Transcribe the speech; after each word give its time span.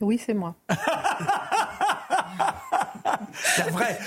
Oui, 0.00 0.20
c'est 0.24 0.34
moi. 0.34 0.54
c'est 3.32 3.70
vrai 3.70 3.98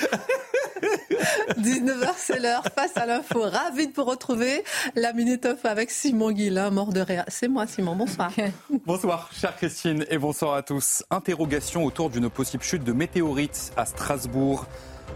19h, 1.58 2.13
c'est 2.18 2.40
l'heure. 2.40 2.63
Face 2.76 2.98
à 2.98 3.05
l'info, 3.05 3.41
ravi 3.41 3.88
de 3.88 3.94
vous 3.94 4.04
retrouver. 4.04 4.63
La 4.96 5.13
Minute 5.13 5.46
Off 5.46 5.66
avec 5.66 5.91
Simon 5.91 6.32
Guillain, 6.32 6.72
mort 6.72 6.91
de 6.94 7.02
rire. 7.02 7.23
C'est 7.27 7.48
moi, 7.48 7.68
Simon. 7.68 7.96
Bonsoir. 7.96 8.32
bonsoir, 8.85 9.30
chère 9.34 9.55
Christine, 9.55 10.05
et 10.09 10.18
bonsoir 10.18 10.55
à 10.55 10.63
tous. 10.63 11.04
Interrogation 11.09 11.85
autour 11.85 12.10
d'une 12.10 12.30
possible 12.30 12.63
chute 12.63 12.84
de 12.84 12.94
météorites 12.94 13.71
à 13.77 13.85
Strasbourg. 13.85 14.66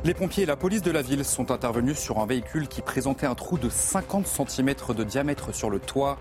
Les 0.03 0.13
pompiers 0.13 0.43
et 0.43 0.45
la 0.45 0.57
police 0.57 0.81
de 0.81 0.91
la 0.91 1.01
ville 1.01 1.25
sont 1.25 1.51
intervenus 1.51 1.97
sur 1.97 2.19
un 2.19 2.25
véhicule 2.25 2.67
qui 2.67 2.81
présentait 2.81 3.25
un 3.25 3.35
trou 3.35 3.57
de 3.57 3.69
50 3.69 4.27
cm 4.27 4.75
de 4.95 5.03
diamètre 5.03 5.53
sur 5.53 5.69
le 5.69 5.79
toit. 5.79 6.19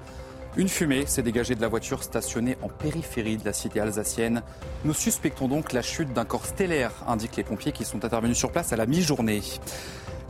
Une 0.57 0.69
fumée 0.69 1.05
s'est 1.07 1.23
dégagée 1.23 1.57
de 1.57 1.61
la 1.61 1.67
voiture 1.67 2.05
stationnée 2.05 2.57
en 2.63 2.69
périphérie 2.69 3.39
de 3.39 3.45
la 3.45 3.53
cité 3.53 3.81
alsacienne. 3.81 4.43
Nous 4.85 4.95
suspectons 4.95 5.49
donc 5.49 5.73
la 5.73 5.83
chute 5.83 6.13
d'un 6.13 6.25
corps 6.25 6.47
stellaire, 6.47 6.93
indiquent 7.09 7.37
les 7.37 7.43
pompiers 7.43 7.73
qui 7.73 7.85
sont 7.85 8.05
intervenus 8.05 8.39
sur 8.39 8.53
place 8.53 8.73
à 8.73 8.77
la 8.77 8.87
mi-journée. 8.87 9.43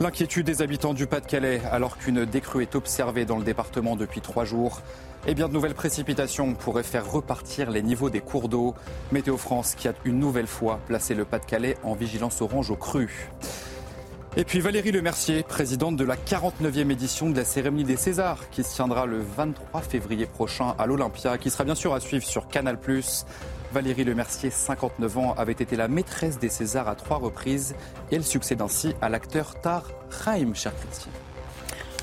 L'inquiétude 0.00 0.46
des 0.46 0.62
habitants 0.62 0.94
du 0.94 1.06
Pas-de-Calais 1.06 1.60
alors 1.70 1.98
qu'une 1.98 2.24
décrue 2.24 2.62
est 2.62 2.74
observée 2.74 3.26
dans 3.26 3.36
le 3.36 3.44
département 3.44 3.96
depuis 3.96 4.22
trois 4.22 4.46
jours. 4.46 4.80
Et 5.26 5.30
eh 5.30 5.34
bien 5.34 5.46
de 5.46 5.52
nouvelles 5.52 5.74
précipitations 5.74 6.54
pourraient 6.54 6.82
faire 6.82 7.10
repartir 7.10 7.70
les 7.70 7.82
niveaux 7.82 8.08
des 8.08 8.20
cours 8.20 8.48
d'eau. 8.48 8.74
Météo 9.12 9.36
France 9.36 9.74
qui 9.74 9.88
a 9.88 9.94
une 10.06 10.18
nouvelle 10.18 10.46
fois 10.46 10.80
placé 10.86 11.14
le 11.14 11.27
Pas-de-Calais 11.27 11.77
en 11.82 11.94
vigilance 11.94 12.40
orange 12.40 12.70
au 12.70 12.77
cru. 12.77 13.28
Et 14.36 14.42
puis 14.42 14.58
Valérie 14.58 14.90
Lemercier, 14.90 15.44
présidente 15.44 15.94
de 15.94 16.04
la 16.04 16.16
49e 16.16 16.90
édition 16.90 17.30
de 17.30 17.36
la 17.36 17.44
cérémonie 17.44 17.84
des 17.84 17.96
Césars, 17.96 18.50
qui 18.50 18.64
se 18.64 18.74
tiendra 18.74 19.06
le 19.06 19.20
23 19.20 19.80
février 19.80 20.27
prochain 20.27 20.74
à 20.77 20.86
l'Olympia, 20.86 21.38
qui 21.38 21.50
sera 21.50 21.62
bien 21.62 21.77
sûr 21.77 21.94
à 21.94 22.00
suivre 22.00 22.24
sur 22.24 22.48
Canal+. 22.48 22.77
Valérie 23.72 24.02
Lemercier, 24.02 24.50
59 24.50 25.18
ans, 25.18 25.34
avait 25.38 25.52
été 25.52 25.77
la 25.77 25.86
maîtresse 25.86 26.40
des 26.40 26.48
Césars 26.48 26.88
à 26.88 26.96
trois 26.96 27.18
reprises 27.18 27.77
et 28.10 28.16
elle 28.16 28.24
succède 28.24 28.60
ainsi 28.60 28.92
à 29.00 29.08
l'acteur 29.08 29.60
Tar 29.60 29.84
Chaim, 30.10 30.52
cher 30.55 30.72
Christian. 30.80 31.12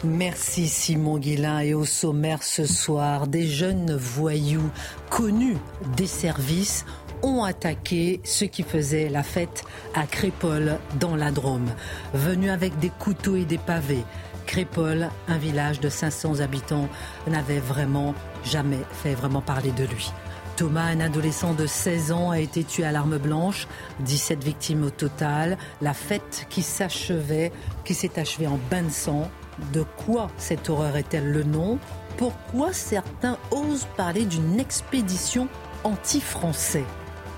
Merci 0.04 0.68
Simon 0.68 1.20
Guillain 1.20 1.60
et 1.60 1.74
au 1.74 1.86
sommaire 1.86 2.42
ce 2.42 2.66
soir, 2.66 3.28
des 3.28 3.46
jeunes 3.46 3.96
voyous 3.96 4.72
connus 5.10 5.58
des 5.96 6.08
services 6.08 6.86
ont 7.24 7.44
attaqué 7.44 8.22
ceux 8.24 8.48
qui 8.48 8.64
faisaient 8.64 9.10
la 9.10 9.24
fête 9.24 9.64
à 9.94 10.06
Crépole 10.06 10.78
dans 11.00 11.16
la 11.16 11.32
Drôme. 11.32 11.70
Venus 12.14 12.52
avec 12.52 12.78
des 12.80 12.90
couteaux 12.90 13.36
et 13.36 13.46
des 13.46 13.58
pavés, 13.58 14.04
Crépole, 14.46 15.10
un 15.28 15.38
village 15.38 15.80
de 15.80 15.90
500 15.90 16.40
habitants, 16.42 16.90
n'avait 17.28 17.60
vraiment 17.60 18.14
jamais 18.44 18.82
fait 18.92 19.14
vraiment 19.14 19.42
parler 19.42 19.72
de 19.72 19.86
lui. 19.86 20.12
Thomas, 20.58 20.84
un 20.84 21.00
adolescent 21.00 21.54
de 21.54 21.66
16 21.66 22.12
ans, 22.12 22.32
a 22.32 22.40
été 22.40 22.64
tué 22.64 22.84
à 22.84 22.92
l'arme 22.92 23.18
blanche. 23.18 23.68
17 24.02 24.44
victimes 24.44 24.84
au 24.84 24.90
total. 24.90 25.58
La 25.82 25.94
fête 25.94 26.46
qui 26.50 26.62
s'achevait, 26.62 27.52
qui 27.86 27.94
s'est 27.94 28.20
achevée 28.20 28.48
en 28.48 28.60
bain 28.70 28.84
de 28.84 28.90
sang. 28.90 29.30
De 29.74 29.84
quoi 30.06 30.30
cette 30.38 30.70
horreur 30.70 30.98
est-elle 30.98 31.32
le 31.32 31.44
nom? 31.44 31.80
Pourquoi 32.18 32.74
certains 32.74 33.38
osent 33.52 33.88
parler 33.96 34.26
d'une 34.26 34.60
expédition 34.60 35.48
anti-français? 35.84 36.86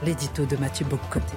L'édito 0.04 0.46
de 0.46 0.58
Mathieu 0.58 0.86
Boccoté. 0.86 1.36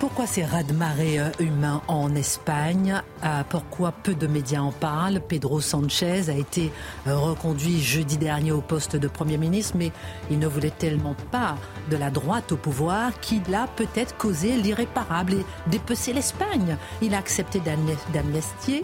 Pourquoi 0.00 0.26
ces 0.26 0.46
raz-de-marée 0.46 1.20
euh, 1.20 1.28
humains 1.40 1.82
en 1.86 2.14
Espagne? 2.14 3.02
Euh, 3.22 3.42
Pourquoi 3.46 3.92
peu 3.92 4.14
de 4.14 4.26
médias 4.26 4.60
en 4.62 4.72
parlent? 4.72 5.20
Pedro 5.20 5.60
Sanchez 5.60 6.30
a 6.30 6.32
été 6.32 6.72
euh, 7.06 7.18
reconduit 7.18 7.82
jeudi 7.82 8.16
dernier 8.16 8.50
au 8.50 8.62
poste 8.62 8.96
de 8.96 9.08
Premier 9.08 9.36
ministre, 9.36 9.74
mais 9.76 9.92
il 10.30 10.38
ne 10.38 10.46
voulait 10.46 10.70
tellement 10.70 11.14
pas 11.30 11.56
de 11.90 11.98
la 11.98 12.10
droite 12.10 12.50
au 12.50 12.56
pouvoir 12.56 13.20
qu'il 13.20 13.54
a 13.54 13.66
peut-être 13.76 14.16
causé 14.16 14.56
l'irréparable 14.56 15.34
et 15.34 15.44
dépecer 15.66 16.14
l'Espagne. 16.14 16.78
Il 17.02 17.14
a 17.14 17.18
accepté 17.18 17.60
d'amnestier 18.14 18.82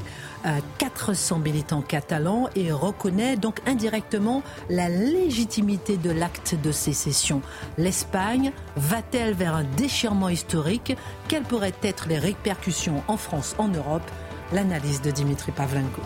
400 0.79 1.39
militants 1.39 1.83
catalans 1.83 2.49
et 2.55 2.73
reconnaît 2.73 3.37
donc 3.37 3.61
indirectement 3.67 4.43
la 4.71 4.89
légitimité 4.89 5.97
de 5.97 6.11
l'acte 6.11 6.55
de 6.63 6.73
sécession. 6.73 7.43
L'Espagne 7.79 8.53
va-t-elle 8.77 9.35
vers 9.35 9.55
un 9.55 9.65
déchirement 9.77 10.29
historique? 10.29 10.97
Quelles 11.29 11.43
pourraient 11.43 11.73
être 11.83 12.09
les 12.09 12.19
répercussions 12.19 13.03
en 13.09 13.17
France, 13.17 13.55
en 13.59 13.69
Europe? 13.69 14.09
L'analyse 14.53 15.03
de 15.03 15.11
Dimitri 15.11 15.53
Pavlenko. 15.53 16.03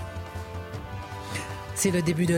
C'est 1.82 1.90
le 1.90 2.02
début 2.02 2.26
du 2.26 2.36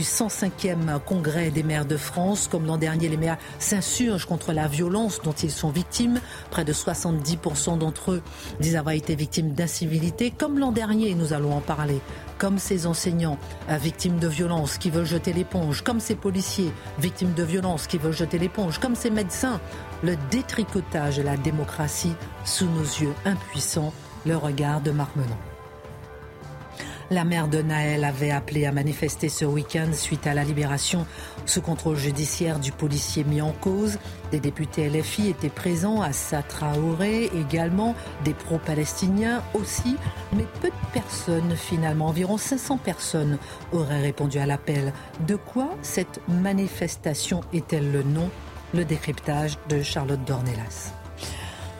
105e 0.00 0.98
congrès 1.06 1.50
des 1.52 1.62
maires 1.62 1.84
de 1.84 1.96
France. 1.96 2.48
Comme 2.48 2.66
l'an 2.66 2.78
dernier, 2.78 3.08
les 3.08 3.16
maires 3.16 3.38
s'insurgent 3.60 4.26
contre 4.26 4.52
la 4.52 4.66
violence 4.66 5.22
dont 5.22 5.30
ils 5.30 5.52
sont 5.52 5.70
victimes. 5.70 6.20
Près 6.50 6.64
de 6.64 6.72
70% 6.72 7.78
d'entre 7.78 8.10
eux 8.10 8.22
disent 8.58 8.74
avoir 8.74 8.96
été 8.96 9.14
victimes 9.14 9.52
d'incivilité. 9.52 10.32
Comme 10.36 10.58
l'an 10.58 10.72
dernier, 10.72 11.14
nous 11.14 11.32
allons 11.32 11.54
en 11.54 11.60
parler. 11.60 12.00
Comme 12.38 12.58
ces 12.58 12.88
enseignants 12.88 13.38
euh, 13.70 13.76
victimes 13.76 14.18
de 14.18 14.26
violences 14.26 14.78
qui 14.78 14.90
veulent 14.90 15.06
jeter 15.06 15.32
l'éponge. 15.32 15.82
Comme 15.82 16.00
ces 16.00 16.16
policiers 16.16 16.72
victimes 16.98 17.34
de 17.34 17.44
violences 17.44 17.86
qui 17.86 17.98
veulent 17.98 18.12
jeter 18.12 18.40
l'éponge. 18.40 18.80
Comme 18.80 18.96
ces 18.96 19.10
médecins. 19.10 19.60
Le 20.02 20.16
détricotage 20.32 21.18
de 21.18 21.22
la 21.22 21.36
démocratie 21.36 22.16
sous 22.44 22.66
nos 22.66 22.82
yeux 22.82 23.14
impuissants. 23.26 23.92
Le 24.26 24.36
regard 24.36 24.80
de 24.80 24.90
Marc 24.90 25.14
la 27.12 27.24
mère 27.24 27.48
de 27.48 27.60
Naël 27.60 28.04
avait 28.04 28.30
appelé 28.30 28.64
à 28.64 28.72
manifester 28.72 29.28
ce 29.28 29.44
week-end 29.44 29.90
suite 29.92 30.26
à 30.26 30.34
la 30.34 30.44
libération 30.44 31.06
sous 31.44 31.60
contrôle 31.60 31.96
judiciaire 31.96 32.58
du 32.58 32.72
policier 32.72 33.22
mis 33.24 33.42
en 33.42 33.52
cause. 33.52 33.98
Des 34.30 34.40
députés 34.40 34.88
LFI 34.88 35.28
étaient 35.28 35.50
présents, 35.50 36.00
à 36.00 36.10
Traoré 36.42 37.30
également, 37.38 37.94
des 38.24 38.32
pro-palestiniens 38.32 39.42
aussi, 39.52 39.96
mais 40.34 40.46
peu 40.60 40.68
de 40.68 40.92
personnes 40.92 41.54
finalement, 41.54 42.06
environ 42.06 42.38
500 42.38 42.78
personnes 42.78 43.38
auraient 43.72 44.00
répondu 44.00 44.38
à 44.38 44.46
l'appel. 44.46 44.92
De 45.26 45.36
quoi 45.36 45.70
cette 45.82 46.20
manifestation 46.28 47.42
est-elle 47.52 47.92
le 47.92 48.02
nom? 48.02 48.30
Le 48.74 48.86
décryptage 48.86 49.58
de 49.68 49.82
Charlotte 49.82 50.24
Dornelas. 50.24 51.01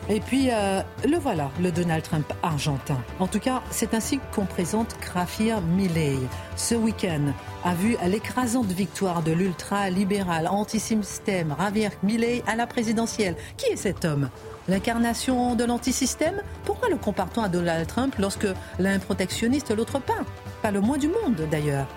Et 0.09 0.19
puis, 0.19 0.49
euh, 0.51 0.81
le 1.07 1.17
voilà, 1.17 1.49
le 1.61 1.71
Donald 1.71 2.03
Trump 2.03 2.31
argentin. 2.43 2.97
En 3.19 3.27
tout 3.27 3.39
cas, 3.39 3.61
c'est 3.71 3.93
ainsi 3.93 4.19
qu'on 4.33 4.45
présente 4.45 4.97
Krafir 4.99 5.61
Milei. 5.61 6.17
Ce 6.57 6.75
week-end 6.75 7.31
a 7.63 7.73
vu 7.73 7.95
l'écrasante 8.05 8.67
victoire 8.67 9.21
de 9.21 9.31
l'ultra-libéral 9.31 10.47
anti-système 10.47 11.55
Javier 11.57 11.89
Milei 12.03 12.43
à 12.47 12.55
la 12.55 12.67
présidentielle. 12.67 13.35
Qui 13.55 13.67
est 13.67 13.77
cet 13.77 14.03
homme? 14.03 14.29
L'incarnation 14.67 15.55
de 15.55 15.63
l'antisystème? 15.63 16.41
Pourquoi 16.65 16.89
le 16.89 16.97
compare-t-on 16.97 17.43
à 17.43 17.49
Donald 17.49 17.87
Trump 17.87 18.15
lorsque 18.19 18.47
l'un 18.79 18.99
protectionniste 18.99 19.75
l'autre 19.75 19.99
pas? 19.99 20.21
Pas 20.61 20.71
le 20.71 20.81
moins 20.81 20.97
du 20.97 21.07
monde 21.07 21.47
d'ailleurs. 21.49 21.87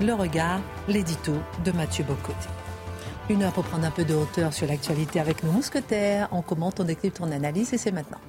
Le 0.00 0.12
regard, 0.12 0.60
l'édito 0.88 1.32
de 1.64 1.72
Mathieu 1.72 2.04
Bocoté. 2.04 2.48
Une 3.28 3.42
heure 3.42 3.52
pour 3.52 3.64
prendre 3.64 3.84
un 3.84 3.90
peu 3.90 4.04
de 4.04 4.14
hauteur 4.14 4.52
sur 4.52 4.68
l'actualité 4.68 5.18
avec 5.18 5.42
nos 5.42 5.50
mousquetaires. 5.50 6.28
On 6.30 6.42
commente, 6.42 6.78
on 6.78 6.84
décrypte, 6.84 7.18
on 7.20 7.32
analyse 7.32 7.74
et 7.74 7.78
c'est 7.78 7.90
maintenant. 7.90 8.20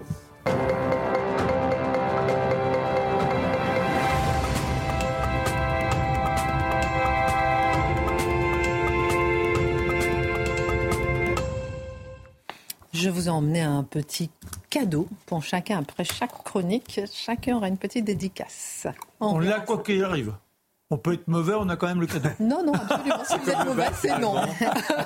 Je 12.92 13.10
vous 13.10 13.28
ai 13.28 13.30
emmené 13.30 13.62
un 13.62 13.84
petit 13.84 14.32
cadeau 14.72 15.08
pour 15.28 15.44
chacun. 15.44 15.78
Après 15.78 16.06
chaque 16.06 16.44
chronique, 16.44 17.02
chacun 17.14 17.58
aura 17.58 17.68
une 17.68 17.78
petite 17.78 18.06
dédicace. 18.06 18.88
On 19.20 19.38
l'a 19.38 19.60
quoi 19.60 19.84
qu'il 19.84 20.04
arrive. 20.04 20.34
On 20.90 20.98
peut 20.98 21.16
être 21.16 21.28
mauvais, 21.28 21.54
on 21.54 21.68
a 21.68 21.76
quand 21.76 21.88
même 21.88 22.00
le 22.00 22.08
cadeau. 22.08 22.30
Non, 22.40 22.64
non, 22.64 22.72
absolument. 22.74 23.24
Si 23.26 23.38
vous 23.38 23.50
êtes 23.50 23.66
mauvais, 23.66 23.88
c'est 23.94 24.18
non. 24.20 24.36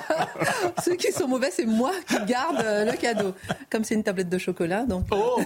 Ceux 0.84 0.96
qui 0.96 1.12
sont 1.12 1.28
mauvais, 1.28 1.50
c'est 1.50 1.66
moi 1.66 1.92
qui 2.08 2.24
garde 2.26 2.60
euh, 2.64 2.86
le 2.86 2.96
cadeau. 2.96 3.34
Comme 3.72 3.84
c'est 3.84 3.96
une 3.96 4.04
tablette 4.04 4.30
de 4.30 4.38
chocolat, 4.38 4.86
donc. 4.86 5.06
Oh 5.10 5.42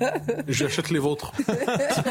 J'achète 0.48 0.88
les 0.88 0.98
vôtres. 0.98 1.32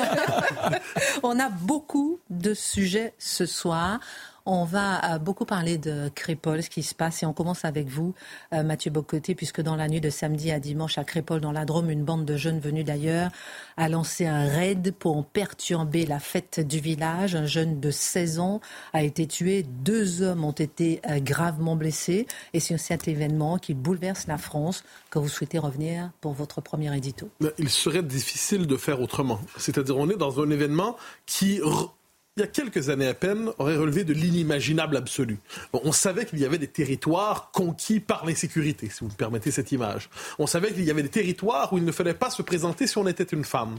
on 1.24 1.40
a 1.40 1.50
beaucoup 1.50 2.20
de 2.30 2.54
sujets 2.54 3.16
ce 3.18 3.48
soir. 3.48 4.00
On 4.47 4.63
va 4.63 5.15
euh, 5.15 5.18
beaucoup 5.18 5.45
parler 5.45 5.80
de 5.80 6.09
Crépol, 6.13 6.62
ce 6.62 6.69
qui 6.69 6.83
se 6.83 6.94
passe, 6.94 7.24
et 7.24 7.25
on 7.25 7.33
commence 7.33 7.65
avec 7.65 7.88
vous, 7.88 8.13
euh, 8.53 8.62
Mathieu 8.62 8.92
Bocoté, 8.92 9.33
puisque 9.33 9.59
dans 9.62 9.75
la 9.75 9.88
nuit 9.88 10.01
de 10.01 10.12
samedi 10.12 10.51
à 10.51 10.59
dimanche 10.59 11.00
à 11.00 11.03
Crépol, 11.03 11.42
dans 11.42 11.51
la 11.51 11.65
Drôme, 11.65 11.89
une 11.89 12.03
bande 12.03 12.25
de 12.25 12.38
jeunes 12.38 12.59
venus 12.59 12.86
d'ailleurs 12.86 13.31
a 13.77 13.89
lancé 13.89 14.27
un 14.27 14.47
raid 14.47 14.94
pour 14.94 15.25
perturber 15.25 16.06
la 16.06 16.19
fête 16.19 16.59
du 16.59 16.80
village. 16.80 17.36
Un 17.36 17.47
jeune 17.47 17.80
de 17.80 17.89
16 17.89 18.38
ans 18.39 18.62
a 18.94 19.01
été 19.01 19.25
tué, 19.25 19.63
deux 19.63 20.21
hommes 20.21 20.44
ont 20.44 20.51
été 20.51 21.01
euh, 21.09 21.19
gravement 21.19 21.75
blessés, 21.75 22.27
et 22.53 22.59
c'est 22.59 22.77
cet 22.77 23.07
événement 23.07 23.57
qui 23.57 23.74
bouleverse 23.74 24.27
la 24.27 24.38
France 24.38 24.83
que 25.09 25.18
vous 25.18 25.30
souhaitez 25.30 25.57
revenir 25.57 26.12
pour 26.21 26.33
votre 26.33 26.62
premier 26.62 26.95
édito. 26.95 27.30
Il 27.57 27.69
serait 27.69 28.03
difficile 28.03 28.68
de 28.68 28.77
faire 28.77 29.01
autrement. 29.01 29.39
C'est-à-dire, 29.57 29.97
on 29.97 30.07
est 30.07 30.18
dans 30.18 30.39
un 30.39 30.51
événement 30.51 30.97
qui 31.25 31.62
il 32.38 32.42
y 32.42 32.44
a 32.44 32.48
quelques 32.48 32.90
années 32.90 33.08
à 33.08 33.14
peine, 33.14 33.50
aurait 33.60 33.78
relevé 33.78 34.04
de 34.04 34.12
l'inimaginable 34.12 34.98
absolu. 34.98 35.40
on 35.72 35.94
savait 35.94 36.26
qu'il 36.26 36.38
y 36.40 36.44
avait 36.44 36.58
des 36.58 36.68
territoires 36.68 37.50
conquis 37.54 38.02
par 38.02 38.26
l'insécurité, 38.26 38.90
si 38.90 39.00
vous 39.00 39.06
me 39.06 39.16
permettez 39.16 39.52
cette 39.52 39.72
image. 39.72 40.10
On 40.38 40.46
savait 40.46 40.74
qu'il 40.74 40.84
y 40.84 40.92
avait 40.92 41.04
des 41.04 41.08
territoires 41.08 41.72
où 41.72 41.78
il 41.78 41.86
ne 41.86 41.94
fallait 41.94 42.14
pas 42.14 42.30
se 42.30 42.42
présenter 42.42 42.88
si 42.88 42.98
on 42.98 43.08
était 43.08 43.24
une 43.24 43.46
femme. 43.46 43.78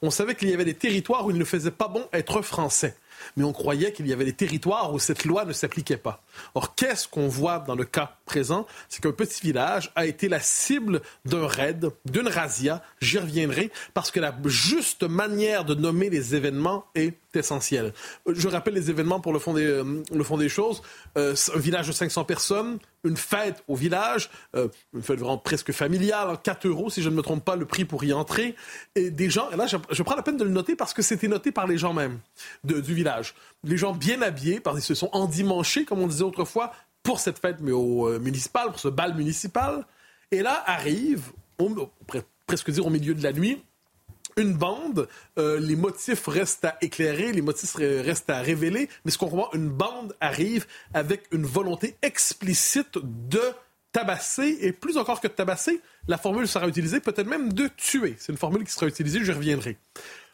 On 0.00 0.10
savait 0.10 0.34
qu'il 0.36 0.48
y 0.48 0.54
avait 0.54 0.64
des 0.64 0.72
territoires 0.72 1.26
où 1.26 1.30
il 1.30 1.36
ne 1.36 1.44
faisait 1.44 1.70
pas 1.70 1.88
bon 1.88 2.02
être 2.14 2.40
français 2.40 2.96
mais 3.36 3.44
on 3.44 3.52
croyait 3.52 3.92
qu'il 3.92 4.06
y 4.06 4.12
avait 4.12 4.24
des 4.24 4.32
territoires 4.32 4.92
où 4.92 4.98
cette 4.98 5.24
loi 5.24 5.44
ne 5.44 5.52
s'appliquait 5.52 5.96
pas. 5.96 6.22
Or, 6.54 6.74
qu'est-ce 6.74 7.08
qu'on 7.08 7.28
voit 7.28 7.58
dans 7.60 7.74
le 7.74 7.84
cas 7.84 8.16
présent? 8.24 8.66
C'est 8.88 9.02
qu'un 9.02 9.12
petit 9.12 9.40
village 9.40 9.92
a 9.94 10.06
été 10.06 10.28
la 10.28 10.40
cible 10.40 11.00
d'un 11.24 11.46
raid, 11.46 11.90
d'une 12.04 12.28
razzia, 12.28 12.82
j'y 13.00 13.18
reviendrai, 13.18 13.70
parce 13.94 14.10
que 14.10 14.20
la 14.20 14.34
juste 14.46 15.02
manière 15.02 15.64
de 15.64 15.74
nommer 15.74 16.10
les 16.10 16.34
événements 16.34 16.84
est 16.94 17.18
essentielle. 17.34 17.92
Je 18.26 18.48
rappelle 18.48 18.74
les 18.74 18.90
événements 18.90 19.20
pour 19.20 19.32
le 19.32 19.38
fond 19.38 19.52
des, 19.54 19.64
euh, 19.64 20.48
choses. 20.48 20.82
Euh, 21.16 21.34
un 21.54 21.58
village 21.58 21.86
de 21.86 21.92
500 21.92 22.24
personnes, 22.24 22.78
une 23.04 23.16
fête 23.16 23.62
au 23.68 23.76
village, 23.76 24.30
euh, 24.56 24.68
une 24.94 25.02
fête 25.02 25.18
vraiment 25.18 25.38
presque 25.38 25.72
familiale, 25.72 26.36
4 26.42 26.66
euros 26.66 26.90
si 26.90 27.02
je 27.02 27.10
ne 27.10 27.14
me 27.14 27.22
trompe 27.22 27.44
pas, 27.44 27.56
le 27.56 27.66
prix 27.66 27.84
pour 27.84 28.02
y 28.04 28.12
entrer. 28.12 28.54
Et 28.94 29.10
des 29.10 29.30
gens, 29.30 29.50
et 29.50 29.56
là 29.56 29.66
je, 29.66 30.02
prends 30.02 30.16
la 30.16 30.22
peine 30.22 30.36
de 30.36 30.44
le 30.44 30.50
noter 30.50 30.74
parce 30.74 30.94
que 30.94 31.02
c'était 31.02 31.28
noté 31.28 31.52
par 31.52 31.66
les 31.66 31.78
gens 31.78 31.92
même 31.92 32.18
du 32.64 32.94
village. 32.94 33.34
Les 33.64 33.76
gens 33.76 33.92
bien 33.92 34.22
habillés, 34.22 34.60
parce 34.60 34.76
qu'ils 34.76 34.84
se 34.84 34.94
sont 34.94 35.10
endimanchés, 35.12 35.84
comme 35.84 36.00
on 36.00 36.06
disait 36.06 36.24
autrefois, 36.28 36.72
pour 37.02 37.20
cette 37.20 37.38
fête 37.38 37.58
mais 37.60 37.72
au 37.72 38.08
euh, 38.08 38.18
municipal, 38.18 38.68
pour 38.68 38.80
ce 38.80 38.88
bal 38.88 39.14
municipal. 39.14 39.86
Et 40.30 40.42
là 40.42 40.62
arrive, 40.66 41.32
on 41.58 41.74
pourrait 42.06 42.24
presque 42.46 42.70
dire 42.70 42.86
au 42.86 42.90
milieu 42.90 43.14
de 43.14 43.22
la 43.22 43.32
nuit, 43.32 43.62
une 44.36 44.54
bande, 44.54 45.08
euh, 45.38 45.58
les 45.58 45.76
motifs 45.76 46.26
restent 46.26 46.64
à 46.64 46.78
éclairer, 46.80 47.32
les 47.32 47.42
motifs 47.42 47.74
restent 47.74 48.30
à 48.30 48.40
révéler, 48.40 48.88
mais 49.04 49.10
ce 49.10 49.18
qu'on 49.18 49.26
voit, 49.26 49.50
une 49.52 49.68
bande 49.68 50.14
arrive 50.20 50.66
avec 50.94 51.24
une 51.32 51.44
volonté 51.44 51.96
explicite 52.02 52.98
de 53.02 53.42
tabasser, 53.92 54.58
et 54.60 54.72
plus 54.72 54.96
encore 54.96 55.20
que 55.20 55.28
de 55.28 55.32
tabasser, 55.32 55.80
la 56.06 56.18
formule 56.18 56.46
sera 56.46 56.68
utilisée 56.68 57.00
peut-être 57.00 57.26
même 57.26 57.52
de 57.52 57.68
tuer. 57.76 58.14
C'est 58.18 58.32
une 58.32 58.38
formule 58.38 58.64
qui 58.64 58.72
sera 58.72 58.86
utilisée, 58.86 59.24
je 59.24 59.32
reviendrai. 59.32 59.76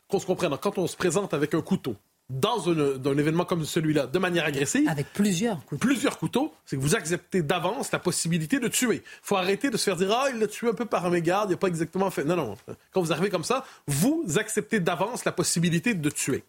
Qu'on 0.08 0.18
se 0.18 0.26
comprenne, 0.26 0.56
quand 0.60 0.76
on 0.76 0.86
se 0.86 0.96
présente 0.96 1.32
avec 1.32 1.54
un 1.54 1.62
couteau, 1.62 1.96
dans 2.40 2.68
un, 2.68 3.18
événement 3.18 3.44
comme 3.44 3.64
celui-là 3.64 4.06
de 4.06 4.18
manière 4.18 4.44
agressive. 4.44 4.88
Avec 4.88 5.12
plusieurs 5.12 5.64
couteaux. 5.64 5.78
Plusieurs 5.78 6.18
couteaux, 6.18 6.52
c'est 6.66 6.76
que 6.76 6.80
vous 6.82 6.94
acceptez 6.94 7.42
d'avance 7.42 7.92
la 7.92 7.98
possibilité 7.98 8.58
de 8.58 8.68
tuer. 8.68 9.02
Il 9.04 9.20
faut 9.22 9.36
arrêter 9.36 9.70
de 9.70 9.76
se 9.76 9.84
faire 9.84 9.96
dire 9.96 10.10
Ah, 10.12 10.28
il 10.32 10.40
l'a 10.40 10.46
tué 10.46 10.68
un 10.68 10.74
peu 10.74 10.84
par 10.84 11.06
un 11.06 11.10
mégarde, 11.10 11.50
il 11.50 11.52
n'a 11.52 11.58
pas 11.58 11.68
exactement 11.68 12.10
fait. 12.10 12.24
Non, 12.24 12.36
non. 12.36 12.56
Quand 12.92 13.00
vous 13.00 13.12
arrivez 13.12 13.30
comme 13.30 13.44
ça, 13.44 13.64
vous 13.86 14.24
acceptez 14.36 14.80
d'avance 14.80 15.24
la 15.24 15.32
possibilité 15.32 15.94
de 15.94 16.10
tuer. 16.10 16.44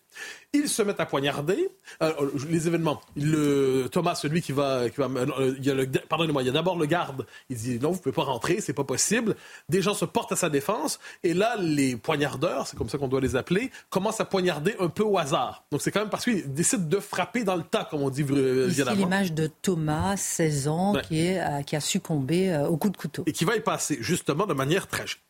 Ils 0.53 0.69
se 0.69 0.81
mettent 0.81 0.99
à 0.99 1.05
poignarder. 1.05 1.69
Euh, 2.01 2.13
euh, 2.21 2.29
les 2.49 2.67
événements. 2.67 3.01
Le, 3.15 3.87
Thomas, 3.91 4.15
celui 4.15 4.41
qui 4.41 4.51
va. 4.51 4.89
Qui 4.89 5.01
va 5.01 5.07
euh, 5.07 5.55
il 5.57 5.65
y 5.65 5.71
a 5.71 5.75
pardonnez-moi, 6.07 6.43
il 6.43 6.45
y 6.45 6.49
a 6.49 6.53
d'abord 6.53 6.77
le 6.77 6.85
garde. 6.85 7.25
Il 7.49 7.57
dit 7.57 7.79
non, 7.79 7.91
vous 7.91 7.97
ne 7.97 8.01
pouvez 8.01 8.15
pas 8.15 8.23
rentrer, 8.23 8.61
c'est 8.61 8.73
pas 8.73 8.83
possible. 8.83 9.35
Des 9.69 9.81
gens 9.81 9.93
se 9.93 10.05
portent 10.05 10.31
à 10.31 10.35
sa 10.35 10.49
défense. 10.49 10.99
Et 11.23 11.33
là, 11.33 11.55
les 11.59 11.95
poignardeurs, 11.95 12.67
c'est 12.67 12.77
comme 12.77 12.89
ça 12.89 12.97
qu'on 12.97 13.07
doit 13.07 13.21
les 13.21 13.35
appeler, 13.35 13.71
commencent 13.89 14.21
à 14.21 14.25
poignarder 14.25 14.75
un 14.79 14.87
peu 14.89 15.03
au 15.03 15.17
hasard. 15.17 15.65
Donc 15.71 15.81
c'est 15.81 15.91
quand 15.91 15.99
même 15.99 16.09
parce 16.09 16.23
qu'ils 16.23 16.53
décident 16.53 16.87
de 16.87 16.99
frapper 16.99 17.43
dans 17.43 17.55
le 17.55 17.63
tas, 17.63 17.85
comme 17.89 18.01
on 18.01 18.09
dit 18.09 18.25
Ici, 18.25 18.83
l'image 18.95 19.33
de 19.33 19.47
Thomas, 19.47 20.17
16 20.17 20.67
ans, 20.67 20.93
qui, 21.07 21.19
est, 21.27 21.65
qui 21.65 21.75
a 21.75 21.79
succombé 21.79 22.55
au 22.69 22.77
coup 22.77 22.89
de 22.89 22.97
couteau. 22.97 23.23
Et 23.25 23.33
qui 23.33 23.45
va 23.45 23.55
y 23.55 23.61
passer, 23.61 23.97
justement, 23.99 24.47
de 24.47 24.53
manière 24.53 24.87
tragique. 24.87 25.24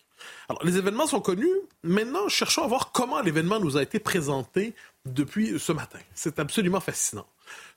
Alors, 0.50 0.64
les 0.64 0.78
événements 0.78 1.08
sont 1.08 1.22
connus. 1.22 1.52
Maintenant, 1.84 2.28
cherchons 2.30 2.64
à 2.64 2.68
voir 2.68 2.92
comment 2.92 3.22
l'événement 3.22 3.60
nous 3.60 3.78
a 3.78 3.84
été 3.84 4.00
présenté 4.00 4.74
depuis 5.06 5.60
ce 5.60 5.72
matin. 5.72 6.00
C'est 6.14 6.40
absolument 6.40 6.80
fascinant. 6.80 7.26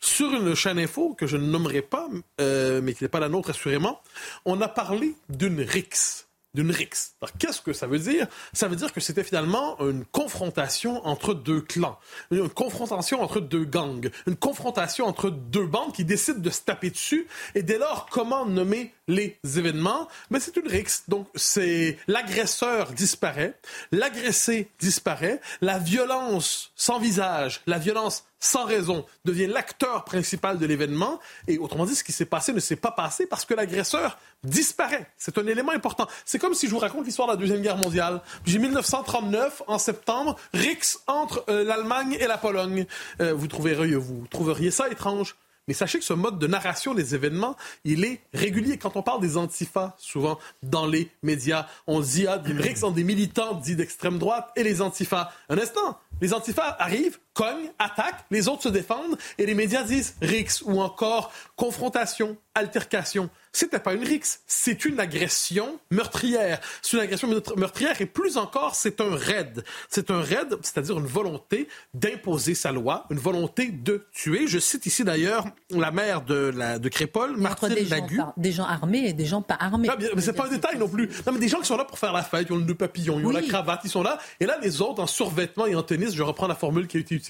Sur 0.01 0.33
une 0.33 0.55
chaîne 0.55 0.79
info 0.79 1.15
que 1.15 1.27
je 1.27 1.37
ne 1.37 1.47
nommerai 1.47 1.83
pas, 1.83 2.09
euh, 2.41 2.81
mais 2.83 2.95
qui 2.95 3.05
n'est 3.05 3.09
pas 3.09 3.21
la 3.21 3.29
nôtre 3.29 3.51
assurément, 3.51 4.01
on 4.45 4.61
a 4.61 4.69
parlé 4.69 5.15
d'une 5.29 5.61
rixe 5.61 6.29
d'une 6.55 6.71
rixe. 6.71 7.15
Qu'est-ce 7.39 7.61
que 7.61 7.73
ça 7.73 7.87
veut 7.87 7.99
dire? 7.99 8.27
Ça 8.53 8.69
veut 8.69 8.77
dire 8.77 8.93
que 8.93 9.01
c'était 9.01 9.23
finalement 9.23 9.79
une 9.81 10.05
confrontation 10.07 11.07
entre 11.07 11.35
deux 11.35 11.61
clans, 11.61 11.99
une 12.31 12.49
confrontation 12.49 13.23
entre 13.23 13.41
deux 13.41 13.65
gangs, 13.65 14.11
une 14.27 14.37
confrontation 14.37 15.07
entre 15.07 15.31
deux 15.31 15.67
bandes 15.67 15.93
qui 15.93 16.05
décident 16.05 16.41
de 16.41 16.51
se 16.51 16.63
taper 16.63 16.91
dessus. 16.91 17.29
Et 17.55 17.63
dès 17.63 17.79
lors, 17.79 18.07
comment 18.11 18.47
nommer 18.47 18.95
les 19.09 19.39
événements 19.57 20.09
Mais 20.31 20.39
c'est 20.39 20.57
une 20.57 20.69
rixe. 20.69 21.05
Donc 21.09 21.27
c'est 21.35 21.99
l'agresseur 22.07 22.93
disparaît, 22.93 23.59
l'agressé 23.91 24.71
disparaît, 24.79 25.41
la 25.61 25.79
violence 25.79 26.71
sans 26.77 26.99
visage, 26.99 27.63
la 27.67 27.79
violence 27.79 28.25
sans 28.41 28.65
raison, 28.65 29.05
devient 29.25 29.47
l'acteur 29.47 30.05
principal 30.05 30.59
de 30.59 30.67
l'événement. 30.67 31.19
Et 31.49 31.59
autrement 31.59 31.87
dit, 31.87 31.95
ce 31.95 32.05
qui 32.05 32.13
s'est 32.13 32.25
passé 32.25 32.53
ne 32.53 32.61
s'est 32.61 32.77
pas 32.77 32.93
passé 32.93 33.27
parce 33.27 33.45
que 33.45 33.55
l'agresseur 33.55 34.19
disparaît. 34.45 35.11
C'est 35.17 35.39
un 35.39 35.47
élément 35.47 35.73
important. 35.73 36.07
C'est 36.25 36.39
comme 36.39 36.55
si 36.55 36.67
je 36.67 36.71
vous 36.71 36.79
raconte 36.79 37.05
l'histoire 37.05 37.27
de 37.29 37.33
la 37.33 37.39
Deuxième 37.39 37.63
Guerre 37.63 37.77
mondiale. 37.77 38.21
J'ai 38.45 38.59
1939, 38.59 39.63
en 39.67 39.79
septembre, 39.79 40.37
Rix 40.55 40.99
entre 41.09 41.45
euh, 41.49 41.65
l'Allemagne 41.65 42.17
et 42.21 42.27
la 42.27 42.39
Pologne. 42.39 42.87
Euh, 43.21 43.35
vous, 43.35 43.49
trouveriez, 43.49 43.97
vous 43.97 44.27
trouveriez 44.31 44.71
ça 44.71 44.89
étrange. 44.89 45.35
Mais 45.69 45.75
sachez 45.75 45.99
que 45.99 46.05
ce 46.05 46.15
mode 46.15 46.39
de 46.39 46.47
narration 46.47 46.95
des 46.95 47.15
événements, 47.15 47.57
il 47.85 48.05
est 48.05 48.21
régulier. 48.33 48.79
Quand 48.79 48.97
on 48.97 49.03
parle 49.03 49.21
des 49.21 49.37
antifas, 49.37 49.95
souvent 49.99 50.39
dans 50.63 50.87
les 50.87 51.11
médias, 51.23 51.67
on 51.87 52.01
dit, 52.01 52.27
ah, 52.27 52.43
Rix 52.45 52.83
ont 52.83 52.91
des 52.91 53.05
militants 53.05 53.55
dits 53.55 53.77
d'extrême 53.77 54.19
droite 54.19 54.51
et 54.57 54.63
les 54.65 54.81
antifas. 54.81 55.31
Un 55.51 55.59
instant, 55.59 55.99
les 56.21 56.35
antifas 56.35 56.77
arrivent, 56.81 57.19
cognent, 57.39 57.71
attaquent, 57.79 58.25
les 58.33 58.49
autres 58.49 58.65
se 58.65 58.69
défendent 58.69 59.17
et 59.39 59.47
les 59.47 59.55
médias 59.55 59.85
disent 59.85 60.17
Rix 60.21 60.61
ou 60.65 60.81
encore 60.81 61.31
confrontation, 61.55 62.37
altercation. 62.57 63.31
C'était 63.53 63.79
pas 63.79 63.95
une 63.95 64.05
rixe, 64.05 64.43
c'est 64.47 64.85
une 64.85 65.01
agression 65.01 65.79
meurtrière. 65.91 66.61
C'est 66.83 66.97
une 66.97 67.03
agression 67.03 67.29
meurtrière 67.57 68.01
et 68.01 68.07
plus 68.07 68.37
encore, 68.37 68.75
c'est 68.75 69.01
un 69.01 69.15
raid. 69.15 69.65
C'est 69.89 70.11
un 70.11 70.21
raid, 70.21 70.57
c'est-à-dire 70.63 70.99
une 70.99 71.07
volonté 71.07 71.69
d'imposer 71.95 72.55
sa 72.55 72.73
loi, 72.73 73.07
une 73.11 73.19
volonté 73.19 73.69
de 73.71 74.07
tuer. 74.13 74.47
Je 74.47 74.59
cite 74.59 74.87
ici 74.87 75.03
d'ailleurs 75.03 75.47
la 75.71 75.91
mère 75.91 76.23
de, 76.23 76.53
la, 76.55 76.79
de 76.79 76.89
Crépol, 76.89 77.37
Martine 77.37 77.71
des 77.71 77.85
Lagu. 77.85 78.17
Gens, 78.17 78.33
des 78.37 78.53
gens 78.53 78.65
armés 78.65 79.09
et 79.09 79.13
des 79.13 79.27
gens 79.27 79.43
pas 79.43 79.57
armés. 79.59 79.89
Non, 79.89 79.95
mais 80.15 80.23
c'est 80.23 80.33
pas 80.33 80.47
un 80.47 80.51
détail 80.51 80.77
non 80.79 80.89
plus. 80.89 81.09
Non, 81.27 81.33
mais 81.33 81.39
des 81.41 81.49
gens 81.49 81.61
qui 81.61 81.67
sont 81.67 81.77
là 81.77 81.85
pour 81.85 81.99
faire 81.99 82.13
la 82.13 82.23
fête, 82.23 82.47
ils 82.51 82.53
ont 82.53 82.59
le 82.59 82.65
nœud 82.65 82.75
papillon, 82.75 83.19
ils 83.19 83.27
ont 83.27 83.31
la 83.31 83.43
cravate, 83.43 83.81
ils 83.85 83.91
sont 83.91 84.03
là. 84.03 84.19
Et 84.41 84.47
là, 84.47 84.59
les 84.63 84.83
autres, 84.83 85.03
en 85.03 85.07
survêtement 85.07 85.67
et 85.67 85.75
en 85.75 85.83
tennis, 85.83 86.15
je 86.15 86.23
reprends 86.23 86.49
la 86.49 86.55
formule 86.55 86.87
qui 86.87 86.97
a 86.99 87.01
été 87.01 87.15
utilisée, 87.15 87.28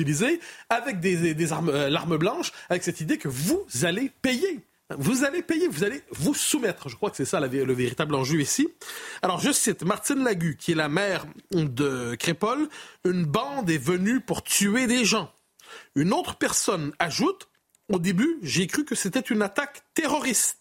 avec 0.69 1.00
des, 1.00 1.52
armes, 1.52 1.71
euh, 1.71 1.88
l'arme 1.88 2.17
blanche, 2.17 2.52
avec 2.69 2.83
cette 2.83 3.00
idée 3.00 3.19
que 3.19 3.28
vous 3.28 3.67
allez 3.83 4.11
payer. 4.23 4.61
Vous 4.97 5.25
allez 5.25 5.43
payer, 5.43 5.69
vous 5.69 5.85
allez 5.85 6.02
vous 6.11 6.33
soumettre. 6.33 6.88
Je 6.88 6.97
crois 6.97 7.11
que 7.11 7.17
c'est 7.17 7.26
ça 7.26 7.40
le 7.40 7.73
véritable 7.75 8.14
enjeu 8.14 8.40
ici. 8.40 8.69
Alors, 9.21 9.38
je 9.38 9.52
cite 9.52 9.83
Martine 9.83 10.25
Lagu, 10.25 10.57
qui 10.57 10.73
est 10.73 10.75
la 10.75 10.88
mère 10.88 11.26
de 11.52 12.14
Crépol. 12.14 12.69
Une 13.05 13.25
bande 13.25 13.69
est 13.69 13.76
venue 13.76 14.21
pour 14.21 14.43
tuer 14.43 14.87
des 14.87 15.05
gens. 15.05 15.31
Une 15.95 16.14
autre 16.14 16.37
personne 16.37 16.93
ajoute 16.99 17.49
Au 17.93 17.99
début, 17.99 18.38
j'ai 18.43 18.67
cru 18.67 18.85
que 18.85 18.95
c'était 18.95 19.21
une 19.21 19.43
attaque 19.43 19.83
terroriste. 19.93 20.58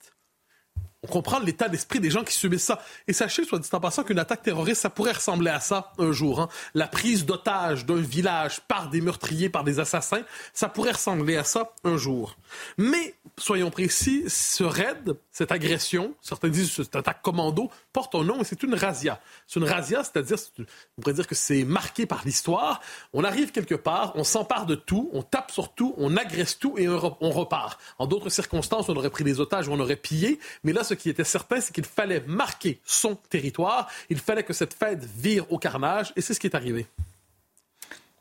On 1.03 1.07
comprend 1.07 1.39
l'état 1.39 1.69
d'esprit 1.69 1.99
des 1.99 2.09
gens 2.09 2.23
qui 2.23 2.33
subissent 2.33 2.63
ça. 2.63 2.81
Et 3.07 3.13
sachez, 3.13 3.45
soit 3.45 3.59
dit 3.59 3.69
en 3.71 3.79
passant, 3.79 4.03
qu'une 4.03 4.17
attaque 4.17 4.41
terroriste, 4.41 4.81
ça 4.81 4.89
pourrait 4.89 5.11
ressembler 5.11 5.51
à 5.51 5.59
ça 5.59 5.93
un 5.99 6.11
jour. 6.11 6.41
Hein. 6.41 6.49
La 6.73 6.87
prise 6.87 7.25
d'otage 7.25 7.85
d'un 7.85 8.01
village 8.01 8.61
par 8.61 8.89
des 8.89 9.01
meurtriers, 9.01 9.49
par 9.49 9.63
des 9.63 9.79
assassins, 9.79 10.23
ça 10.53 10.69
pourrait 10.69 10.93
ressembler 10.93 11.37
à 11.37 11.43
ça 11.43 11.71
un 11.83 11.97
jour. 11.97 12.35
Mais, 12.79 13.13
soyons 13.37 13.69
précis, 13.69 14.23
ce 14.27 14.63
raid, 14.63 15.15
cette 15.31 15.51
agression, 15.51 16.15
certains 16.19 16.49
disent 16.49 16.71
cette 16.71 16.95
attaque 16.95 17.21
commando, 17.21 17.69
porte 17.97 18.13
nom 18.13 18.43
c'est 18.43 18.61
une 18.61 18.75
razzia. 18.75 19.19
C'est 19.47 19.59
une 19.59 19.65
razzia, 19.65 20.03
c'est-à-dire, 20.03 20.37
on 20.59 21.01
pourrait 21.01 21.15
dire 21.15 21.25
que 21.25 21.33
c'est 21.33 21.63
marqué 21.63 22.05
par 22.05 22.21
l'histoire. 22.25 22.79
On 23.11 23.23
arrive 23.23 23.51
quelque 23.51 23.73
part, 23.73 24.11
on 24.13 24.23
s'empare 24.23 24.67
de 24.67 24.75
tout, 24.75 25.09
on 25.13 25.23
tape 25.23 25.49
sur 25.49 25.73
tout, 25.73 25.95
on 25.97 26.15
agresse 26.15 26.59
tout 26.59 26.77
et 26.77 26.87
on 26.87 27.31
repart. 27.31 27.79
En 27.97 28.05
d'autres 28.05 28.29
circonstances, 28.29 28.87
on 28.89 28.95
aurait 28.95 29.09
pris 29.09 29.23
des 29.23 29.39
otages 29.39 29.67
ou 29.67 29.71
on 29.71 29.79
aurait 29.79 29.95
pillé, 29.95 30.39
mais 30.63 30.73
là, 30.73 30.83
ce 30.83 30.93
qui 30.93 31.09
était 31.09 31.23
certain, 31.23 31.59
c'est 31.59 31.73
qu'il 31.73 31.85
fallait 31.85 32.23
marquer 32.27 32.79
son 32.85 33.15
territoire, 33.15 33.89
il 34.11 34.19
fallait 34.19 34.43
que 34.43 34.53
cette 34.53 34.75
fête 34.75 35.03
vire 35.03 35.51
au 35.51 35.57
carnage, 35.57 36.13
et 36.15 36.21
c'est 36.21 36.35
ce 36.35 36.39
qui 36.39 36.45
est 36.45 36.55
arrivé. 36.55 36.85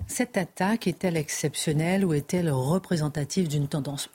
Cette 0.06 0.38
attaque 0.38 0.87
est-elle 0.87 1.18
exceptionnelle 1.18 2.02
ou 2.06 2.14
est-elle 2.14 2.50
représentative 2.50 3.47
d'une 3.47 3.68
tendance? 3.68 4.09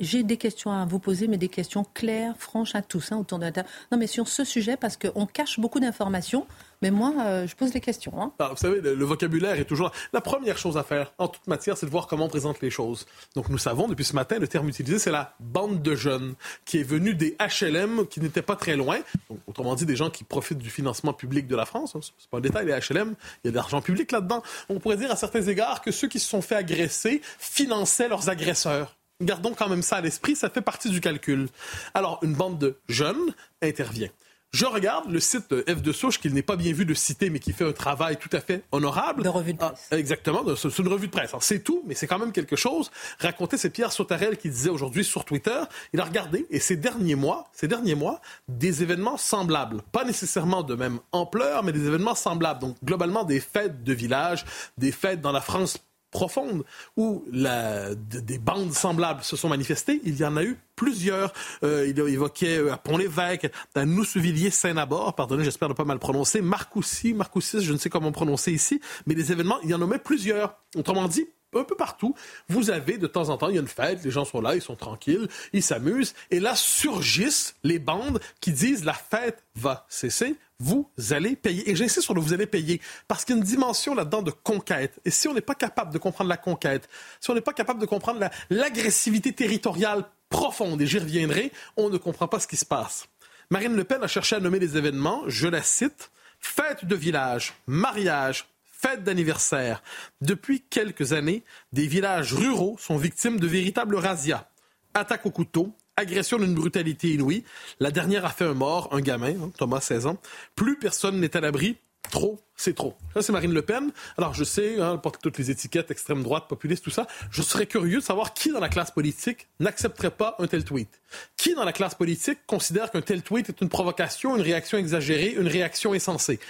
J'ai 0.00 0.22
des 0.22 0.36
questions 0.36 0.72
à 0.72 0.84
vous 0.86 0.98
poser, 0.98 1.28
mais 1.28 1.36
des 1.36 1.48
questions 1.48 1.84
claires, 1.94 2.34
franches 2.38 2.74
à 2.74 2.82
tous, 2.82 3.12
hein, 3.12 3.18
autour 3.18 3.38
de 3.38 3.44
la 3.44 3.52
table. 3.52 3.68
Non, 3.92 3.98
mais 3.98 4.06
sur 4.06 4.26
ce 4.26 4.44
sujet, 4.44 4.76
parce 4.76 4.96
qu'on 4.96 5.26
cache 5.26 5.60
beaucoup 5.60 5.78
d'informations. 5.80 6.46
Mais 6.82 6.90
moi, 6.90 7.12
euh, 7.20 7.46
je 7.46 7.54
pose 7.54 7.74
les 7.74 7.80
questions. 7.80 8.12
Hein. 8.20 8.32
Ah, 8.38 8.48
vous 8.50 8.56
savez, 8.56 8.80
le, 8.80 9.04
vocabulaire 9.04 9.58
est 9.60 9.66
toujours... 9.66 9.92
La 10.14 10.22
première 10.22 10.56
chose 10.56 10.78
à 10.78 10.82
faire, 10.82 11.12
en 11.18 11.28
toute 11.28 11.46
matière, 11.46 11.76
c'est 11.76 11.84
de 11.84 11.90
voir 11.90 12.06
comment 12.06 12.24
on 12.24 12.28
présente 12.28 12.62
les 12.62 12.70
choses. 12.70 13.06
Donc 13.34 13.50
nous 13.50 13.58
savons, 13.58 13.86
depuis 13.86 14.04
ce 14.04 14.14
matin, 14.14 14.38
le 14.38 14.48
terme 14.48 14.68
utilisé, 14.68 14.98
c'est 14.98 15.10
la 15.10 15.34
bande 15.40 15.82
de 15.82 15.94
jeunes, 15.94 16.34
qui 16.64 16.78
est 16.78 16.82
venue 16.82 17.14
des 17.14 17.36
HLM, 17.38 18.06
qui 18.06 18.20
n'étaient 18.20 18.40
pas 18.40 18.56
très 18.56 18.76
loin. 18.76 18.98
autrement 19.46 19.74
dit, 19.74 19.84
des 19.84 19.96
gens 19.96 20.08
qui 20.08 20.24
profitent 20.24 20.58
du 20.58 20.70
financement 20.70 21.12
public 21.12 21.46
de 21.46 21.56
la 21.56 21.66
France. 21.66 21.94
Hein. 21.94 22.00
C'est 22.02 22.30
pas 22.30 22.38
un 22.38 22.40
détail, 22.40 22.66
les 22.66 22.72
HLM, 22.72 23.14
il 23.44 23.46
y 23.46 23.48
a 23.48 23.50
de 23.50 23.56
l'argent 23.56 23.82
public 23.82 24.10
là-dedans. 24.10 24.42
On 24.70 24.80
pourrait 24.80 24.96
dire 24.96 25.10
à 25.10 25.16
certains 25.16 25.42
égards 25.42 25.82
que 25.82 25.90
ceux 25.90 26.08
qui 26.08 26.18
se 26.18 26.28
sont 26.28 26.40
fait 26.40 26.56
agresser 26.56 27.20
finançaient 27.38 28.08
leurs 28.08 28.30
agresseurs. 28.30 28.96
Gardons 29.20 29.54
quand 29.54 29.68
même 29.68 29.82
ça 29.82 29.96
à 29.96 30.00
l'esprit, 30.00 30.34
ça 30.34 30.48
fait 30.48 30.62
partie 30.62 30.90
du 30.90 31.00
calcul. 31.00 31.48
Alors, 31.94 32.18
une 32.22 32.34
bande 32.34 32.58
de 32.58 32.78
jeunes 32.88 33.34
intervient. 33.60 34.10
Je 34.52 34.66
regarde 34.66 35.08
le 35.08 35.20
site 35.20 35.54
F 35.68 35.80
de 35.80 35.92
Souche, 35.92 36.18
qu'il 36.18 36.34
n'est 36.34 36.42
pas 36.42 36.56
bien 36.56 36.72
vu 36.72 36.84
de 36.84 36.92
citer, 36.92 37.30
mais 37.30 37.38
qui 37.38 37.52
fait 37.52 37.64
un 37.64 37.72
travail 37.72 38.16
tout 38.16 38.30
à 38.32 38.40
fait 38.40 38.64
honorable. 38.72 39.22
De 39.22 39.28
revue 39.28 39.52
de 39.52 39.58
ah, 39.60 39.68
presse. 39.68 39.88
exactement, 39.92 40.42
c'est 40.56 40.76
une 40.78 40.88
revue 40.88 41.06
de 41.06 41.12
presse. 41.12 41.30
C'est 41.38 41.62
tout, 41.62 41.84
mais 41.86 41.94
c'est 41.94 42.08
quand 42.08 42.18
même 42.18 42.32
quelque 42.32 42.56
chose. 42.56 42.90
Raconter, 43.20 43.58
c'est 43.58 43.70
Pierre 43.70 43.92
Sautarel 43.92 44.36
qui 44.36 44.50
disait 44.50 44.70
aujourd'hui 44.70 45.04
sur 45.04 45.24
Twitter, 45.24 45.60
il 45.92 46.00
a 46.00 46.04
regardé, 46.04 46.46
et 46.50 46.58
ces 46.58 46.76
derniers 46.76 47.14
mois, 47.14 47.48
ces 47.52 47.68
derniers 47.68 47.94
mois, 47.94 48.20
des 48.48 48.82
événements 48.82 49.16
semblables. 49.16 49.82
Pas 49.92 50.04
nécessairement 50.04 50.64
de 50.64 50.74
même 50.74 50.98
ampleur, 51.12 51.62
mais 51.62 51.70
des 51.70 51.86
événements 51.86 52.16
semblables. 52.16 52.60
Donc, 52.60 52.76
globalement, 52.82 53.22
des 53.22 53.38
fêtes 53.38 53.84
de 53.84 53.92
village, 53.92 54.44
des 54.78 54.90
fêtes 54.90 55.20
dans 55.20 55.32
la 55.32 55.40
France 55.40 55.78
profonde 56.10 56.64
où 56.96 57.24
la, 57.32 57.94
des 57.94 58.38
bandes 58.38 58.72
semblables 58.72 59.22
se 59.22 59.36
sont 59.36 59.48
manifestées, 59.48 60.00
il 60.04 60.16
y 60.16 60.24
en 60.24 60.36
a 60.36 60.42
eu 60.42 60.58
plusieurs. 60.76 61.32
Euh, 61.62 61.86
il 61.88 61.98
évoquait 61.98 62.58
euh, 62.58 62.72
à 62.72 62.78
Pont-l'Évêque, 62.78 63.52
à 63.74 63.84
Noussevilliers, 63.84 64.50
Saint-Nabord, 64.50 65.14
pardonnez, 65.14 65.44
j'espère 65.44 65.68
ne 65.68 65.74
pas 65.74 65.84
mal 65.84 65.98
prononcer, 65.98 66.40
Marcoussis, 66.40 67.14
Marcoussis, 67.14 67.60
je 67.60 67.72
ne 67.72 67.78
sais 67.78 67.90
comment 67.90 68.12
prononcer 68.12 68.52
ici, 68.52 68.80
mais 69.06 69.14
des 69.14 69.32
événements, 69.32 69.58
il 69.62 69.70
y 69.70 69.74
en 69.74 69.86
même 69.86 69.98
plusieurs. 69.98 70.56
Autrement 70.76 71.06
dit, 71.06 71.26
un 71.58 71.64
peu 71.64 71.74
partout, 71.74 72.14
vous 72.48 72.70
avez 72.70 72.98
de 72.98 73.06
temps 73.06 73.28
en 73.28 73.36
temps, 73.36 73.48
il 73.48 73.56
y 73.56 73.58
a 73.58 73.60
une 73.60 73.68
fête, 73.68 74.04
les 74.04 74.10
gens 74.10 74.24
sont 74.24 74.40
là, 74.40 74.54
ils 74.54 74.62
sont 74.62 74.76
tranquilles, 74.76 75.28
ils 75.52 75.62
s'amusent, 75.62 76.14
et 76.30 76.40
là 76.40 76.54
surgissent 76.54 77.56
les 77.64 77.78
bandes 77.78 78.20
qui 78.40 78.52
disent 78.52 78.84
la 78.84 78.94
fête 78.94 79.42
va 79.56 79.86
cesser, 79.88 80.36
vous 80.60 80.88
allez 81.10 81.36
payer. 81.36 81.68
Et 81.70 81.74
j'insiste 81.74 82.02
sur 82.02 82.14
le 82.14 82.20
vous 82.20 82.32
allez 82.32 82.46
payer, 82.46 82.80
parce 83.08 83.24
qu'il 83.24 83.34
y 83.34 83.38
a 83.38 83.40
une 83.40 83.46
dimension 83.46 83.94
là-dedans 83.94 84.22
de 84.22 84.30
conquête. 84.30 85.00
Et 85.04 85.10
si 85.10 85.26
on 85.26 85.34
n'est 85.34 85.40
pas 85.40 85.54
capable 85.54 85.92
de 85.92 85.98
comprendre 85.98 86.28
la 86.28 86.36
conquête, 86.36 86.88
si 87.20 87.30
on 87.30 87.34
n'est 87.34 87.40
pas 87.40 87.54
capable 87.54 87.80
de 87.80 87.86
comprendre 87.86 88.20
l'agressivité 88.50 89.32
territoriale 89.32 90.04
profonde, 90.28 90.80
et 90.82 90.86
j'y 90.86 90.98
reviendrai, 90.98 91.50
on 91.76 91.88
ne 91.88 91.96
comprend 91.96 92.28
pas 92.28 92.38
ce 92.38 92.46
qui 92.46 92.56
se 92.56 92.66
passe. 92.66 93.08
Marine 93.50 93.74
Le 93.74 93.82
Pen 93.82 94.02
a 94.02 94.06
cherché 94.06 94.36
à 94.36 94.40
nommer 94.40 94.60
les 94.60 94.76
événements, 94.76 95.22
je 95.26 95.48
la 95.48 95.62
cite, 95.62 96.10
fête 96.38 96.84
de 96.84 96.94
village, 96.94 97.54
mariage, 97.66 98.46
fête 98.80 99.04
d'anniversaire. 99.04 99.82
Depuis 100.20 100.62
quelques 100.62 101.12
années, 101.12 101.42
des 101.72 101.86
villages 101.86 102.32
ruraux 102.32 102.76
sont 102.78 102.96
victimes 102.96 103.38
de 103.38 103.46
véritables 103.46 103.96
razzias. 103.96 104.46
Attaques 104.94 105.26
au 105.26 105.30
couteau, 105.30 105.72
agression 105.96 106.38
d'une 106.38 106.54
brutalité 106.54 107.12
inouïe. 107.12 107.44
La 107.78 107.90
dernière 107.90 108.24
a 108.24 108.30
fait 108.30 108.44
un 108.44 108.54
mort, 108.54 108.88
un 108.92 109.00
gamin, 109.00 109.34
hein, 109.42 109.50
Thomas, 109.56 109.80
16 109.80 110.06
ans. 110.06 110.18
Plus 110.56 110.78
personne 110.78 111.20
n'est 111.20 111.36
à 111.36 111.40
l'abri. 111.40 111.76
Trop, 112.10 112.40
c'est 112.56 112.74
trop. 112.74 112.96
Ça, 113.14 113.22
c'est 113.22 113.30
Marine 113.30 113.52
Le 113.52 113.62
Pen. 113.62 113.92
Alors, 114.16 114.34
je 114.34 114.42
sais, 114.42 114.80
hein, 114.80 114.94
elle 114.94 115.00
porte 115.00 115.20
toutes 115.22 115.36
les 115.38 115.50
étiquettes, 115.50 115.90
extrême 115.90 116.22
droite, 116.22 116.48
populiste, 116.48 116.82
tout 116.82 116.90
ça. 116.90 117.06
Je 117.30 117.42
serais 117.42 117.66
curieux 117.66 117.98
de 117.98 118.04
savoir 118.04 118.32
qui 118.32 118.50
dans 118.50 118.58
la 118.58 118.70
classe 118.70 118.90
politique 118.90 119.46
n'accepterait 119.60 120.10
pas 120.10 120.34
un 120.38 120.46
tel 120.46 120.64
tweet. 120.64 120.88
Qui 121.36 121.54
dans 121.54 121.64
la 121.64 121.72
classe 121.72 121.94
politique 121.94 122.38
considère 122.46 122.90
qu'un 122.90 123.02
tel 123.02 123.22
tweet 123.22 123.50
est 123.50 123.60
une 123.60 123.68
provocation, 123.68 124.34
une 124.34 124.42
réaction 124.42 124.78
exagérée, 124.78 125.34
une 125.38 125.46
réaction 125.46 125.92
insensée? 125.92 126.40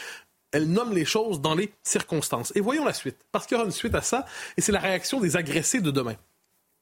Elle 0.52 0.66
nomme 0.66 0.92
les 0.92 1.04
choses 1.04 1.40
dans 1.40 1.54
les 1.54 1.72
circonstances. 1.82 2.52
Et 2.54 2.60
voyons 2.60 2.84
la 2.84 2.92
suite, 2.92 3.16
parce 3.32 3.46
qu'il 3.46 3.56
y 3.56 3.58
aura 3.58 3.66
une 3.66 3.72
suite 3.72 3.94
à 3.94 4.02
ça, 4.02 4.24
et 4.56 4.60
c'est 4.60 4.72
la 4.72 4.80
réaction 4.80 5.20
des 5.20 5.36
agressés 5.36 5.80
de 5.80 5.90
demain. 5.90 6.16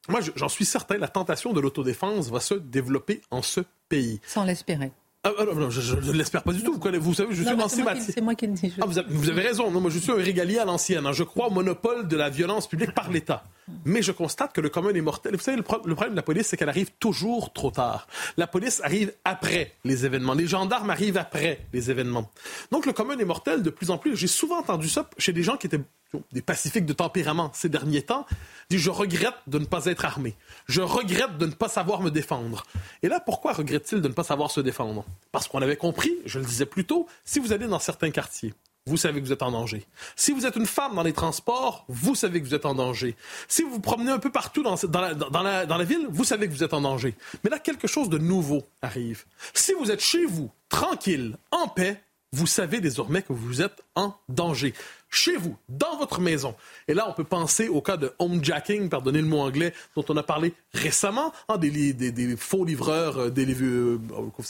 Moi, 0.07 0.21
j'en 0.35 0.49
suis 0.49 0.65
certain, 0.65 0.97
la 0.97 1.07
tentation 1.07 1.53
de 1.53 1.59
l'autodéfense 1.59 2.29
va 2.29 2.39
se 2.39 2.55
développer 2.55 3.21
en 3.31 3.41
ce 3.41 3.61
pays. 3.89 4.19
Sans 4.25 4.43
l'espérer. 4.43 4.91
Ah, 5.23 5.31
ah 5.37 5.43
non, 5.43 5.69
je, 5.69 5.95
ne 5.95 6.11
l'espère 6.13 6.43
pas 6.43 6.53
du 6.53 6.63
tout. 6.63 6.73
Vous, 6.73 6.99
vous 7.01 7.13
savez, 7.13 7.35
je 7.35 7.43
suis 7.43 7.49
un 7.49 7.95
C'est 7.99 8.21
moi 8.21 8.35
qui 8.35 8.47
le 8.47 8.53
dis. 8.53 8.73
Ah, 8.79 8.85
vous, 8.85 9.29
avez, 9.29 9.41
raison. 9.41 9.69
Non, 9.69 9.81
moi, 9.81 9.91
je 9.91 9.99
suis 9.99 10.11
un 10.11 10.15
régalier 10.15 10.59
à 10.59 10.65
l'ancienne. 10.65 11.05
Hein. 11.05 11.11
Je 11.11 11.23
crois 11.23 11.47
au 11.47 11.51
monopole 11.51 12.07
de 12.07 12.15
la 12.15 12.29
violence 12.29 12.67
publique 12.67 12.93
par 12.93 13.11
l'État. 13.11 13.43
Mais 13.85 14.01
je 14.01 14.11
constate 14.11 14.53
que 14.53 14.61
le 14.61 14.69
commun 14.69 14.93
est 14.93 15.01
mortel. 15.01 15.35
Vous 15.35 15.41
savez, 15.41 15.57
le, 15.57 15.63
problème 15.63 16.11
de 16.11 16.15
la 16.15 16.21
police, 16.21 16.47
c'est 16.47 16.57
qu'elle 16.57 16.69
arrive 16.69 16.91
toujours 16.99 17.53
trop 17.53 17.71
tard. 17.71 18.07
La 18.37 18.47
police 18.47 18.81
arrive 18.83 19.13
après 19.23 19.73
les 19.83 20.05
événements. 20.05 20.33
Les 20.33 20.47
gendarmes 20.47 20.89
arrivent 20.89 21.17
après 21.17 21.65
les 21.73 21.91
événements. 21.91 22.29
Donc, 22.71 22.85
le 22.85 22.93
commun 22.93 23.17
est 23.17 23.25
mortel 23.25 23.63
de 23.63 23.69
plus 23.69 23.89
en 23.91 23.97
plus. 23.97 24.15
J'ai 24.15 24.27
souvent 24.27 24.59
entendu 24.59 24.89
ça 24.89 25.09
chez 25.17 25.33
des 25.33 25.43
gens 25.43 25.57
qui 25.57 25.67
étaient 25.67 25.81
des 26.31 26.41
pacifiques 26.41 26.85
de 26.85 26.93
tempérament 26.93 27.51
ces 27.53 27.69
derniers 27.69 28.01
temps, 28.01 28.25
dit 28.69 28.79
je 28.79 28.89
regrette 28.89 29.35
de 29.47 29.59
ne 29.59 29.65
pas 29.65 29.85
être 29.85 30.05
armé. 30.05 30.35
Je 30.67 30.81
regrette 30.81 31.37
de 31.37 31.45
ne 31.45 31.51
pas 31.51 31.69
savoir 31.69 32.01
me 32.01 32.09
défendre. 32.09 32.63
Et 33.03 33.07
là, 33.07 33.19
pourquoi 33.19 33.53
regrette-t-il 33.53 34.01
de 34.01 34.07
ne 34.07 34.13
pas 34.13 34.23
savoir 34.23 34.51
se 34.51 34.61
défendre? 34.61 35.05
Parce 35.31 35.47
qu'on 35.47 35.61
avait 35.61 35.77
compris, 35.77 36.11
je 36.25 36.39
le 36.39 36.45
disais 36.45 36.65
plus 36.65 36.85
tôt, 36.85 37.07
si 37.25 37.39
vous 37.39 37.53
allez 37.53 37.67
dans 37.67 37.79
certains 37.79 38.11
quartiers, 38.11 38.53
vous 38.89 38.97
savez 38.97 39.21
que 39.21 39.25
vous 39.25 39.31
êtes 39.31 39.43
en 39.43 39.51
danger. 39.51 39.85
Si 40.15 40.31
vous 40.31 40.45
êtes 40.45 40.55
une 40.55 40.65
femme 40.65 40.95
dans 40.95 41.03
les 41.03 41.13
transports, 41.13 41.85
vous 41.87 42.15
savez 42.15 42.41
que 42.41 42.47
vous 42.47 42.55
êtes 42.55 42.65
en 42.65 42.73
danger. 42.73 43.15
Si 43.47 43.61
vous 43.61 43.69
vous 43.69 43.79
promenez 43.79 44.11
un 44.11 44.17
peu 44.17 44.31
partout 44.31 44.63
dans, 44.63 44.75
la, 45.43 45.83
ville, 45.83 46.07
vous 46.09 46.23
savez 46.23 46.47
que 46.47 46.53
vous 46.53 46.63
êtes 46.63 46.73
en 46.73 46.81
danger. 46.81 47.15
Mais 47.43 47.51
là, 47.51 47.59
quelque 47.59 47.87
chose 47.87 48.09
de 48.09 48.17
nouveau 48.17 48.63
arrive. 48.81 49.25
Si 49.53 49.73
vous 49.73 49.91
êtes 49.91 50.01
chez 50.01 50.25
vous, 50.25 50.49
tranquille, 50.69 51.37
en 51.51 51.67
paix, 51.67 52.01
vous 52.31 52.47
savez 52.47 52.79
désormais 52.79 53.21
que 53.21 53.33
vous 53.33 53.61
êtes 53.61 53.81
en 53.95 54.15
danger 54.29 54.73
chez 55.09 55.35
vous, 55.35 55.57
dans 55.67 55.97
votre 55.97 56.21
maison. 56.21 56.55
Et 56.87 56.93
là, 56.93 57.09
on 57.09 57.13
peut 57.13 57.23
penser 57.23 57.67
au 57.67 57.81
cas 57.81 57.97
de 57.97 58.13
homejacking, 58.19 58.89
pardonnez 58.89 59.21
le 59.21 59.27
mot 59.27 59.39
anglais, 59.39 59.73
dont 59.95 60.05
on 60.09 60.17
a 60.17 60.23
parlé 60.23 60.53
récemment, 60.73 61.33
hein, 61.47 61.57
des, 61.57 61.93
des, 61.93 62.37
faux 62.37 62.63
livreurs, 62.63 63.17
euh, 63.17 63.29
des, 63.29 63.47
euh, 63.61 63.99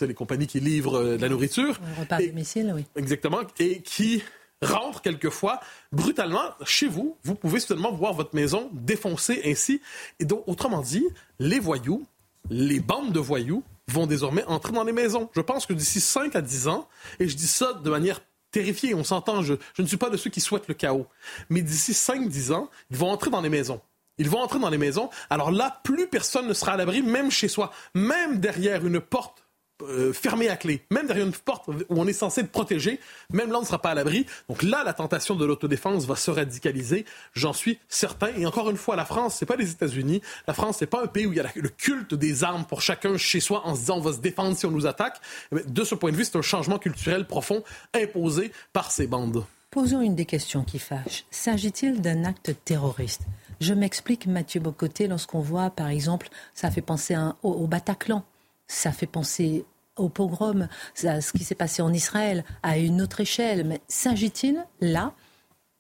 les 0.02 0.14
compagnies 0.14 0.48
qui 0.48 0.60
livrent 0.60 0.98
euh, 0.98 1.18
de 1.18 1.22
la 1.22 1.30
nourriture. 1.30 1.80
Un 1.96 2.02
repas 2.02 2.18
à 2.18 2.22
domicile, 2.22 2.74
oui. 2.76 2.86
Exactement, 2.98 3.40
et 3.60 3.82
qui 3.82 4.22
rentrent 4.62 5.02
quelquefois 5.02 5.62
brutalement 5.94 6.54
chez 6.66 6.88
vous. 6.88 7.16
Vous 7.24 7.36
pouvez 7.36 7.62
seulement 7.62 7.94
voir 7.94 8.14
votre 8.14 8.36
maison 8.36 8.70
défoncée 8.74 9.42
ainsi. 9.46 9.82
Et 10.20 10.26
donc, 10.26 10.44
autrement 10.48 10.82
dit, 10.82 11.06
les 11.40 11.60
voyous, 11.60 12.06
les 12.50 12.82
bandes 12.82 13.14
de 13.14 13.20
voyous 13.20 13.64
vont 13.92 14.08
désormais 14.08 14.44
entrer 14.46 14.72
dans 14.72 14.84
les 14.84 14.92
maisons. 14.92 15.30
Je 15.36 15.42
pense 15.42 15.66
que 15.66 15.74
d'ici 15.74 16.00
5 16.00 16.36
à 16.36 16.42
10 16.42 16.68
ans, 16.68 16.88
et 17.20 17.28
je 17.28 17.36
dis 17.36 17.48
ça 17.48 17.74
de 17.74 17.90
manière 17.90 18.22
terrifié. 18.52 18.94
On 18.96 19.04
s'entend, 19.04 19.42
je, 19.42 19.56
ne 19.78 19.86
suis 19.86 19.98
pas 19.98 20.10
de 20.10 20.18
ceux 20.18 20.30
qui 20.30 20.42
souhaitent 20.42 20.68
le 20.68 20.74
chaos. 20.74 21.08
Mais 21.50 21.62
d'ici 21.62 21.92
5-10 21.92 22.54
ans, 22.54 22.70
ils 22.90 22.98
vont 22.98 23.10
entrer 23.10 23.30
dans 23.30 23.42
les 23.42 23.50
maisons. 23.50 23.82
Ils 24.18 24.30
vont 24.30 24.40
entrer 24.40 24.60
dans 24.60 24.70
les 24.70 24.78
maisons. 24.78 25.10
Alors 25.30 25.52
là, 25.52 25.80
plus 25.84 26.08
personne 26.08 26.48
ne 26.48 26.54
sera 26.54 26.74
à 26.74 26.78
l'abri, 26.78 27.02
même 27.02 27.32
chez 27.32 27.48
soi, 27.48 27.72
même 27.94 28.40
derrière 28.40 28.86
une 28.86 29.00
porte 29.00 29.46
euh, 29.82 30.14
fermé 30.14 30.50
à 30.50 30.58
clé, 30.58 30.86
même 30.90 31.08
derrière 31.08 31.26
une 31.26 31.34
porte 31.34 31.68
où 31.68 31.74
on 31.90 32.08
est 32.08 32.14
censé 32.14 32.44
protéger, 32.44 33.00
même 33.32 33.52
là 33.52 33.58
on 33.58 33.62
ne 33.62 33.66
sera 33.66 33.82
pas 33.82 33.92
à 33.92 33.96
l'abri. 33.96 34.26
Donc 34.48 34.64
là, 34.64 34.84
la 34.84 34.94
tentation 34.94 35.36
de 35.36 35.46
l'autodéfense 35.46 36.06
va 36.06 36.16
se 36.16 36.32
radicaliser, 36.32 37.06
j'en 37.34 37.54
suis 37.54 37.80
certain. 37.88 38.30
Et 38.38 38.46
encore 38.46 38.70
une 38.70 38.78
fois, 38.78 38.96
la 38.96 39.06
France, 39.06 39.36
c'est 39.38 39.46
pas 39.46 39.56
les 39.56 39.72
États-Unis. 39.72 40.22
La 40.48 40.54
France, 40.54 40.78
c'est 40.80 40.88
pas 40.88 41.04
un 41.04 41.08
pays 41.08 41.26
où 41.26 41.32
il 41.32 41.38
y 41.38 41.40
a 41.40 41.46
le 41.56 41.70
culte 41.70 42.14
des 42.14 42.44
armes 42.44 42.66
pour 42.66 42.82
chacun 42.82 43.18
chez 43.18 43.40
soi 43.40 43.62
en 43.66 43.76
se 43.76 43.82
disant 43.82 43.98
on 43.98 44.02
va 44.02 44.14
se 44.14 44.20
défendre 44.20 44.58
si 44.58 44.66
on 44.66 44.72
nous 44.72 44.88
attaque. 44.88 45.20
De 45.52 45.84
ce 45.84 45.96
point 45.96 46.12
de 46.12 46.18
vue, 46.18 46.26
c'est 46.26 46.38
un 46.38 46.42
changement 46.42 46.80
culturel 46.80 47.26
profond 47.26 47.64
imposé 47.94 48.52
par 48.74 48.92
ces 48.92 49.08
bandes. 49.08 49.46
Posons 49.72 50.02
une 50.02 50.16
des 50.16 50.26
questions 50.26 50.64
qui 50.64 50.80
fâchent. 50.80 51.26
S'agit-il 51.30 52.02
d'un 52.02 52.26
acte 52.26 52.56
terroriste? 52.66 53.22
Je 53.62 53.74
m'explique, 53.74 54.26
Mathieu 54.26 54.60
Bocoté, 54.62 55.08
lorsqu'on 55.08 55.42
voit, 55.42 55.70
par 55.70 55.90
exemple, 55.90 56.30
ça 56.54 56.72
fait 56.72 56.82
penser 56.82 57.16
au 57.44 57.68
Bataclan 57.68 58.24
ça 58.70 58.94
fait 58.94 59.08
penser 59.08 59.66
au 59.98 60.08
pogrom, 60.08 60.70
ce 60.96 61.32
qui 61.34 61.44
s'est 61.44 61.56
passé 61.56 61.82
en 61.82 61.92
Israël 61.92 62.46
à 62.64 62.78
une 62.78 63.02
autre 63.02 63.20
échelle. 63.20 63.66
Mais 63.66 63.82
s'agit-il 63.90 64.66
là, 64.80 65.14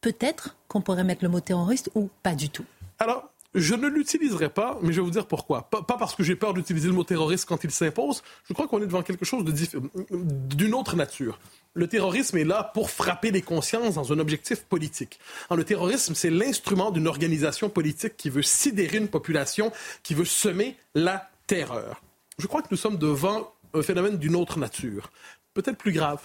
peut-être 0.02 0.58
qu'on 0.68 0.82
pourrait 0.82 1.06
mettre 1.06 1.24
le 1.24 1.30
mot 1.30 1.40
terroriste 1.40 1.90
ou 1.96 2.10
pas 2.22 2.36
du 2.36 2.50
tout 2.50 2.66
Alors, 2.98 3.30
je 3.56 3.74
ne 3.74 3.88
l'utiliserai 3.88 4.50
pas, 4.50 4.78
mais 4.82 4.92
je 4.92 4.98
vais 4.98 5.06
vous 5.06 5.12
dire 5.12 5.26
pourquoi. 5.26 5.70
Pas, 5.70 5.82
parce 5.82 6.16
que 6.16 6.24
j'ai 6.24 6.36
peur 6.36 6.54
d'utiliser 6.54 6.88
le 6.88 6.94
mot 6.94 7.04
terroriste 7.04 7.46
quand 7.46 7.64
il 7.64 7.72
s'impose. 7.72 8.22
Je 8.48 8.54
crois 8.54 8.68
qu'on 8.68 8.82
est 8.82 8.86
devant 8.86 9.02
quelque 9.02 9.26
chose 9.26 9.44
d'une 10.12 10.74
autre 10.74 10.96
nature. 10.96 11.40
Le 11.74 11.88
terrorisme 11.88 12.38
est 12.38 12.44
là 12.44 12.72
pour 12.74 12.90
frapper 12.90 13.32
les 13.32 13.42
consciences 13.42 13.96
dans 13.96 14.12
un 14.12 14.20
objectif 14.20 14.66
politique. 14.66 15.20
le 15.56 15.64
terrorisme, 15.64 16.14
c'est 16.14 16.30
l'instrument 16.30 16.92
d'une 16.92 17.08
organisation 17.08 17.70
politique 17.70 18.18
qui 18.18 18.30
veut 18.30 18.44
sidérer 18.44 18.98
une 18.98 19.08
population, 19.08 19.72
qui 20.04 20.14
veut 20.14 20.26
semer 20.26 20.76
la 20.94 21.30
terreur. 21.48 22.02
Je 22.40 22.48
crois 22.48 22.62
que 22.62 22.70
nous 22.72 22.78
sommes 22.78 22.98
devant 22.98 23.54
un 23.74 23.82
phénomène 23.82 24.18
d'une 24.18 24.36
autre 24.36 24.58
nature, 24.58 25.12
peut-être 25.54 25.78
plus 25.78 25.92
grave, 25.92 26.22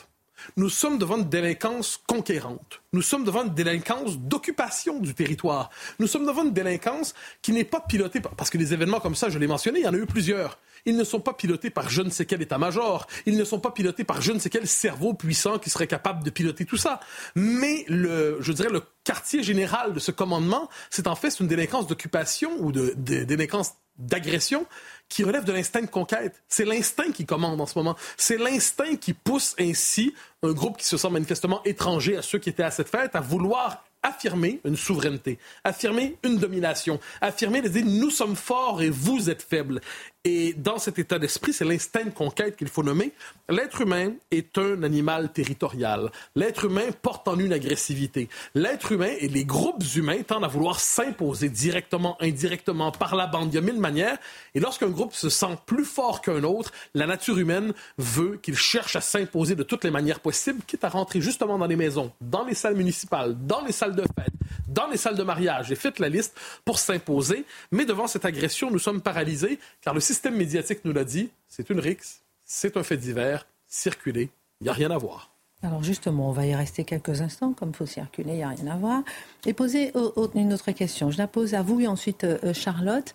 nous 0.56 0.68
sommes 0.68 0.98
devant 0.98 1.16
une 1.16 1.28
délinquance 1.28 2.00
conquérante. 2.06 2.82
Nous 2.92 3.02
sommes 3.02 3.24
devant 3.24 3.44
une 3.44 3.54
délinquance 3.54 4.18
d'occupation 4.18 4.98
du 4.98 5.14
territoire. 5.14 5.70
Nous 5.98 6.06
sommes 6.06 6.26
devant 6.26 6.44
une 6.44 6.52
délinquance 6.52 7.14
qui 7.42 7.52
n'est 7.52 7.64
pas 7.64 7.80
pilotée 7.80 8.20
par... 8.20 8.34
Parce 8.34 8.50
que 8.50 8.58
les 8.58 8.72
événements 8.72 9.00
comme 9.00 9.14
ça, 9.14 9.28
je 9.28 9.38
l'ai 9.38 9.46
mentionné, 9.46 9.80
il 9.80 9.84
y 9.84 9.88
en 9.88 9.94
a 9.94 9.96
eu 9.96 10.06
plusieurs. 10.06 10.58
Ils 10.86 10.96
ne 10.96 11.04
sont 11.04 11.20
pas 11.20 11.32
pilotés 11.32 11.70
par 11.70 11.88
je 11.88 12.02
ne 12.02 12.10
sais 12.10 12.26
quel 12.26 12.42
état-major. 12.42 13.06
Ils 13.26 13.36
ne 13.36 13.44
sont 13.44 13.58
pas 13.58 13.70
pilotés 13.70 14.04
par 14.04 14.20
je 14.20 14.32
ne 14.32 14.38
sais 14.38 14.50
quel 14.50 14.66
cerveau 14.66 15.14
puissant 15.14 15.58
qui 15.58 15.70
serait 15.70 15.86
capable 15.86 16.22
de 16.22 16.30
piloter 16.30 16.66
tout 16.66 16.76
ça. 16.76 17.00
Mais 17.34 17.84
je 17.88 18.52
dirais, 18.52 18.70
le 18.70 18.82
quartier 19.02 19.42
général 19.42 19.92
de 19.94 19.98
ce 19.98 20.10
commandement, 20.10 20.68
c'est 20.90 21.06
en 21.06 21.14
fait 21.14 21.40
une 21.40 21.46
délinquance 21.46 21.86
d'occupation 21.86 22.50
ou 22.58 22.70
de 22.70 22.92
délinquance 22.96 23.72
d'agression 23.98 24.66
qui 25.08 25.22
relève 25.22 25.44
de 25.44 25.52
l'instinct 25.52 25.82
de 25.82 25.86
conquête. 25.86 26.42
C'est 26.48 26.64
l'instinct 26.64 27.12
qui 27.12 27.26
commande 27.26 27.60
en 27.60 27.66
ce 27.66 27.78
moment. 27.78 27.96
C'est 28.16 28.38
l'instinct 28.38 28.96
qui 28.96 29.12
pousse 29.12 29.54
ainsi 29.58 30.14
un 30.42 30.52
groupe 30.52 30.78
qui 30.78 30.86
se 30.86 30.96
sent 30.96 31.10
manifestement 31.10 31.62
étranger 31.64 32.16
à 32.16 32.22
ceux 32.22 32.38
qui 32.38 32.50
étaient 32.50 32.62
à 32.62 32.70
cette 32.70 32.88
fête 32.88 33.14
à 33.14 33.20
vouloir 33.20 33.84
affirmer 34.02 34.60
une 34.64 34.76
souveraineté, 34.76 35.38
affirmer 35.64 36.16
une 36.22 36.36
domination, 36.36 37.00
affirmer 37.20 37.62
de 37.62 37.68
dire 37.68 37.84
nous 37.86 38.10
sommes 38.10 38.36
forts 38.36 38.82
et 38.82 38.90
vous 38.90 39.30
êtes 39.30 39.42
faibles. 39.42 39.80
Et 40.26 40.54
dans 40.54 40.78
cet 40.78 40.98
état 40.98 41.18
d'esprit, 41.18 41.52
c'est 41.52 41.66
l'instinct 41.66 42.06
de 42.06 42.10
conquête 42.10 42.56
qu'il 42.56 42.68
faut 42.68 42.82
nommer. 42.82 43.12
L'être 43.50 43.82
humain 43.82 44.14
est 44.30 44.56
un 44.56 44.82
animal 44.82 45.30
territorial. 45.30 46.10
L'être 46.34 46.64
humain 46.64 46.86
porte 47.02 47.28
en 47.28 47.36
lui 47.36 47.44
une 47.44 47.52
agressivité. 47.52 48.30
L'être 48.54 48.92
humain 48.92 49.12
et 49.20 49.28
les 49.28 49.44
groupes 49.44 49.84
humains 49.94 50.22
tendent 50.22 50.44
à 50.44 50.48
vouloir 50.48 50.80
s'imposer 50.80 51.50
directement, 51.50 52.16
indirectement, 52.22 52.90
par 52.90 53.16
la 53.16 53.26
bande. 53.26 53.52
Il 53.52 53.56
y 53.56 53.58
a 53.58 53.60
mille 53.60 53.78
manières. 53.78 54.16
Et 54.54 54.60
lorsqu'un 54.60 54.88
groupe 54.88 55.12
se 55.12 55.28
sent 55.28 55.58
plus 55.66 55.84
fort 55.84 56.22
qu'un 56.22 56.42
autre, 56.42 56.72
la 56.94 57.06
nature 57.06 57.36
humaine 57.36 57.74
veut 57.98 58.38
qu'il 58.42 58.56
cherche 58.56 58.96
à 58.96 59.02
s'imposer 59.02 59.56
de 59.56 59.62
toutes 59.62 59.84
les 59.84 59.90
manières 59.90 60.20
possibles, 60.20 60.62
quitte 60.66 60.84
à 60.84 60.88
rentrer 60.88 61.20
justement 61.20 61.58
dans 61.58 61.66
les 61.66 61.76
maisons, 61.76 62.10
dans 62.22 62.46
les 62.46 62.54
salles 62.54 62.76
municipales, 62.76 63.36
dans 63.46 63.62
les 63.62 63.72
salles 63.72 63.94
de 63.94 64.04
fête, 64.18 64.32
dans 64.68 64.86
les 64.86 64.96
salles 64.96 65.16
de 65.16 65.22
mariage. 65.22 65.70
Et 65.70 65.74
faites 65.74 65.98
la 65.98 66.08
liste 66.08 66.34
pour 66.64 66.78
s'imposer. 66.78 67.44
Mais 67.72 67.84
devant 67.84 68.06
cette 68.06 68.24
agression, 68.24 68.70
nous 68.70 68.78
sommes 68.78 69.02
paralysés, 69.02 69.58
car 69.82 69.92
le 69.92 70.00
système 70.00 70.13
médiatique 70.30 70.80
nous 70.84 70.92
l'a 70.92 71.04
dit, 71.04 71.30
c'est 71.48 71.70
une 71.70 71.80
rixe, 71.80 72.20
c'est 72.44 72.76
un 72.76 72.82
fait 72.82 72.96
divers, 72.96 73.46
circuler, 73.68 74.30
il 74.60 74.64
n'y 74.64 74.70
a 74.70 74.72
rien 74.72 74.90
à 74.90 74.98
voir. 74.98 75.34
Alors 75.62 75.82
justement, 75.82 76.28
on 76.28 76.32
va 76.32 76.46
y 76.46 76.54
rester 76.54 76.84
quelques 76.84 77.22
instants, 77.22 77.54
comme 77.54 77.70
il 77.70 77.76
faut 77.76 77.86
circuler, 77.86 78.32
il 78.32 78.36
n'y 78.36 78.42
a 78.42 78.48
rien 78.48 78.66
à 78.66 78.76
voir. 78.76 79.02
Et 79.46 79.54
poser 79.54 79.92
une 80.34 80.52
autre 80.52 80.72
question. 80.72 81.10
Je 81.10 81.16
la 81.16 81.26
pose 81.26 81.54
à 81.54 81.62
vous 81.62 81.80
et 81.80 81.86
ensuite 81.86 82.24
euh, 82.24 82.52
Charlotte. 82.52 83.14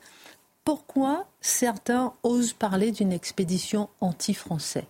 Pourquoi 0.65 1.27
certains 1.41 2.13
osent 2.23 2.53
parler 2.53 2.91
d'une 2.91 3.13
expédition 3.13 3.89
anti-français? 4.01 4.85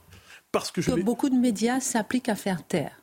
Parce 0.52 0.72
que, 0.72 0.82
je 0.82 0.92
que 0.92 1.02
beaucoup 1.02 1.30
de 1.30 1.36
médias 1.36 1.80
s'appliquent 1.80 2.30
à 2.30 2.36
faire 2.36 2.66
taire. 2.66 3.02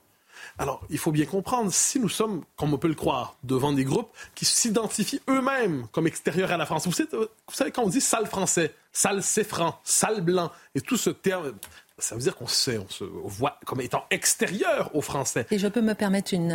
Alors, 0.58 0.80
il 0.90 0.98
faut 0.98 1.12
bien 1.12 1.26
comprendre, 1.26 1.72
si 1.72 2.00
nous 2.00 2.08
sommes, 2.08 2.44
comme 2.56 2.72
on 2.72 2.78
peut 2.78 2.88
le 2.88 2.94
croire, 2.94 3.36
devant 3.44 3.72
des 3.72 3.84
groupes 3.84 4.10
qui 4.34 4.44
s'identifient 4.44 5.20
eux-mêmes 5.28 5.86
comme 5.92 6.06
extérieurs 6.06 6.50
à 6.50 6.56
la 6.56 6.66
France, 6.66 6.86
vous 6.86 6.92
savez, 6.92 7.70
quand 7.72 7.82
on 7.82 7.88
dit 7.88 8.00
sale 8.00 8.26
français, 8.26 8.74
sale 8.92 9.22
c'est 9.22 9.44
franc, 9.44 9.78
sale 9.84 10.20
blanc, 10.22 10.50
et 10.74 10.80
tout 10.80 10.96
ce 10.96 11.10
terme, 11.10 11.54
ça 11.98 12.14
veut 12.14 12.20
dire 12.20 12.36
qu'on 12.36 12.46
se, 12.46 12.72
on 12.72 12.88
se 12.90 13.04
voit 13.04 13.58
comme 13.64 13.80
étant 13.80 14.04
extérieur 14.10 14.90
aux 14.94 15.00
Français. 15.00 15.46
Et 15.50 15.58
je 15.58 15.66
peux 15.66 15.80
me 15.80 15.94
permettre 15.94 16.34
une, 16.34 16.52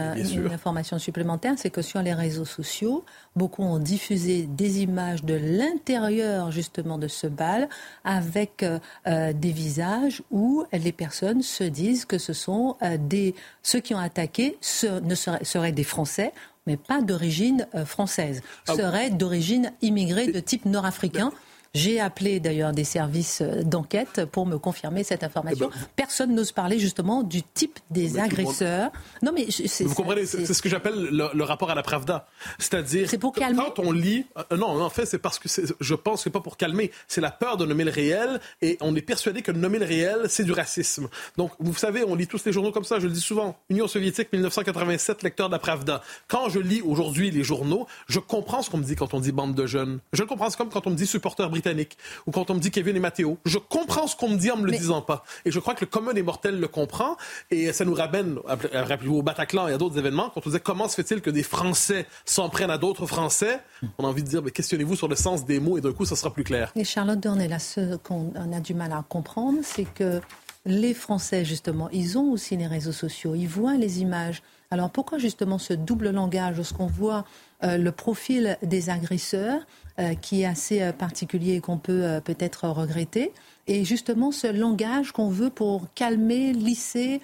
information 0.52 1.00
supplémentaire, 1.00 1.56
c'est 1.58 1.72
que 1.72 1.82
sur 1.82 2.02
les 2.04 2.14
réseaux 2.14 2.46
sociaux, 2.46 3.04
beaucoup 3.36 3.64
ont 3.64 3.80
diffusé 3.80 4.44
des 4.44 4.82
images 4.82 5.24
de 5.24 5.34
l'intérieur 5.34 6.52
justement 6.52 7.00
de 7.00 7.08
ce 7.08 7.26
bal 7.26 7.70
avec 8.04 8.62
euh, 8.62 8.78
euh, 9.08 9.34
des 9.34 9.52
visages 9.52 10.22
où 10.30 10.64
les 10.74 10.92
personnes 10.92 11.42
se 11.42 11.64
disent 11.64 12.06
que 12.06 12.20
ce 12.20 12.34
sont 12.34 12.78
euh, 12.84 12.98
des 13.00 13.34
ceux 13.64 13.80
qui 13.80 13.96
ont 13.96 14.00
attaqué 14.00 14.58
ce, 14.62 15.00
ne 15.00 15.16
seraient, 15.16 15.44
seraient 15.44 15.72
des 15.72 15.84
Français 15.84 16.34
mais 16.68 16.78
pas 16.78 17.02
d'origine 17.02 17.68
française, 17.86 18.44
ah 18.68 18.76
seraient 18.76 19.10
d'origine 19.10 19.72
immigrée 19.82 20.32
de 20.32 20.40
type 20.40 20.66
nord-africain. 20.66 21.32
J'ai 21.74 22.02
appelé 22.02 22.42
d'ailleurs 22.42 22.74
des 22.74 22.84
services 22.84 23.40
euh, 23.42 23.64
d'enquête 23.64 24.26
pour 24.26 24.46
me 24.46 24.58
confirmer 24.58 25.06
cette 25.06 25.24
information. 25.24 25.70
Eh 25.74 25.80
ben, 25.80 25.88
Personne 25.96 26.36
n'ose 26.36 26.52
parler 26.52 26.80
justement 26.80 27.24
du 27.24 27.44
type 27.44 27.80
des 27.90 28.20
agresseurs. 28.20 28.92
Non, 29.22 29.32
mais 29.34 29.48
c'est, 29.50 29.86
vous 29.86 29.96
comprenez, 29.96 30.26
c'est 30.26 30.54
ce 30.54 30.62
que 30.62 30.68
j'appelle 30.68 30.94
le, 30.94 31.44
rapport 31.44 31.72
à 31.72 31.76
la 31.76 31.82
Pravda. 31.82 32.28
C'est-à-dire, 32.60 33.10
c'est 33.10 33.18
pour 33.18 33.32
calmer. 33.32 33.64
quand 33.74 33.80
on 33.80 33.94
lit, 33.94 34.26
euh, 34.38 34.58
non, 34.58 34.82
en 34.82 34.90
fait, 34.90 35.06
c'est 35.06 35.18
parce 35.18 35.40
que 35.40 35.48
je 35.80 35.96
pense 35.96 36.26
que 36.26 36.30
pas 36.30 36.42
pour 36.42 36.58
calmer, 36.58 36.92
c'est 37.08 37.22
la 37.22 37.32
peur 37.32 37.56
de 37.56 37.66
nommer 37.66 37.86
le 37.86 37.92
réel, 37.92 38.42
et 38.62 38.78
on 38.82 38.94
est 38.94 39.02
persuadé 39.02 39.42
que 39.42 39.54
nommer 39.54 39.80
le 39.80 39.86
réel, 39.86 40.26
c'est 40.28 40.44
du 40.44 40.52
racisme. 40.52 41.08
Donc, 41.38 41.52
vous 41.60 41.74
savez, 41.74 42.04
on 42.06 42.16
lit 42.16 42.28
tous 42.28 42.44
les 42.44 42.52
journaux 42.52 42.74
comme 42.74 42.84
ça. 42.84 43.00
Je 43.00 43.08
le 43.08 43.14
dis 43.14 43.22
souvent. 43.22 43.58
Union 43.70 43.88
soviétique, 43.88 44.28
1987, 44.34 45.24
lecteur 45.24 45.48
de 45.48 45.54
la 45.54 45.60
Pravda. 45.60 46.02
Quand 46.28 46.50
je 46.50 46.60
lis 46.60 46.82
aujourd'hui 46.82 47.32
les 47.32 47.44
journaux, 47.46 47.88
je 48.08 48.20
comprends 48.20 48.62
ce 48.62 48.70
qu'on 48.70 48.78
me 48.78 48.84
dit 48.84 48.98
quand 48.98 49.14
on 49.14 49.22
dit 49.22 49.32
bande 49.32 49.56
de 49.56 49.66
jeunes. 49.66 50.00
Je 50.12 50.24
comprends. 50.24 50.50
C'est 50.50 50.58
comme 50.58 50.70
quand 50.70 50.86
on 50.86 50.90
me 50.90 50.96
dit 50.96 51.08
supporter 51.08 51.48
britannique 51.48 51.61
ou 52.26 52.32
quand 52.32 52.50
on 52.50 52.56
me 52.56 52.60
dit 52.60 52.72
Kevin 52.72 52.96
et 52.96 53.00
Mathéo. 53.00 53.38
Je 53.46 53.58
comprends 53.58 54.08
ce 54.08 54.16
qu'on 54.16 54.30
me 54.30 54.38
dit 54.38 54.52
en 54.52 54.58
me 54.58 54.66
le 54.66 54.72
disant 54.72 55.02
pas. 55.02 55.24
Et 55.46 55.52
je 55.52 55.60
crois 55.60 55.74
que 55.74 55.82
le 55.82 55.90
commun 55.90 56.14
des 56.14 56.24
mortels 56.24 56.60
le 56.60 56.68
comprend. 56.68 57.18
Et 57.50 57.72
ça 57.74 57.86
nous 57.86 57.94
ramène, 57.94 58.38
rappelez-vous, 58.46 59.18
au 59.18 59.24
Bataclan 59.24 59.68
et 59.68 59.74
à 59.74 59.78
d'autres 59.78 59.98
événements, 59.98 60.30
quand 60.30 60.42
on 60.46 60.50
disait 60.50 60.60
comment 60.60 60.88
se 60.88 60.96
fait-il 60.96 61.22
que 61.22 61.30
des 61.30 61.44
Français 61.44 62.06
s'en 62.26 62.50
prennent 62.50 62.72
à 62.72 62.78
d'autres 62.78 63.06
Français, 63.06 63.60
on 63.98 64.06
a 64.06 64.08
envie 64.08 64.24
de 64.24 64.30
dire, 64.30 64.42
mais 64.42 64.52
questionnez-vous 64.52 64.96
sur 64.96 65.08
le 65.08 65.16
sens 65.16 65.46
des 65.46 65.60
mots 65.60 65.78
et 65.78 65.82
d'un 65.82 65.94
coup, 65.94 66.06
ça 66.06 66.16
sera 66.16 66.34
plus 66.34 66.44
clair. 66.44 66.72
Et 66.76 66.84
Charlotte 66.84 67.20
Dornel, 67.20 67.56
ce 67.60 67.96
qu'on 67.98 68.34
a 68.36 68.60
du 68.60 68.74
mal 68.74 68.92
à 68.92 69.04
comprendre, 69.08 69.60
c'est 69.64 69.86
que 69.86 70.22
les 70.66 70.94
Français, 70.94 71.44
justement, 71.44 71.90
ils 71.92 72.18
ont 72.18 72.32
aussi 72.32 72.56
les 72.56 72.68
réseaux 72.68 72.92
sociaux, 72.92 73.36
ils 73.36 73.48
voient 73.48 73.76
les 73.76 74.02
images. 74.02 74.42
Alors 74.72 74.90
pourquoi 74.90 75.18
justement 75.18 75.58
ce 75.58 75.74
double 75.74 76.12
langage 76.12 76.56
lorsqu'on 76.56 76.88
voit 76.88 77.26
euh, 77.64 77.78
le 77.78 77.92
profil 77.92 78.58
des 78.64 78.90
agresseurs 78.90 79.62
euh, 80.00 80.16
qui 80.16 80.42
est 80.42 80.46
assez 80.46 80.82
euh, 80.82 80.94
particulier 80.94 81.56
et 81.56 81.60
qu'on 81.60 81.78
peut 81.78 82.22
peut-être 82.24 82.68
regretter. 82.70 83.34
Et 83.68 83.84
justement, 83.84 84.32
ce 84.32 84.48
langage 84.48 85.12
qu'on 85.12 85.30
veut 85.30 85.50
pour 85.50 85.94
calmer, 85.94 86.52
lisser, 86.52 87.22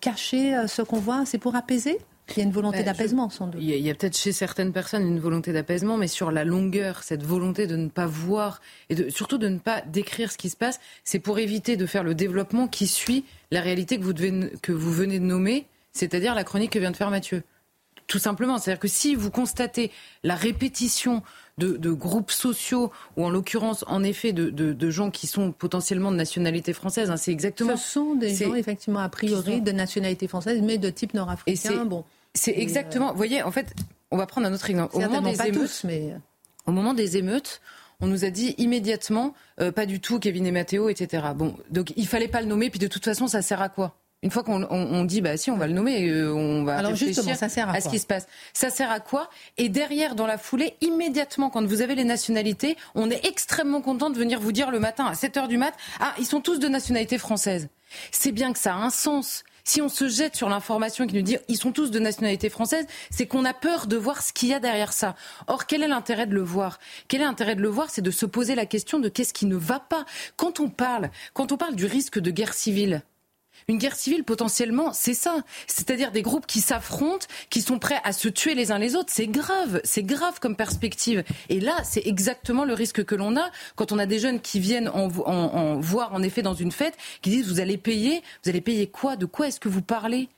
cacher 0.00 0.56
ce 0.66 0.80
qu'on 0.80 0.98
voit, 0.98 1.26
c'est 1.26 1.38
pour 1.38 1.54
apaiser? 1.54 1.98
Il 2.30 2.38
y 2.38 2.40
a 2.40 2.44
une 2.44 2.52
volonté 2.52 2.82
d'apaisement, 2.82 3.30
sans 3.30 3.46
doute. 3.46 3.60
Il 3.62 3.68
y 3.68 3.90
a, 3.90 3.94
peut-être 3.94 4.16
chez 4.16 4.32
certaines 4.32 4.72
personnes 4.72 5.06
une 5.06 5.20
volonté 5.20 5.52
d'apaisement, 5.52 5.96
mais 5.96 6.08
sur 6.08 6.32
la 6.32 6.44
longueur, 6.44 7.04
cette 7.04 7.22
volonté 7.22 7.66
de 7.66 7.76
ne 7.76 7.88
pas 7.88 8.06
voir 8.06 8.60
et 8.90 9.10
surtout 9.10 9.38
de 9.38 9.48
ne 9.48 9.58
pas 9.58 9.82
décrire 9.82 10.32
ce 10.32 10.38
qui 10.38 10.50
se 10.50 10.56
passe, 10.56 10.80
c'est 11.04 11.20
pour 11.20 11.38
éviter 11.38 11.76
de 11.76 11.86
faire 11.86 12.02
le 12.02 12.14
développement 12.14 12.66
qui 12.66 12.88
suit 12.88 13.24
la 13.52 13.60
réalité 13.60 13.98
que 13.98 14.02
vous, 14.02 14.12
devez, 14.12 14.50
que 14.60 14.72
vous 14.72 14.92
venez 14.92 15.20
de 15.20 15.24
nommer, 15.24 15.66
c'est-à-dire 15.96 16.34
la 16.34 16.44
chronique 16.44 16.72
que 16.72 16.78
vient 16.78 16.90
de 16.90 16.96
faire 16.96 17.10
Mathieu. 17.10 17.42
Tout 18.06 18.18
simplement. 18.18 18.58
C'est-à-dire 18.58 18.80
que 18.80 18.88
si 18.88 19.14
vous 19.14 19.30
constatez 19.30 19.90
la 20.22 20.36
répétition 20.36 21.22
de, 21.58 21.90
groupes 21.92 22.30
sociaux, 22.30 22.92
ou 23.16 23.24
en 23.24 23.30
l'occurrence, 23.30 23.84
en 23.88 24.02
effet, 24.02 24.32
de, 24.32 24.90
gens 24.90 25.10
qui 25.10 25.26
sont 25.26 25.52
potentiellement 25.52 26.10
de 26.10 26.16
nationalité 26.16 26.72
française. 26.72 27.10
Hein, 27.10 27.16
c'est 27.16 27.32
exactement. 27.32 27.76
Ce 27.76 27.92
sont 27.92 28.14
des 28.14 28.34
gens, 28.34 28.54
effectivement, 28.54 29.00
a 29.00 29.08
priori, 29.08 29.60
de 29.60 29.72
nationalité 29.72 30.28
française, 30.28 30.60
mais 30.62 30.78
de 30.78 30.90
type 30.90 31.14
nord-africain. 31.14 31.84
Bon. 31.84 32.04
C'est 32.34 32.56
exactement. 32.56 33.10
Vous 33.10 33.16
voyez, 33.16 33.42
en 33.42 33.50
fait, 33.50 33.74
on 34.10 34.18
va 34.18 34.26
prendre 34.26 34.46
un 34.46 34.52
autre 34.52 34.68
exemple. 34.68 34.94
Au 34.96 35.00
moment 35.00 35.22
des 35.22 35.36
pas 35.36 35.48
émeutes, 35.48 35.62
tous, 35.62 35.84
mais... 35.84 36.14
Au 36.66 36.72
moment 36.72 36.94
des 36.94 37.16
émeutes, 37.16 37.60
on 38.00 38.06
nous 38.06 38.24
a 38.24 38.30
dit 38.30 38.54
immédiatement, 38.58 39.34
euh, 39.60 39.72
pas 39.72 39.86
du 39.86 40.00
tout, 40.00 40.18
Kevin 40.18 40.46
et 40.46 40.50
Matteo, 40.50 40.88
etc. 40.88 41.28
Bon, 41.34 41.56
donc 41.70 41.92
il 41.96 42.06
fallait 42.06 42.28
pas 42.28 42.40
le 42.40 42.46
nommer, 42.46 42.70
puis 42.70 42.78
de 42.78 42.88
toute 42.88 43.04
façon, 43.04 43.28
ça 43.28 43.40
sert 43.40 43.62
à 43.62 43.68
quoi? 43.68 43.96
Une 44.26 44.32
fois 44.32 44.42
qu'on 44.42 45.04
dit, 45.04 45.20
bah 45.20 45.36
si, 45.36 45.52
on 45.52 45.56
va 45.56 45.68
le 45.68 45.72
nommer, 45.72 46.08
euh, 46.08 46.34
on 46.34 46.64
va 46.64 46.78
Alors 46.78 46.90
réfléchir 46.90 47.36
ça 47.36 47.48
sert 47.48 47.70
à, 47.70 47.80
ce 47.80 47.88
qui 47.88 48.00
se 48.00 48.08
passe. 48.08 48.26
Ça 48.52 48.70
sert 48.70 48.90
à 48.90 48.98
quoi? 48.98 49.30
Et 49.56 49.68
derrière, 49.68 50.16
dans 50.16 50.26
la 50.26 50.36
foulée, 50.36 50.74
immédiatement, 50.80 51.48
quand 51.48 51.64
vous 51.64 51.80
avez 51.80 51.94
les 51.94 52.02
nationalités, 52.02 52.76
on 52.96 53.08
est 53.08 53.24
extrêmement 53.24 53.80
content 53.80 54.10
de 54.10 54.18
venir 54.18 54.40
vous 54.40 54.50
dire 54.50 54.72
le 54.72 54.80
matin 54.80 55.06
à 55.06 55.14
7 55.14 55.36
h 55.36 55.46
du 55.46 55.58
mat, 55.58 55.74
ah, 56.00 56.12
ils 56.18 56.26
sont 56.26 56.40
tous 56.40 56.58
de 56.58 56.66
nationalité 56.66 57.18
française. 57.18 57.68
C'est 58.10 58.32
bien 58.32 58.52
que 58.52 58.58
ça 58.58 58.74
a 58.74 58.78
un 58.78 58.90
sens 58.90 59.44
Si 59.62 59.80
on 59.80 59.88
se 59.88 60.08
jette 60.08 60.34
sur 60.34 60.48
l'information 60.48 61.06
qui 61.06 61.14
nous 61.14 61.22
dit 61.22 61.38
ils 61.46 61.56
sont 61.56 61.70
tous 61.70 61.92
de 61.92 62.00
nationalité 62.00 62.50
française, 62.50 62.84
c'est 63.10 63.28
qu'on 63.28 63.44
a 63.44 63.54
peur 63.54 63.86
de 63.86 63.96
voir 63.96 64.22
ce 64.22 64.32
qu'il 64.32 64.48
y 64.48 64.54
a 64.54 64.58
derrière 64.58 64.92
ça. 64.92 65.14
Or, 65.46 65.66
quel 65.66 65.84
est 65.84 65.88
l'intérêt 65.88 66.26
de 66.26 66.34
le 66.34 66.42
voir? 66.42 66.80
Quel 67.06 67.20
est 67.20 67.24
l'intérêt 67.24 67.54
de 67.54 67.62
le 67.62 67.68
voir 67.68 67.90
C'est 67.90 68.02
de 68.02 68.10
se 68.10 68.26
poser 68.26 68.56
la 68.56 68.66
question 68.66 68.98
de 68.98 69.08
qu'est-ce 69.08 69.32
qui 69.32 69.46
ne 69.46 69.56
va 69.56 69.78
pas. 69.78 70.04
Quand 70.36 70.58
on 70.58 70.68
parle, 70.68 71.10
quand 71.32 71.52
on 71.52 71.56
parle 71.56 71.76
du 71.76 71.86
risque 71.86 72.18
de 72.18 72.32
guerre 72.32 72.54
civile, 72.54 73.02
une 73.68 73.78
guerre 73.78 73.96
civile, 73.96 74.22
potentiellement, 74.22 74.92
c'est 74.92 75.14
ça. 75.14 75.42
C'est-à-dire 75.66 76.12
des 76.12 76.22
groupes 76.22 76.46
qui 76.46 76.60
s'affrontent, 76.60 77.26
qui 77.50 77.60
sont 77.60 77.80
prêts 77.80 78.00
à 78.04 78.12
se 78.12 78.28
tuer 78.28 78.54
les 78.54 78.70
uns 78.70 78.78
les 78.78 78.94
autres. 78.94 79.10
C'est 79.12 79.26
grave, 79.26 79.80
c'est 79.82 80.04
grave 80.04 80.38
comme 80.38 80.54
perspective. 80.54 81.24
Et 81.48 81.58
là, 81.58 81.74
c'est 81.82 82.06
exactement 82.06 82.64
le 82.64 82.74
risque 82.74 83.04
que 83.04 83.16
l'on 83.16 83.36
a 83.36 83.50
quand 83.74 83.90
on 83.90 83.98
a 83.98 84.06
des 84.06 84.20
jeunes 84.20 84.40
qui 84.40 84.60
viennent 84.60 84.88
en, 84.88 85.08
voir, 85.08 86.14
en 86.14 86.22
effet, 86.22 86.42
dans 86.42 86.54
une 86.54 86.70
fête, 86.70 86.96
qui 87.22 87.30
disent, 87.30 87.48
vous 87.48 87.58
allez 87.58 87.76
payer, 87.76 88.22
vous 88.44 88.50
allez 88.50 88.60
payer 88.60 88.86
quoi? 88.86 89.16
De 89.16 89.26
quoi 89.26 89.48
est-ce 89.48 89.58
que 89.58 89.68
vous 89.68 89.82
parlez? 89.82 90.28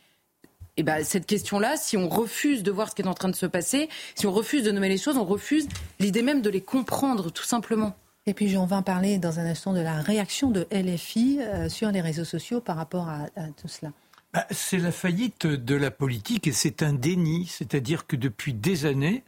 Eh 0.79 0.83
ben, 0.83 1.05
cette 1.05 1.27
question-là, 1.27 1.77
si 1.77 1.97
on 1.97 2.09
refuse 2.09 2.63
de 2.63 2.71
voir 2.71 2.89
ce 2.89 2.95
qui 2.95 3.03
est 3.03 3.09
en 3.09 3.15
train 3.15 3.29
de 3.29 3.37
se 3.37 3.47
passer, 3.47 3.91
si 4.15 4.27
on 4.27 4.33
refuse 4.33 4.63
de 4.63 4.71
nommer 4.71 4.89
les 4.89 4.97
choses, 4.97 5.19
on 5.19 5.25
refuse 5.25 5.69
l'idée 5.99 6.23
même 6.23 6.41
de 6.41 6.49
les 6.49 6.61
comprendre, 6.63 7.31
tout 7.31 7.45
simplement. 7.45 7.95
Et 8.29 8.35
puis 8.35 8.59
on 8.59 8.67
va 8.67 8.83
parler 8.83 9.17
dans 9.17 9.41
un 9.41 9.47
instant 9.47 9.73
de 9.73 9.81
la 9.81 10.03
réaction 10.03 10.51
de 10.51 10.67
LFI 10.71 11.39
euh, 11.41 11.71
sur 11.71 11.91
les 11.91 12.03
réseaux 12.03 12.27
sociaux 12.27 12.61
par 12.61 12.77
rapport 12.77 13.09
à, 13.09 13.25
tout 13.57 13.69
cela. 13.69 13.91
Bah, 14.35 14.45
c'est 14.51 14.77
la 14.77 14.93
faillite 14.93 15.47
de 15.47 15.75
la 15.75 15.91
politique 15.91 16.47
et 16.47 16.53
c'est 16.53 16.83
un 16.83 16.93
déni, 16.93 17.47
c'est-à-dire 17.47 18.07
que 18.07 18.17
depuis 18.17 18.53
des 18.53 18.85
années, 18.85 19.25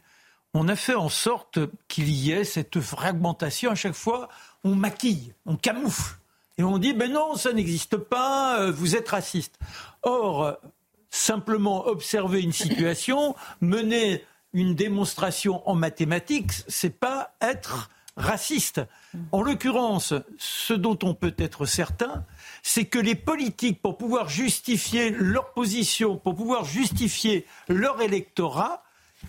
on 0.53 0.67
a 0.67 0.75
fait 0.75 0.93
en 0.93 1.09
sorte 1.09 1.57
qu'il 1.87 2.09
y 2.09 2.31
ait 2.31 2.43
cette 2.43 2.79
fragmentation. 2.79 3.71
À 3.71 3.75
chaque 3.75 3.95
fois, 3.95 4.29
on 4.63 4.75
maquille, 4.75 5.33
on 5.47 5.55
camoufle. 5.55 6.19
Et 6.59 6.63
on 6.63 6.77
dit, 6.77 6.93
ben 6.93 7.11
non, 7.11 7.33
ça 7.33 7.53
n'existe 7.53 7.97
pas, 7.97 8.59
euh, 8.59 8.71
vous 8.71 8.95
êtes 8.95 9.09
raciste. 9.09 9.57
Or, 10.03 10.59
simplement 11.09 11.87
observer 11.87 12.43
une 12.43 12.53
situation, 12.53 13.33
mener 13.61 14.23
une 14.53 14.75
démonstration 14.75 15.67
en 15.67 15.73
mathématiques, 15.73 16.51
c'est 16.67 16.99
pas 16.99 17.33
être 17.41 17.89
raciste. 18.17 18.81
En 19.31 19.41
l'occurrence, 19.41 20.13
ce 20.37 20.73
dont 20.73 20.97
on 21.03 21.13
peut 21.13 21.35
être 21.37 21.65
certain, 21.65 22.25
c'est 22.63 22.85
que 22.85 22.99
les 22.99 23.15
politiques, 23.15 23.81
pour 23.81 23.97
pouvoir 23.97 24.29
justifier 24.29 25.11
leur 25.11 25.53
position, 25.53 26.17
pour 26.17 26.35
pouvoir 26.35 26.65
justifier 26.65 27.45
leur 27.67 28.01
électorat, 28.01 28.83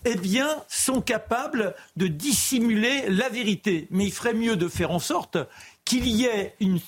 eh 0.05 0.17
bien, 0.17 0.63
sont 0.69 1.01
capables 1.01 1.75
de 1.97 2.07
dissimuler 2.07 3.09
la 3.09 3.29
vérité. 3.29 3.87
Mais 3.91 4.07
il 4.07 4.13
ferait 4.13 4.35
mieux 4.35 4.57
de 4.57 4.69
faire 4.69 4.91
en 4.91 4.99
sorte 4.99 5.39
qu'il 5.85 6.07
y 6.07 6.25
ait 6.25 6.55
une 6.61 6.81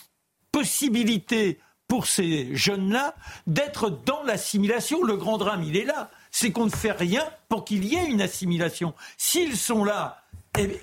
possibilité 0.52 1.59
pour 1.87 2.07
ces 2.07 2.54
jeunes-là 2.57 3.14
d'être 3.46 3.90
dans 3.90 4.22
l'assimilation. 4.22 5.02
Le 5.02 5.16
grand 5.16 5.38
drame, 5.38 5.62
il 5.62 5.76
est 5.76 5.85
là. 5.85 6.11
C'est 6.30 6.50
qu'on 6.50 6.64
ne 6.64 6.70
fait 6.70 6.92
rien 6.92 7.24
pour 7.48 7.64
qu'il 7.64 7.85
y 7.85 7.94
ait 7.94 8.07
une 8.07 8.22
assimilation. 8.22 8.94
S'ils 9.18 9.57
sont 9.57 9.85
là 9.85 10.24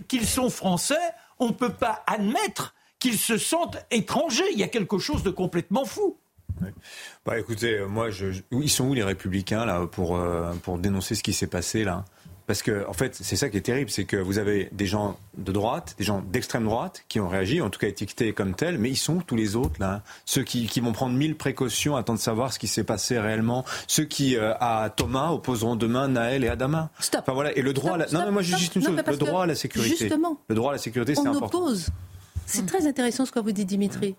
qu'ils 0.07 0.27
sont 0.27 0.49
français, 0.49 0.95
on 1.39 1.47
ne 1.47 1.53
peut 1.53 1.73
pas 1.73 2.03
admettre 2.07 2.75
qu'ils 2.99 3.17
se 3.17 3.37
sentent 3.37 3.77
étrangers. 3.89 4.51
Il 4.53 4.59
y 4.59 4.63
a 4.63 4.67
quelque 4.67 4.99
chose 4.99 5.23
de 5.23 5.31
complètement 5.31 5.85
fou. 5.85 6.17
Bah 7.25 7.39
écoutez, 7.39 7.79
euh, 7.79 7.87
moi, 7.87 8.09
ils 8.51 8.69
sont 8.69 8.85
où 8.85 8.93
les 8.93 9.03
républicains 9.03 9.65
là 9.65 9.87
pour 9.87 10.17
euh, 10.17 10.53
pour 10.63 10.77
dénoncer 10.77 11.15
ce 11.15 11.23
qui 11.23 11.33
s'est 11.33 11.47
passé 11.47 11.83
là? 11.83 12.05
Parce 12.51 12.63
que, 12.63 12.85
en 12.85 12.91
fait, 12.91 13.15
c'est 13.15 13.37
ça 13.37 13.47
qui 13.47 13.55
est 13.55 13.61
terrible, 13.61 13.89
c'est 13.89 14.03
que 14.03 14.17
vous 14.17 14.37
avez 14.37 14.67
des 14.73 14.85
gens 14.85 15.17
de 15.37 15.53
droite, 15.53 15.95
des 15.97 16.03
gens 16.03 16.21
d'extrême 16.33 16.65
droite 16.65 17.05
qui 17.07 17.21
ont 17.21 17.29
réagi, 17.29 17.61
en 17.61 17.69
tout 17.69 17.79
cas 17.79 17.87
étiquetés 17.87 18.33
comme 18.33 18.55
tels, 18.55 18.77
mais 18.77 18.89
ils 18.89 18.97
sont 18.97 19.21
tous 19.21 19.37
les 19.37 19.55
autres, 19.55 19.79
là. 19.79 20.01
Ceux 20.25 20.43
qui, 20.43 20.67
qui 20.67 20.81
vont 20.81 20.91
prendre 20.91 21.15
mille 21.15 21.37
précautions, 21.37 21.95
attendre 21.95 22.19
de 22.19 22.21
savoir 22.21 22.51
ce 22.51 22.59
qui 22.59 22.67
s'est 22.67 22.83
passé 22.83 23.17
réellement. 23.17 23.63
Ceux 23.87 24.03
qui, 24.03 24.35
euh, 24.35 24.53
à 24.59 24.89
Thomas, 24.93 25.31
opposeront 25.31 25.77
demain 25.77 26.09
Naël 26.09 26.43
et 26.43 26.49
Adama. 26.49 26.89
Stop. 26.99 27.21
Enfin, 27.21 27.31
voilà. 27.31 27.57
Et 27.57 27.61
le 27.61 27.71
droit, 27.71 27.93
à 27.93 27.99
la... 27.99 28.07
non, 28.11 28.25
mais 28.25 28.31
moi, 28.31 28.41
juste 28.41 28.75
une 28.75 28.83
chose. 28.83 28.97
Le 28.97 29.15
droit 29.15 29.43
à 29.43 29.45
la 29.45 29.55
sécurité. 29.55 29.95
Justement. 29.95 30.37
Le 30.49 30.55
droit 30.55 30.71
à 30.71 30.73
la 30.73 30.79
sécurité, 30.79 31.15
c'est 31.15 31.25
important. 31.25 31.59
On 31.59 31.67
oppose. 31.67 31.87
C'est 32.47 32.65
très 32.65 32.85
intéressant 32.85 33.25
ce 33.25 33.31
que 33.31 33.39
vous 33.39 33.53
dites, 33.53 33.69
Dimitri. 33.69 34.17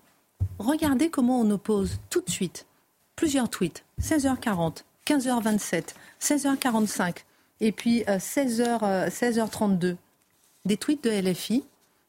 Regardez 0.58 1.10
comment 1.10 1.38
on 1.38 1.50
oppose 1.50 1.98
tout 2.08 2.22
de 2.22 2.30
suite 2.30 2.64
plusieurs 3.14 3.50
tweets. 3.50 3.84
16h40, 4.00 4.84
15h27, 5.06 5.94
16h45, 6.18 7.24
et 7.62 7.72
puis 7.72 8.02
16h, 8.02 8.78
euh, 8.82 9.08
16h32, 9.08 9.86
euh, 9.86 9.96
des 10.66 10.76
tweets 10.76 11.04
de 11.04 11.10
LFI 11.10 11.64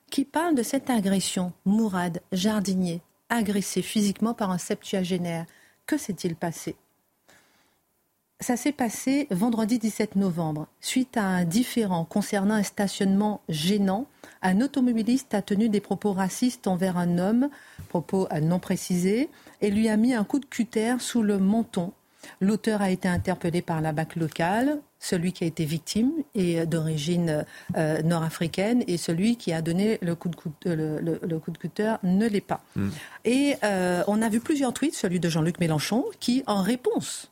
qui 0.09 0.25
parlent 0.25 0.55
de 0.55 0.63
cette 0.63 0.89
agression. 0.89 1.53
Mourad, 1.65 2.21
jardinier, 2.31 3.01
agressé 3.29 3.81
physiquement 3.81 4.33
par 4.33 4.51
un 4.51 4.57
septuagénaire. 4.57 5.45
Que 5.85 5.97
s'est-il 5.97 6.35
passé? 6.35 6.75
Ça 8.39 8.57
s'est 8.57 8.71
passé 8.71 9.27
vendredi 9.29 9.77
17 9.77 10.15
novembre. 10.15 10.67
Suite 10.81 11.17
à 11.17 11.23
un 11.23 11.45
différend 11.45 12.03
concernant 12.03 12.55
un 12.55 12.63
stationnement 12.63 13.41
gênant, 13.47 14.07
un 14.41 14.59
automobiliste 14.59 15.33
a 15.35 15.41
tenu 15.41 15.69
des 15.69 15.79
propos 15.81 16.13
racistes 16.13 16.67
envers 16.67 16.97
un 16.97 17.19
homme, 17.19 17.49
propos 17.89 18.27
non 18.41 18.59
précisés, 18.59 19.29
et 19.61 19.69
lui 19.69 19.87
a 19.87 19.97
mis 19.97 20.13
un 20.13 20.23
coup 20.23 20.39
de 20.39 20.45
cutter 20.45 20.95
sous 20.99 21.21
le 21.21 21.37
menton. 21.37 21.93
L'auteur 22.41 22.81
a 22.81 22.89
été 22.89 23.07
interpellé 23.07 23.61
par 23.61 23.81
la 23.81 23.93
BAC 23.93 24.15
locale 24.15 24.79
celui 25.03 25.33
qui 25.33 25.43
a 25.43 25.47
été 25.47 25.65
victime 25.65 26.11
est 26.33 26.65
d'origine 26.65 27.45
euh, 27.75 28.01
nord-africaine 28.03 28.83
et 28.87 28.95
celui 28.95 29.35
qui 29.35 29.51
a 29.51 29.61
donné 29.61 29.99
le 30.01 30.15
coup 30.15 30.29
de, 30.29 30.35
euh, 30.67 31.17
le, 31.21 31.39
coup 31.39 31.51
de 31.51 31.57
cutter 31.57 31.95
ne 32.03 32.25
l'est 32.27 32.39
pas. 32.39 32.61
Mm. 32.77 32.89
Et 33.25 33.55
euh, 33.63 34.03
on 34.07 34.21
a 34.21 34.29
vu 34.29 34.39
plusieurs 34.39 34.71
tweets, 34.71 34.95
celui 34.95 35.19
de 35.19 35.27
Jean-Luc 35.27 35.59
Mélenchon, 35.59 36.05
qui, 36.21 36.43
en 36.47 36.61
réponse 36.61 37.29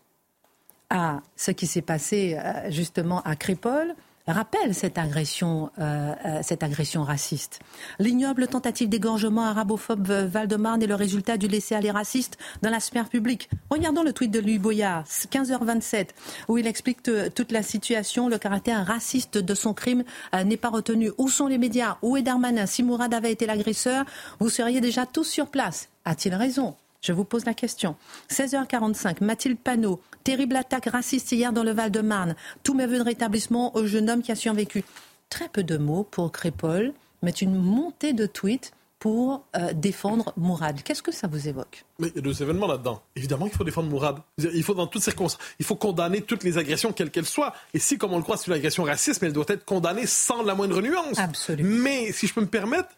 à 0.89 1.21
ce 1.37 1.51
qui 1.51 1.65
s'est 1.65 1.81
passé 1.81 2.37
justement 2.67 3.21
à 3.21 3.37
Crépole, 3.37 3.95
rappelle 4.27 4.73
cette 4.73 4.97
agression, 4.97 5.71
euh, 5.79 6.13
euh, 6.25 6.39
cette 6.43 6.63
agression 6.63 7.03
raciste. 7.03 7.59
L'ignoble 7.99 8.47
tentative 8.47 8.89
d'égorgement 8.89 9.43
arabophobe 9.45 10.09
Val-de-Marne 10.09 10.83
est 10.83 10.87
le 10.87 10.95
résultat 10.95 11.37
du 11.37 11.47
laisser-aller 11.47 11.91
raciste 11.91 12.37
dans 12.61 12.69
la 12.69 12.79
sphère 12.79 13.09
publique. 13.09 13.49
Regardons 13.69 14.03
le 14.03 14.13
tweet 14.13 14.31
de 14.31 14.39
Louis 14.39 14.59
Boyard, 14.59 15.05
15h27, 15.05 16.09
où 16.47 16.57
il 16.57 16.67
explique 16.67 17.01
toute 17.35 17.51
la 17.51 17.63
situation, 17.63 18.29
le 18.29 18.37
caractère 18.37 18.85
raciste 18.85 19.37
de 19.37 19.53
son 19.53 19.73
crime 19.73 20.03
euh, 20.35 20.43
n'est 20.43 20.57
pas 20.57 20.69
retenu. 20.69 21.11
Où 21.17 21.29
sont 21.29 21.47
les 21.47 21.57
médias? 21.57 21.97
Où 22.01 22.17
est 22.17 22.21
Darmanin? 22.21 22.65
Si 22.65 22.83
Mourad 22.83 23.13
avait 23.13 23.31
été 23.31 23.45
l'agresseur, 23.45 24.05
vous 24.39 24.49
seriez 24.49 24.81
déjà 24.81 25.05
tous 25.05 25.25
sur 25.25 25.47
place. 25.47 25.89
A-t-il 26.05 26.33
raison? 26.35 26.75
Je 27.01 27.13
vous 27.13 27.23
pose 27.23 27.45
la 27.45 27.53
question. 27.53 27.95
16h45, 28.29 29.23
Mathilde 29.23 29.57
Panot, 29.57 30.01
terrible 30.23 30.55
attaque 30.55 30.85
raciste 30.85 31.31
hier 31.31 31.51
dans 31.51 31.63
le 31.63 31.71
Val-de-Marne. 31.71 32.35
Tous 32.63 32.73
mes 32.73 32.85
voeux 32.85 32.99
de 32.99 33.03
rétablissement 33.03 33.75
au 33.75 33.85
jeune 33.85 34.09
homme 34.09 34.21
qui 34.21 34.31
a 34.31 34.35
survécu. 34.35 34.83
Très 35.29 35.49
peu 35.49 35.63
de 35.63 35.77
mots 35.77 36.03
pour 36.03 36.31
Crépol, 36.31 36.93
mais 37.21 37.31
une 37.31 37.55
montée 37.55 38.13
de 38.13 38.25
tweets 38.25 38.71
pour 39.01 39.47
euh, 39.55 39.73
défendre 39.73 40.31
Mourad. 40.37 40.83
Qu'est-ce 40.83 41.01
que 41.01 41.11
ça 41.11 41.27
vous 41.27 41.47
évoque? 41.47 41.85
Mais 41.97 42.09
il 42.09 42.15
y 42.17 42.19
a 42.19 42.21
deux 42.21 42.43
événements 42.43 42.67
là-dedans. 42.67 43.01
Évidemment 43.15 43.47
qu'il 43.47 43.57
faut 43.57 43.63
défendre 43.63 43.89
Mourad. 43.89 44.19
Il 44.37 44.63
faut 44.63 44.75
dans 44.75 44.85
toutes 44.85 45.01
circonstances, 45.01 45.43
il 45.57 45.65
faut 45.65 45.75
condamner 45.75 46.21
toutes 46.21 46.43
les 46.43 46.59
agressions, 46.59 46.93
quelles 46.93 47.09
qu'elles 47.09 47.25
soient. 47.25 47.51
Et 47.73 47.79
si, 47.79 47.97
comme 47.97 48.13
on 48.13 48.17
le 48.17 48.23
croit, 48.23 48.37
c'est 48.37 48.45
une 48.45 48.53
agression 48.53 48.83
raciste, 48.83 49.23
elle 49.23 49.33
doit 49.33 49.45
être 49.47 49.65
condamnée 49.65 50.05
sans 50.05 50.43
la 50.43 50.53
moindre 50.53 50.83
nuance. 50.83 51.17
Absolument. 51.17 51.83
Mais 51.83 52.11
si 52.11 52.27
je 52.27 52.33
peux 52.35 52.41
me 52.41 52.45
permettre, 52.45 52.89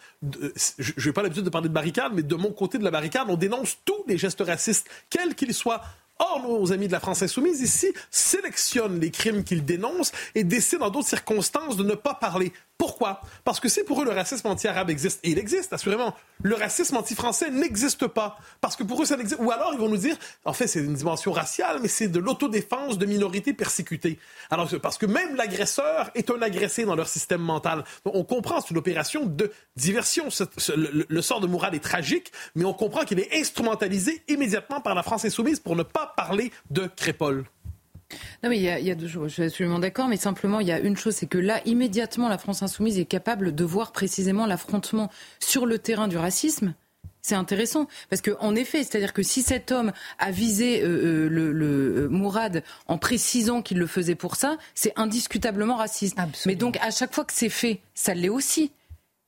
je 0.77 1.07
n'ai 1.07 1.13
pas 1.13 1.23
l'habitude 1.23 1.45
de 1.45 1.49
parler 1.49 1.69
de 1.69 1.73
barricade, 1.73 2.11
mais 2.13 2.21
de 2.21 2.35
mon 2.35 2.51
côté 2.51 2.77
de 2.77 2.83
la 2.83 2.91
barricade, 2.91 3.27
on 3.29 3.37
dénonce 3.37 3.77
tous 3.85 4.03
les 4.05 4.17
gestes 4.17 4.43
racistes, 4.45 4.89
quels 5.09 5.35
qu'ils 5.35 5.53
soient. 5.53 5.81
Or, 6.19 6.43
nos 6.43 6.71
amis 6.71 6.87
de 6.87 6.91
la 6.91 6.99
France 6.99 7.23
insoumise 7.23 7.61
ici 7.61 7.91
sélectionnent 8.11 8.99
les 8.99 9.09
crimes 9.09 9.43
qu'ils 9.43 9.65
dénoncent 9.65 10.11
et 10.35 10.43
décident, 10.43 10.85
dans 10.85 10.91
d'autres 10.91 11.07
circonstances, 11.07 11.75
de 11.75 11.83
ne 11.83 11.95
pas 11.95 12.13
parler. 12.13 12.53
Pourquoi? 12.84 13.22
Parce 13.46 13.62
que 13.62 13.69
si 13.69 13.82
pour 13.86 14.02
eux 14.02 14.04
le 14.04 14.12
racisme 14.12 14.46
anti-arabe 14.46 14.89
existe, 14.89 15.22
et 15.24 15.30
il 15.30 15.39
existe 15.39 15.72
assurément, 15.72 16.13
le 16.41 16.54
racisme 16.54 16.98
anti-français 16.98 17.50
n'existe 17.50 18.08
pas. 18.08 18.38
Parce 18.60 18.76
que 18.76 18.84
pour 18.84 19.02
eux 19.02 19.06
ça 19.06 19.15
n'existe. 19.15 19.39
Ou 19.39 19.52
alors 19.52 19.69
ils 19.72 19.80
vont 19.80 19.88
nous 19.88 19.96
dire, 19.96 20.17
en 20.43 20.52
fait 20.52 20.67
c'est 20.67 20.82
une 20.82 20.93
dimension 20.93 21.32
raciale, 21.32 21.80
mais 21.82 21.88
c'est 21.88 22.10
de 22.10 22.19
l'autodéfense 22.19 22.98
de 22.98 23.06
minorités 23.06 23.54
persécutées. 23.54 24.19
Alors 24.50 24.69
parce 24.82 24.98
que 24.98 25.06
même 25.06 25.38
l'agresseur 25.38 26.12
est 26.13 26.30
un 26.30 26.41
agressé 26.41 26.84
dans 26.84 26.96
leur 26.96 27.08
système 27.08 27.39
mental. 27.39 27.86
On 28.04 28.26
comprend, 28.26 28.60
c'est 28.60 28.72
une 28.72 28.80
opération 28.80 29.28
de 29.28 29.50
diversion. 29.78 30.28
Le, 30.76 31.22
sort 31.22 31.39
de 31.39 31.48
Mourad 31.48 31.74
est 31.74 31.80
tragique, 31.80 32.34
mais 32.54 32.65
on 32.65 32.74
comprend 32.74 33.06
qu'il 33.06 33.22
est 33.22 33.34
instrumentalisé 33.34 34.24
immédiatement 34.28 34.82
par 34.82 34.93
la 34.93 35.04
France 35.04 35.24
insoumise 35.24 35.62
pour 35.62 35.78
ne 35.78 35.84
pas 35.84 36.13
parler 36.17 36.52
de 36.69 36.88
Crépole. 36.98 37.46
Non, 38.43 38.49
mais 38.49 38.58
il 38.58 38.63
y, 38.63 38.69
a, 38.69 38.80
il 38.80 38.86
y 38.86 38.91
a 38.91 38.95
deux 38.95 39.08
choses. 39.08 39.30
Je 39.30 39.34
suis 39.34 39.43
absolument 39.43 39.80
d'accord, 39.80 40.08
mais 40.08 40.17
simplement, 40.17 40.60
il 40.60 40.67
y 40.67 40.71
a 40.71 40.80
une 40.80 40.97
chose, 40.97 41.15
c'est 41.15 41.28
que 41.28 41.38
là, 41.38 41.62
immédiatement, 41.65 42.30
la 42.30 42.38
France 42.38 42.63
insoumise 42.63 42.99
est 42.99 43.06
capable 43.06 43.56
de 43.56 43.63
voir 43.63 43.91
précisément 43.91 44.45
l'affrontement 44.45 45.10
sur 45.39 45.65
le 45.65 45.80
terrain 45.80 46.08
du 46.08 46.17
racisme. 46.17 46.73
C'est 47.26 47.36
intéressant 47.36 47.88
parce 48.10 48.21
que 48.21 48.32
en 48.41 48.54
effet, 48.54 48.84
c'est-à-dire 48.84 49.13
que 49.13 49.23
si 49.23 49.43
cet 49.43 49.71
homme 49.71 49.93
a 50.19 50.30
visé 50.30 50.82
euh, 50.82 50.88
euh, 50.88 51.30
le, 51.30 51.54
le 51.54 51.65
euh, 52.04 52.10
Mourad 52.10 52.63
en 52.88 52.97
précisant 52.97 53.62
qu'il 53.62 53.80
le 53.80 53.88
faisait 53.88 54.15
pour 54.15 54.36
ça, 54.36 54.58
c'est 54.76 54.91
indiscutablement 54.97 55.78
raciste. 55.78 56.17
Mais 56.45 56.56
donc 56.56 56.78
à 56.82 56.91
chaque 56.91 57.13
fois 57.13 57.23
que 57.23 57.32
c'est 57.32 57.47
fait, 57.47 57.80
ça 57.93 58.13
l'est 58.13 58.28
aussi. 58.28 58.73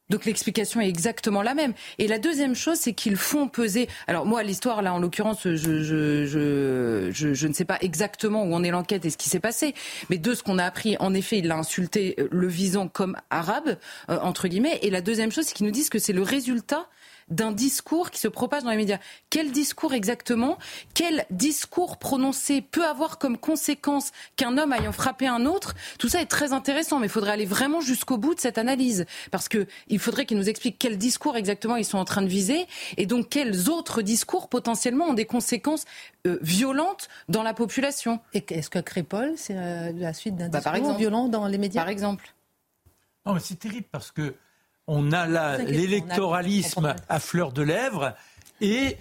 Donc 0.09 0.25
l'explication 0.25 0.81
est 0.81 0.87
exactement 0.87 1.41
la 1.41 1.55
même. 1.55 1.73
Et 1.97 2.07
la 2.07 2.19
deuxième 2.19 2.55
chose, 2.55 2.77
c'est 2.77 2.93
qu'ils 2.93 3.15
font 3.15 3.47
peser. 3.47 3.87
Alors 4.07 4.25
moi, 4.25 4.43
l'histoire 4.43 4.81
là, 4.83 4.93
en 4.93 4.99
l'occurrence, 4.99 5.43
je, 5.43 5.55
je, 5.55 6.25
je, 6.25 7.09
je, 7.11 7.47
ne 7.47 7.53
sais 7.53 7.65
pas 7.65 7.79
exactement 7.81 8.43
où 8.43 8.53
en 8.53 8.63
est 8.63 8.69
l'enquête 8.69 9.05
et 9.05 9.09
ce 9.09 9.17
qui 9.17 9.29
s'est 9.29 9.39
passé, 9.39 9.73
mais 10.09 10.17
de 10.17 10.33
ce 10.35 10.43
qu'on 10.43 10.59
a 10.59 10.63
appris, 10.63 10.95
en 10.99 11.13
effet, 11.13 11.39
il 11.39 11.49
a 11.51 11.57
insulté 11.57 12.15
euh, 12.19 12.27
le 12.31 12.47
visant 12.47 12.87
comme 12.87 13.17
arabe 13.31 13.77
euh, 14.09 14.19
entre 14.21 14.47
guillemets. 14.47 14.77
Et 14.83 14.91
la 14.91 15.01
deuxième 15.01 15.31
chose, 15.31 15.45
c'est 15.45 15.55
qu'ils 15.55 15.65
nous 15.65 15.71
disent 15.71 15.89
que 15.89 15.99
c'est 15.99 16.13
le 16.13 16.21
résultat 16.21 16.87
d'un 17.29 17.51
discours 17.51 18.11
qui 18.11 18.19
se 18.19 18.27
propage 18.27 18.63
dans 18.63 18.69
les 18.69 18.77
médias. 18.77 18.99
Quel 19.29 19.51
discours 19.51 19.93
exactement? 19.93 20.57
Quel 20.93 21.25
discours 21.31 21.97
prononcé 21.97 22.61
peut 22.61 22.85
avoir 22.85 23.17
comme 23.17 23.37
conséquence 23.37 24.11
qu'un 24.35 24.57
homme 24.57 24.73
ayant 24.73 24.91
frappé 24.91 25.27
un 25.27 25.45
autre? 25.45 25.73
Tout 25.97 26.07
ça 26.07 26.21
est 26.21 26.27
très 26.27 26.53
intéressant, 26.53 26.99
mais 26.99 27.07
il 27.07 27.11
faudrait 27.11 27.31
aller 27.31 27.45
vraiment 27.45 27.81
jusqu'au 27.81 28.17
bout 28.17 28.35
de 28.35 28.39
cette 28.39 28.57
analyse. 28.57 29.05
Parce 29.31 29.49
qu'il 29.49 29.99
faudrait 29.99 30.25
qu'ils 30.25 30.37
nous 30.37 30.49
expliquent 30.49 30.77
quel 30.77 30.97
discours 30.97 31.35
exactement 31.35 31.75
ils 31.77 31.85
sont 31.85 31.97
en 31.97 32.05
train 32.05 32.21
de 32.21 32.27
viser 32.27 32.67
et 32.97 33.05
donc 33.05 33.29
quels 33.29 33.69
autres 33.69 34.01
discours 34.01 34.47
potentiellement 34.47 35.05
ont 35.05 35.13
des 35.13 35.25
conséquences 35.25 35.85
euh, 36.27 36.37
violentes 36.41 37.07
dans 37.27 37.43
la 37.43 37.53
population. 37.53 38.19
est-ce 38.33 38.69
que 38.69 38.79
Crépol, 38.79 39.33
c'est 39.35 39.57
euh, 39.57 39.91
la 39.95 40.13
suite 40.13 40.35
d'un 40.35 40.49
bah, 40.49 40.59
discours 40.59 40.95
violent 40.95 41.27
dans 41.27 41.47
les 41.47 41.57
médias? 41.57 41.81
Par 41.81 41.89
exemple. 41.89 42.33
Non, 43.25 43.33
mais 43.33 43.39
c'est 43.39 43.57
terrible 43.57 43.87
parce 43.91 44.11
que 44.11 44.35
on 44.87 45.11
a 45.11 45.25
là 45.27 45.57
l'électoralisme 45.57 46.95
à 47.09 47.19
fleur 47.19 47.51
de 47.51 47.61
lèvres 47.61 48.13
et 48.61 48.97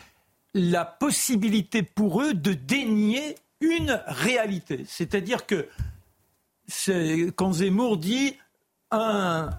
la 0.54 0.84
possibilité 0.84 1.82
pour 1.82 2.22
eux 2.22 2.34
de 2.34 2.52
dénier 2.52 3.36
une 3.60 4.00
réalité. 4.06 4.84
C'est-à-dire 4.88 5.46
que 5.46 5.68
quand 7.36 7.52
Zemmour 7.52 7.98
dit 7.98 8.36
un, 8.90 9.50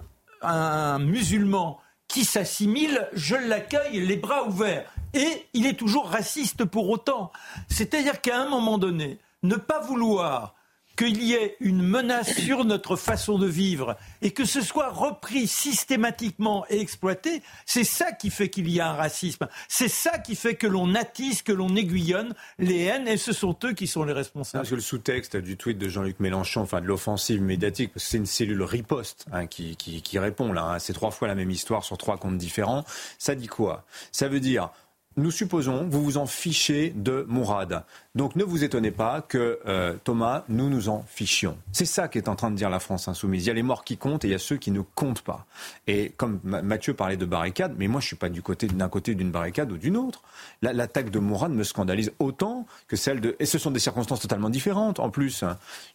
un 0.41 0.99
musulman 0.99 1.79
qui 2.07 2.23
s'assimile, 2.23 3.07
je 3.13 3.35
l'accueille 3.35 3.99
les 3.99 4.15
bras 4.15 4.47
ouverts. 4.47 4.91
Et 5.13 5.47
il 5.53 5.65
est 5.65 5.77
toujours 5.77 6.09
raciste 6.09 6.65
pour 6.65 6.89
autant. 6.89 7.31
C'est-à-dire 7.69 8.21
qu'à 8.21 8.39
un 8.39 8.49
moment 8.49 8.77
donné, 8.77 9.19
ne 9.43 9.55
pas 9.55 9.79
vouloir 9.79 10.55
qu'il 10.95 11.21
y 11.21 11.33
ait 11.33 11.57
une 11.59 11.81
menace 11.81 12.33
sur 12.33 12.65
notre 12.65 12.95
façon 12.95 13.37
de 13.37 13.47
vivre 13.47 13.97
et 14.21 14.31
que 14.31 14.45
ce 14.45 14.61
soit 14.61 14.89
repris 14.89 15.47
systématiquement 15.47 16.65
et 16.69 16.79
exploité, 16.79 17.41
c'est 17.65 17.83
ça 17.83 18.11
qui 18.11 18.29
fait 18.29 18.49
qu'il 18.49 18.69
y 18.69 18.79
a 18.79 18.89
un 18.89 18.93
racisme. 18.93 19.47
C'est 19.67 19.89
ça 19.89 20.17
qui 20.19 20.35
fait 20.35 20.55
que 20.55 20.67
l'on 20.67 20.95
attise, 20.95 21.41
que 21.41 21.51
l'on 21.51 21.75
aiguillonne 21.75 22.33
les 22.59 22.83
haines 22.83 23.07
et 23.07 23.17
ce 23.17 23.33
sont 23.33 23.55
eux 23.63 23.73
qui 23.73 23.87
sont 23.87 24.03
les 24.03 24.13
responsables. 24.13 24.61
Parce 24.61 24.69
que 24.69 24.75
le 24.75 24.81
sous-texte 24.81 25.37
du 25.37 25.57
tweet 25.57 25.77
de 25.77 25.89
Jean-Luc 25.89 26.19
Mélenchon, 26.19 26.61
enfin 26.61 26.81
de 26.81 26.85
l'offensive 26.85 27.41
médiatique, 27.41 27.91
c'est 27.95 28.17
une 28.17 28.25
cellule 28.25 28.63
riposte 28.63 29.25
hein, 29.31 29.47
qui, 29.47 29.75
qui, 29.75 30.19
répond 30.19 30.53
là. 30.53 30.63
Hein. 30.63 30.79
c'est 30.79 30.93
trois 30.93 31.11
fois 31.11 31.27
la 31.27 31.35
même 31.35 31.51
histoire 31.51 31.83
sur 31.83 31.97
trois 31.97 32.17
comptes 32.17 32.37
différents. 32.37 32.85
Ça 33.19 33.35
dit 33.35 33.47
quoi? 33.47 33.85
Ça 34.11 34.27
veut 34.27 34.39
dire 34.39 34.69
nous 35.17 35.31
supposons, 35.31 35.87
vous 35.89 36.03
vous 36.03 36.17
en 36.17 36.25
fichez 36.25 36.93
de 36.95 37.25
Mourad. 37.27 37.83
Donc 38.15 38.35
ne 38.35 38.43
vous 38.43 38.63
étonnez 38.63 38.91
pas 38.91 39.21
que 39.21 39.59
euh, 39.67 39.95
Thomas, 40.03 40.43
nous 40.47 40.69
nous 40.69 40.89
en 40.89 41.03
fichions. 41.07 41.57
C'est 41.71 41.85
ça 41.85 42.07
qu'est 42.07 42.29
en 42.29 42.35
train 42.35 42.51
de 42.51 42.55
dire 42.55 42.69
la 42.69 42.79
France 42.79 43.07
insoumise. 43.07 43.45
Il 43.45 43.47
y 43.47 43.51
a 43.51 43.53
les 43.53 43.63
morts 43.63 43.83
qui 43.83 43.97
comptent 43.97 44.23
et 44.25 44.29
il 44.29 44.31
y 44.31 44.35
a 44.35 44.39
ceux 44.39 44.57
qui 44.57 44.71
ne 44.71 44.81
comptent 44.81 45.21
pas. 45.21 45.45
Et 45.87 46.13
comme 46.15 46.39
Mathieu 46.43 46.93
parlait 46.93 47.17
de 47.17 47.25
barricade, 47.25 47.75
mais 47.77 47.87
moi 47.87 48.01
je 48.01 48.07
suis 48.07 48.15
pas 48.15 48.29
du 48.29 48.41
côté 48.41 48.67
d'un 48.67 48.89
côté 48.89 49.15
d'une 49.15 49.31
barricade 49.31 49.71
ou 49.71 49.77
d'une 49.77 49.97
autre. 49.97 50.21
L'attaque 50.61 51.09
de 51.09 51.19
Mourad 51.19 51.51
me 51.51 51.63
scandalise 51.63 52.11
autant 52.19 52.65
que 52.87 52.95
celle 52.95 53.21
de 53.21 53.35
et 53.39 53.45
ce 53.45 53.57
sont 53.57 53.71
des 53.71 53.79
circonstances 53.79 54.21
totalement 54.21 54.49
différentes 54.49 54.99
en 54.99 55.09
plus. 55.09 55.43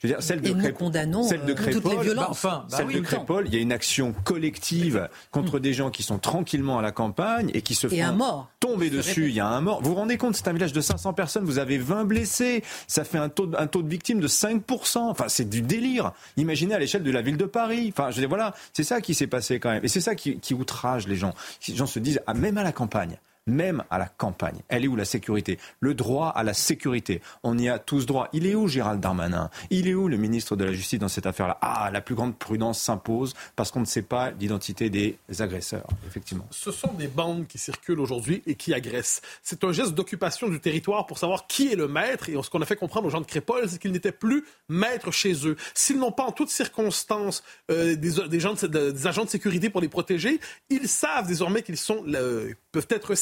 Je 0.00 0.06
veux 0.06 0.14
dire 0.14 0.22
celle 0.22 0.40
de 0.42 0.52
Crépol, 0.52 0.72
condamnons 0.74 1.22
celle 1.22 1.44
de 1.44 1.52
Crépol, 1.54 1.82
toutes 1.82 1.92
les 1.92 2.02
violences. 2.02 2.28
enfin, 2.30 2.66
bah 2.70 2.76
celle 2.76 2.88
de 2.88 3.00
Crépol, 3.00 3.46
il 3.46 3.54
y 3.54 3.58
a 3.58 3.60
une 3.60 3.72
action 3.72 4.14
collective 4.24 5.08
contre 5.30 5.58
des 5.58 5.72
gens 5.72 5.90
qui 5.90 6.02
sont 6.02 6.18
tranquillement 6.18 6.78
à 6.78 6.82
la 6.82 6.92
campagne 6.92 7.50
et 7.54 7.62
qui 7.62 7.74
se 7.74 7.88
font 7.88 8.46
tomber 8.60 8.90
dessus. 8.90 9.09
Il 9.16 9.34
y 9.34 9.40
a 9.40 9.46
un 9.46 9.60
mort. 9.60 9.82
Vous 9.82 9.90
vous 9.90 9.96
rendez 9.96 10.16
compte, 10.16 10.36
c'est 10.36 10.48
un 10.48 10.52
village 10.52 10.72
de 10.72 10.80
500 10.80 11.12
personnes, 11.12 11.44
vous 11.44 11.58
avez 11.58 11.78
20 11.78 12.04
blessés, 12.04 12.62
ça 12.86 13.04
fait 13.04 13.18
un 13.18 13.28
taux, 13.28 13.50
un 13.58 13.66
taux 13.66 13.82
de 13.82 13.88
victimes 13.88 14.20
de 14.20 14.28
5%. 14.28 14.98
Enfin, 14.98 15.28
c'est 15.28 15.48
du 15.48 15.62
délire. 15.62 16.12
Imaginez 16.36 16.74
à 16.74 16.78
l'échelle 16.78 17.02
de 17.02 17.10
la 17.10 17.22
ville 17.22 17.36
de 17.36 17.44
Paris. 17.44 17.92
Enfin, 17.92 18.10
je 18.10 18.20
dis, 18.20 18.26
voilà, 18.26 18.54
c'est 18.72 18.84
ça 18.84 19.00
qui 19.00 19.14
s'est 19.14 19.26
passé 19.26 19.60
quand 19.60 19.70
même. 19.70 19.84
Et 19.84 19.88
c'est 19.88 20.00
ça 20.00 20.14
qui, 20.14 20.38
qui 20.38 20.54
outrage 20.54 21.06
les 21.06 21.16
gens. 21.16 21.34
Les 21.68 21.76
gens 21.76 21.86
se 21.86 21.98
disent, 21.98 22.20
ah, 22.26 22.34
même 22.34 22.58
à 22.58 22.62
la 22.62 22.72
campagne, 22.72 23.18
même 23.46 23.84
à 23.90 23.98
la 23.98 24.06
campagne. 24.06 24.60
Elle 24.68 24.84
est 24.84 24.88
où 24.88 24.96
la 24.96 25.04
sécurité? 25.04 25.58
Le 25.80 25.94
droit 25.94 26.28
à 26.28 26.42
la 26.42 26.54
sécurité. 26.54 27.20
On 27.42 27.58
y 27.58 27.68
a 27.68 27.78
tous 27.78 28.06
droit. 28.06 28.28
Il 28.32 28.46
est 28.46 28.54
où 28.54 28.68
Gérald 28.68 29.00
Darmanin? 29.00 29.50
Il 29.70 29.88
est 29.88 29.94
où 29.94 30.08
le 30.08 30.16
ministre 30.16 30.56
de 30.56 30.64
la 30.64 30.72
Justice 30.72 30.98
dans 30.98 31.08
cette 31.08 31.26
affaire-là? 31.26 31.58
Ah, 31.60 31.90
la 31.92 32.00
plus 32.00 32.14
grande 32.14 32.36
prudence 32.36 32.80
s'impose 32.80 33.34
parce 33.56 33.70
qu'on 33.70 33.80
ne 33.80 33.84
sait 33.84 34.02
pas 34.02 34.30
l'identité 34.30 34.90
des 34.90 35.18
agresseurs, 35.38 35.86
effectivement. 36.06 36.46
Ce 36.50 36.70
sont 36.70 36.92
des 36.94 37.08
bandes 37.08 37.46
qui 37.46 37.58
circulent 37.58 38.00
aujourd'hui 38.00 38.42
et 38.46 38.54
qui 38.54 38.74
agressent. 38.74 39.22
C'est 39.42 39.64
un 39.64 39.72
geste 39.72 39.94
d'occupation 39.94 40.48
du 40.48 40.60
territoire 40.60 41.06
pour 41.06 41.18
savoir 41.18 41.46
qui 41.46 41.72
est 41.72 41.76
le 41.76 41.88
maître. 41.88 42.28
Et 42.28 42.42
ce 42.42 42.50
qu'on 42.50 42.62
a 42.62 42.66
fait 42.66 42.76
comprendre 42.76 43.06
aux 43.06 43.10
gens 43.10 43.20
de 43.20 43.26
Crépol, 43.26 43.68
c'est 43.68 43.80
qu'ils 43.80 43.92
n'étaient 43.92 44.12
plus 44.12 44.44
maîtres 44.68 45.10
chez 45.10 45.46
eux. 45.46 45.56
S'ils 45.74 45.98
n'ont 45.98 46.12
pas 46.12 46.24
en 46.24 46.32
toutes 46.32 46.50
circonstances 46.50 47.42
euh, 47.70 47.96
des 47.96 48.46
agents 48.46 49.24
de 49.24 49.30
sécurité 49.30 49.70
pour 49.70 49.80
les 49.80 49.88
protéger, 49.88 50.40
ils 50.68 50.88
savent 50.88 51.26
désormais 51.26 51.62
qu'ils 51.62 51.76
sont 51.76 52.04
peuvent 52.72 52.86
être 52.90 53.14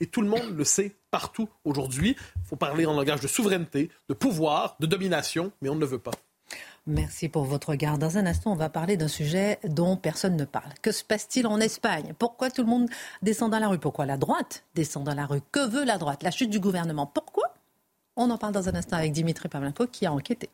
Et 0.00 0.06
tout 0.06 0.22
le 0.22 0.28
monde 0.28 0.56
le 0.56 0.64
sait 0.64 0.96
partout 1.10 1.48
aujourd'hui. 1.64 2.16
Il 2.36 2.46
faut 2.46 2.56
parler 2.56 2.86
en 2.86 2.94
langage 2.94 3.20
de 3.20 3.28
souveraineté, 3.28 3.90
de 4.08 4.14
pouvoir, 4.14 4.76
de 4.80 4.86
domination, 4.86 5.52
mais 5.60 5.68
on 5.68 5.74
ne 5.74 5.80
le 5.80 5.86
veut 5.86 5.98
pas. 5.98 6.12
Merci 6.86 7.28
pour 7.28 7.44
votre 7.44 7.68
regard. 7.70 7.96
Dans 7.96 8.18
un 8.18 8.26
instant, 8.26 8.52
on 8.52 8.56
va 8.56 8.68
parler 8.68 8.96
d'un 8.96 9.08
sujet 9.08 9.60
dont 9.62 9.96
personne 9.96 10.36
ne 10.36 10.44
parle. 10.44 10.72
Que 10.82 10.90
se 10.90 11.04
passe-t-il 11.04 11.46
en 11.46 11.60
Espagne? 11.60 12.12
Pourquoi 12.18 12.50
tout 12.50 12.62
le 12.62 12.68
monde 12.68 12.88
descend 13.22 13.52
dans 13.52 13.60
la 13.60 13.68
rue? 13.68 13.78
Pourquoi 13.78 14.04
la 14.04 14.16
droite 14.16 14.64
descend 14.74 15.04
dans 15.04 15.14
la 15.14 15.26
rue? 15.26 15.40
Que 15.52 15.68
veut 15.68 15.84
la 15.84 15.98
droite? 15.98 16.24
La 16.24 16.32
chute 16.32 16.50
du 16.50 16.58
gouvernement 16.58 17.06
Pourquoi? 17.06 17.54
On 18.16 18.30
en 18.30 18.36
parle 18.36 18.52
dans 18.52 18.68
un 18.68 18.74
instant 18.74 18.96
avec 18.96 19.12
Dimitri 19.12 19.48
Pavlenko 19.48 19.86
qui 19.86 20.06
a 20.06 20.12
enquêté. 20.12 20.50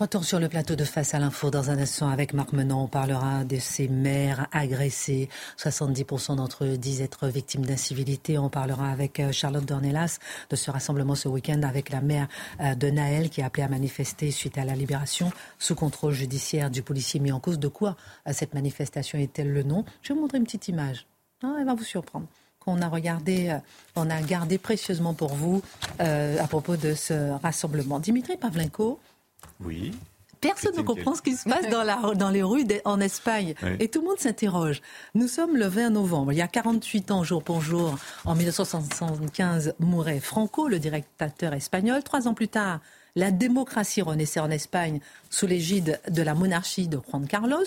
Retour 0.00 0.24
sur 0.24 0.40
le 0.40 0.48
plateau 0.48 0.76
de 0.76 0.84
Face 0.84 1.12
à 1.12 1.18
l'info 1.18 1.50
dans 1.50 1.68
un 1.68 1.76
instant 1.76 2.08
avec 2.08 2.32
Marc 2.32 2.54
Menant. 2.54 2.84
On 2.84 2.86
parlera 2.86 3.44
de 3.44 3.58
ces 3.58 3.86
mères 3.86 4.46
agressées. 4.50 5.28
70% 5.58 6.36
d'entre 6.36 6.64
eux 6.64 6.78
disent 6.78 7.02
être 7.02 7.28
victimes 7.28 7.66
d'incivilité. 7.66 8.38
On 8.38 8.48
parlera 8.48 8.90
avec 8.90 9.20
euh, 9.20 9.30
Charlotte 9.30 9.66
Dornelas 9.66 10.18
de 10.48 10.56
ce 10.56 10.70
rassemblement 10.70 11.14
ce 11.14 11.28
week-end 11.28 11.60
avec 11.64 11.90
la 11.90 12.00
mère 12.00 12.28
euh, 12.62 12.74
de 12.74 12.88
Naël 12.88 13.28
qui 13.28 13.42
a 13.42 13.44
appelé 13.44 13.62
à 13.62 13.68
manifester 13.68 14.30
suite 14.30 14.56
à 14.56 14.64
la 14.64 14.74
libération 14.74 15.30
sous 15.58 15.74
contrôle 15.74 16.14
judiciaire 16.14 16.70
du 16.70 16.80
policier 16.80 17.20
mis 17.20 17.30
en 17.30 17.38
cause. 17.38 17.58
De 17.58 17.68
quoi 17.68 17.94
euh, 18.26 18.32
cette 18.32 18.54
manifestation 18.54 19.18
est-elle 19.18 19.52
le 19.52 19.64
nom? 19.64 19.84
Je 20.00 20.08
vais 20.08 20.14
vous 20.14 20.22
montrer 20.22 20.38
une 20.38 20.44
petite 20.44 20.68
image. 20.68 21.04
Elle 21.42 21.66
va 21.66 21.74
vous 21.74 21.84
surprendre 21.84 22.26
qu'on 22.58 22.80
a 22.80 22.88
regardé, 22.88 23.56
on 23.96 24.10
a 24.10 24.20
gardé 24.20 24.58
précieusement 24.58 25.14
pour 25.14 25.32
vous 25.34 25.62
à 25.98 26.46
propos 26.46 26.76
de 26.76 26.92
ce 26.92 27.30
rassemblement. 27.42 27.98
Dimitri 27.98 28.36
Pavlenko, 28.36 29.00
oui. 29.64 29.92
Personne 30.40 30.74
ne 30.74 30.82
comprend 30.82 31.14
ce 31.14 31.20
qui 31.20 31.34
se 31.34 31.48
passe 31.48 31.68
dans, 31.68 31.82
la, 31.82 32.14
dans 32.14 32.30
les 32.30 32.42
rues 32.42 32.64
en 32.86 32.98
Espagne. 33.00 33.54
Et 33.78 33.88
tout 33.88 34.00
le 34.00 34.08
monde 34.08 34.18
s'interroge. 34.18 34.80
Nous 35.14 35.28
sommes 35.28 35.56
le 35.56 35.66
20 35.66 35.90
novembre. 35.90 36.32
Il 36.32 36.38
y 36.38 36.42
a 36.42 36.48
48 36.48 37.10
ans, 37.10 37.22
jour 37.24 37.42
pour 37.42 37.60
jour, 37.60 37.98
en 38.24 38.34
1975, 38.34 39.74
mourait 39.78 40.20
Franco, 40.20 40.66
le 40.68 40.78
dictateur 40.78 41.52
espagnol. 41.52 42.02
Trois 42.02 42.26
ans 42.26 42.32
plus 42.32 42.48
tard, 42.48 42.80
la 43.16 43.30
démocratie 43.32 44.00
renaissait 44.00 44.40
en 44.40 44.50
Espagne 44.50 45.00
sous 45.28 45.46
l'égide 45.46 46.00
de 46.08 46.22
la 46.22 46.34
monarchie 46.34 46.88
de 46.88 46.98
Juan 47.10 47.26
Carlos. 47.26 47.64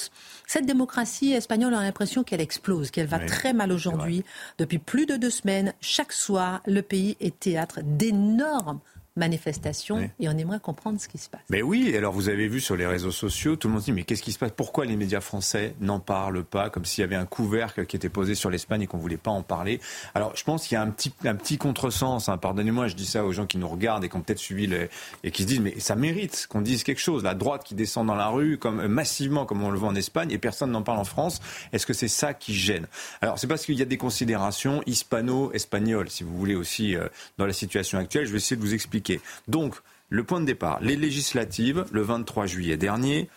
Cette 0.48 0.66
démocratie 0.66 1.34
espagnole, 1.34 1.76
a 1.76 1.82
l'impression 1.82 2.24
qu'elle 2.24 2.42
explose, 2.42 2.90
qu'elle 2.90 3.08
va 3.08 3.20
très 3.20 3.54
mal 3.54 3.72
aujourd'hui. 3.72 4.24
Depuis 4.58 4.80
plus 4.80 5.06
de 5.06 5.16
deux 5.16 5.30
semaines, 5.30 5.74
chaque 5.80 6.14
soir, 6.14 6.62
le 6.66 6.82
pays 6.82 7.18
est 7.20 7.40
théâtre 7.40 7.82
d'énormes 7.84 8.80
manifestation 9.16 10.10
et 10.20 10.28
on 10.28 10.38
aimerait 10.38 10.60
comprendre 10.60 11.00
ce 11.00 11.08
qui 11.08 11.20
se 11.20 11.30
passe. 11.30 11.42
Mais 11.50 11.62
oui, 11.62 11.96
alors 11.96 12.14
vous 12.14 12.30
avez 12.30 12.48
vu 12.48 12.60
sur 12.60 12.76
les 12.76 12.88
réseaux 12.88 13.12
sociaux, 13.12 13.56
tout 13.56 13.68
le 13.68 13.76
monde 13.76 13.84
dit 13.84 13.92
mais 13.92 14.04
qu'est-ce 14.04 14.24
qui 14.24 14.32
se 14.32 14.40
passe? 14.40 14.52
Pourquoi 14.56 14.86
les 14.86 14.96
médias 14.96 15.22
français 15.22 15.76
n'en 15.82 16.00
parlent 16.00 16.44
pas 16.44 16.72
Comme 16.72 16.86
s'il 16.86 17.02
y 17.02 17.06
avait 17.06 17.16
un 17.16 17.28
couvercle 17.28 17.86
qui 17.86 17.96
était 17.96 18.10
posé 18.10 18.34
sur 18.34 18.50
l'Espagne 18.50 18.82
et 18.82 18.88
qu'on 18.88 18.98
voulait 18.98 19.18
pas 19.18 19.30
en 19.30 19.44
parler? 19.44 19.80
Alors 20.16 20.36
je 20.36 20.44
pense 20.44 20.68
qu'il 20.68 20.76
y 20.76 20.78
a 20.78 20.82
un 20.82 20.90
petit, 20.90 21.14
un 21.26 21.36
petit 21.36 21.58
contresens. 21.58 22.28
Hein. 22.28 22.38
Pardonnez-moi, 22.38 22.88
je 22.88 22.96
dis 22.96 23.06
ça 23.06 23.24
aux 23.24 23.32
gens 23.32 23.46
qui 23.46 23.60
nous 23.60 23.68
regardent 23.68 24.04
et 24.04 24.10
qui 24.10 24.16
ont 24.16 24.22
peut-être 24.22 24.40
suivi 24.40 24.66
les, 24.66 24.90
et 25.24 25.30
qui 25.30 25.44
se 25.44 25.48
disent 25.48 25.60
mais 25.60 25.80
ça 25.80 25.96
mérite 25.96 26.48
qu'on 26.50 26.62
dise 26.62 26.84
quelque 26.84 27.02
chose. 27.02 27.24
La 27.24 27.36
droite 27.36 27.64
qui 27.64 27.76
descend 27.76 28.08
dans 28.08 28.16
la 28.16 28.30
rue 28.30 28.58
comme 28.58 28.80
euh, 28.80 28.88
massivement 28.88 29.46
comme 29.46 29.64
on 29.64 29.70
le 29.70 29.78
voit 29.78 29.90
en 29.90 29.96
Espagne 29.96 30.32
et 30.32 30.40
personne 30.40 30.72
n'en 30.72 30.82
parle 30.82 30.98
en 30.98 31.04
France. 31.04 31.40
Est-ce 31.72 31.86
que 31.86 31.94
c'est 31.94 32.08
ça 32.08 32.34
qui 32.34 32.56
gêne? 32.56 32.88
Alors 33.22 33.38
c'est 33.38 33.48
parce 33.48 33.64
qu'il 33.64 33.76
y 33.76 33.82
a 33.84 33.86
des 33.86 33.98
considérations 33.98 34.82
hispano-espagnoles, 34.88 36.10
si 36.10 36.24
vous 36.24 36.36
voulez 36.36 36.56
aussi 36.56 36.96
euh, 36.96 37.08
dans 37.38 37.46
la 37.46 37.54
situation 37.54 38.00
actuelle. 38.00 38.26
Je 38.26 38.32
vais 38.32 38.38
essayer 38.38 38.56
de 38.56 38.62
vous 38.62 38.74
expliquer. 38.74 39.03
Donc, 39.48 39.76
le 40.10 40.24
point 40.24 40.40
de 40.40 40.46
départ, 40.46 40.80
les 40.82 40.96
législatives, 40.96 41.86
le 41.92 42.02
23 42.02 42.46
juillet 42.46 42.78
dernier, 42.78 43.30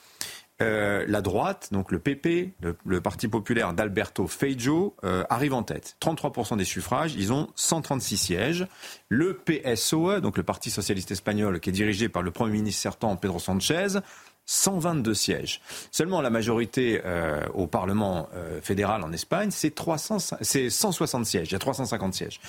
euh, 0.63 1.05
la 1.07 1.21
droite, 1.21 1.69
donc 1.71 1.93
le 1.93 1.99
PP, 1.99 2.55
le, 2.85 3.01
Parti 3.03 3.29
populaire 3.29 3.75
d'Alberto 3.75 4.27
Feijo, 4.27 4.97
euh, 5.05 5.23
arrive 5.29 5.53
en 5.53 5.63
tête. 5.63 5.97
33% 6.01 6.57
des 6.57 6.65
suffrages, 6.65 7.15
ils 7.15 7.31
ont 7.31 7.49
136 7.57 8.17
sièges. 8.17 8.67
Le 9.11 9.35
PSOE, 9.35 10.21
donc 10.21 10.39
le 10.39 10.43
Parti 10.43 10.71
socialiste 10.71 11.11
espagnol, 11.11 11.61
qui 11.61 11.69
est 11.69 11.75
dirigé 11.75 12.09
par 12.09 12.23
le 12.23 12.31
Premier 12.31 12.53
ministre 12.53 12.81
certain 12.81 13.17
Pedro 13.17 13.39
Sanchez, 13.39 13.99
122 14.47 15.13
sièges. 15.13 15.61
Seulement 15.91 16.21
la 16.21 16.31
majorité 16.31 17.03
euh, 17.05 17.45
au 17.53 17.67
Parlement 17.67 18.29
euh, 18.35 18.61
fédéral 18.61 19.03
en 19.03 19.13
Espagne, 19.13 19.51
c'est 19.51 19.75
160 19.79 21.27
sièges. 21.27 21.49
Il 21.49 21.53
y 21.53 21.57
a 21.57 21.59
350 21.59 22.15
sièges. 22.15 22.41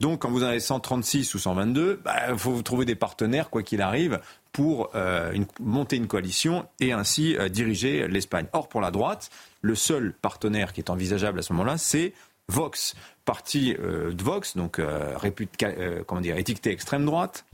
Donc 0.00 0.22
quand 0.22 0.30
vous 0.30 0.42
en 0.42 0.46
avez 0.46 0.60
136 0.60 1.34
ou 1.34 1.38
122, 1.38 1.98
il 1.98 2.02
bah, 2.02 2.36
faut 2.38 2.60
trouver 2.62 2.86
des 2.86 2.94
partenaires, 2.94 3.50
quoi 3.50 3.62
qu'il 3.62 3.82
arrive, 3.82 4.20
pour 4.52 4.90
euh, 4.94 5.32
monter 5.60 5.96
une 5.96 6.06
coalition 6.06 6.66
et 6.80 6.92
ainsi 6.92 7.36
diriger 7.50 8.08
l'Espagne. 8.08 8.46
Or, 8.52 8.68
pour 8.68 8.80
la 8.80 8.90
droite, 8.90 9.30
le 9.60 9.74
seul 9.74 10.14
partenaire 10.14 10.72
qui 10.72 10.80
est 10.80 10.90
envisageable 10.90 11.38
à 11.38 11.42
ce 11.42 11.52
moment-là, 11.52 11.76
c'est 11.76 12.14
Vox, 12.48 12.94
parti 13.24 13.72
de 13.74 14.22
Vox, 14.22 14.56
donc 14.56 14.80
comment 16.06 16.20
dire, 16.20 16.36
étiqueté 16.36 16.70
extrême 16.70 17.06
droite, 17.06 17.46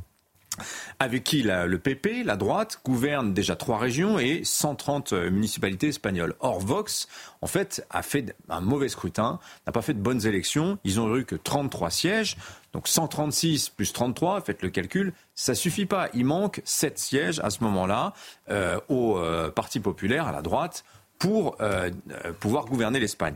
avec 0.98 1.24
qui 1.24 1.42
le 1.42 1.78
PP, 1.78 2.24
la 2.24 2.36
droite, 2.36 2.80
gouverne 2.84 3.34
déjà 3.34 3.56
trois 3.56 3.78
régions 3.78 4.18
et 4.18 4.42
130 4.44 5.12
euh, 5.12 5.30
municipalités 5.30 5.88
espagnoles. 5.88 6.34
Or, 6.40 6.60
Vox, 6.60 7.08
en 7.40 7.46
fait, 7.46 7.86
a 7.90 8.02
fait 8.02 8.34
un 8.48 8.60
mauvais 8.60 8.88
scrutin, 8.88 9.38
n'a 9.66 9.72
pas 9.72 9.82
fait 9.82 9.94
de 9.94 10.00
bonnes 10.00 10.26
élections. 10.26 10.78
Ils 10.84 11.00
ont 11.00 11.16
eu 11.16 11.24
que 11.24 11.36
33 11.36 11.90
sièges. 11.90 12.36
Donc 12.72 12.86
136 12.86 13.70
plus 13.70 13.92
33, 13.92 14.42
faites 14.42 14.62
le 14.62 14.68
calcul, 14.68 15.14
ça 15.34 15.54
suffit 15.54 15.86
pas. 15.86 16.08
Il 16.12 16.26
manque 16.26 16.60
7 16.64 16.98
sièges 16.98 17.40
à 17.40 17.50
ce 17.50 17.64
moment-là 17.64 18.12
euh, 18.50 18.78
au 18.88 19.16
euh, 19.16 19.50
Parti 19.50 19.80
populaire, 19.80 20.26
à 20.26 20.32
la 20.32 20.42
droite, 20.42 20.84
pour 21.18 21.56
pouvoir 22.38 22.66
gouverner 22.66 23.00
l'Espagne. 23.00 23.34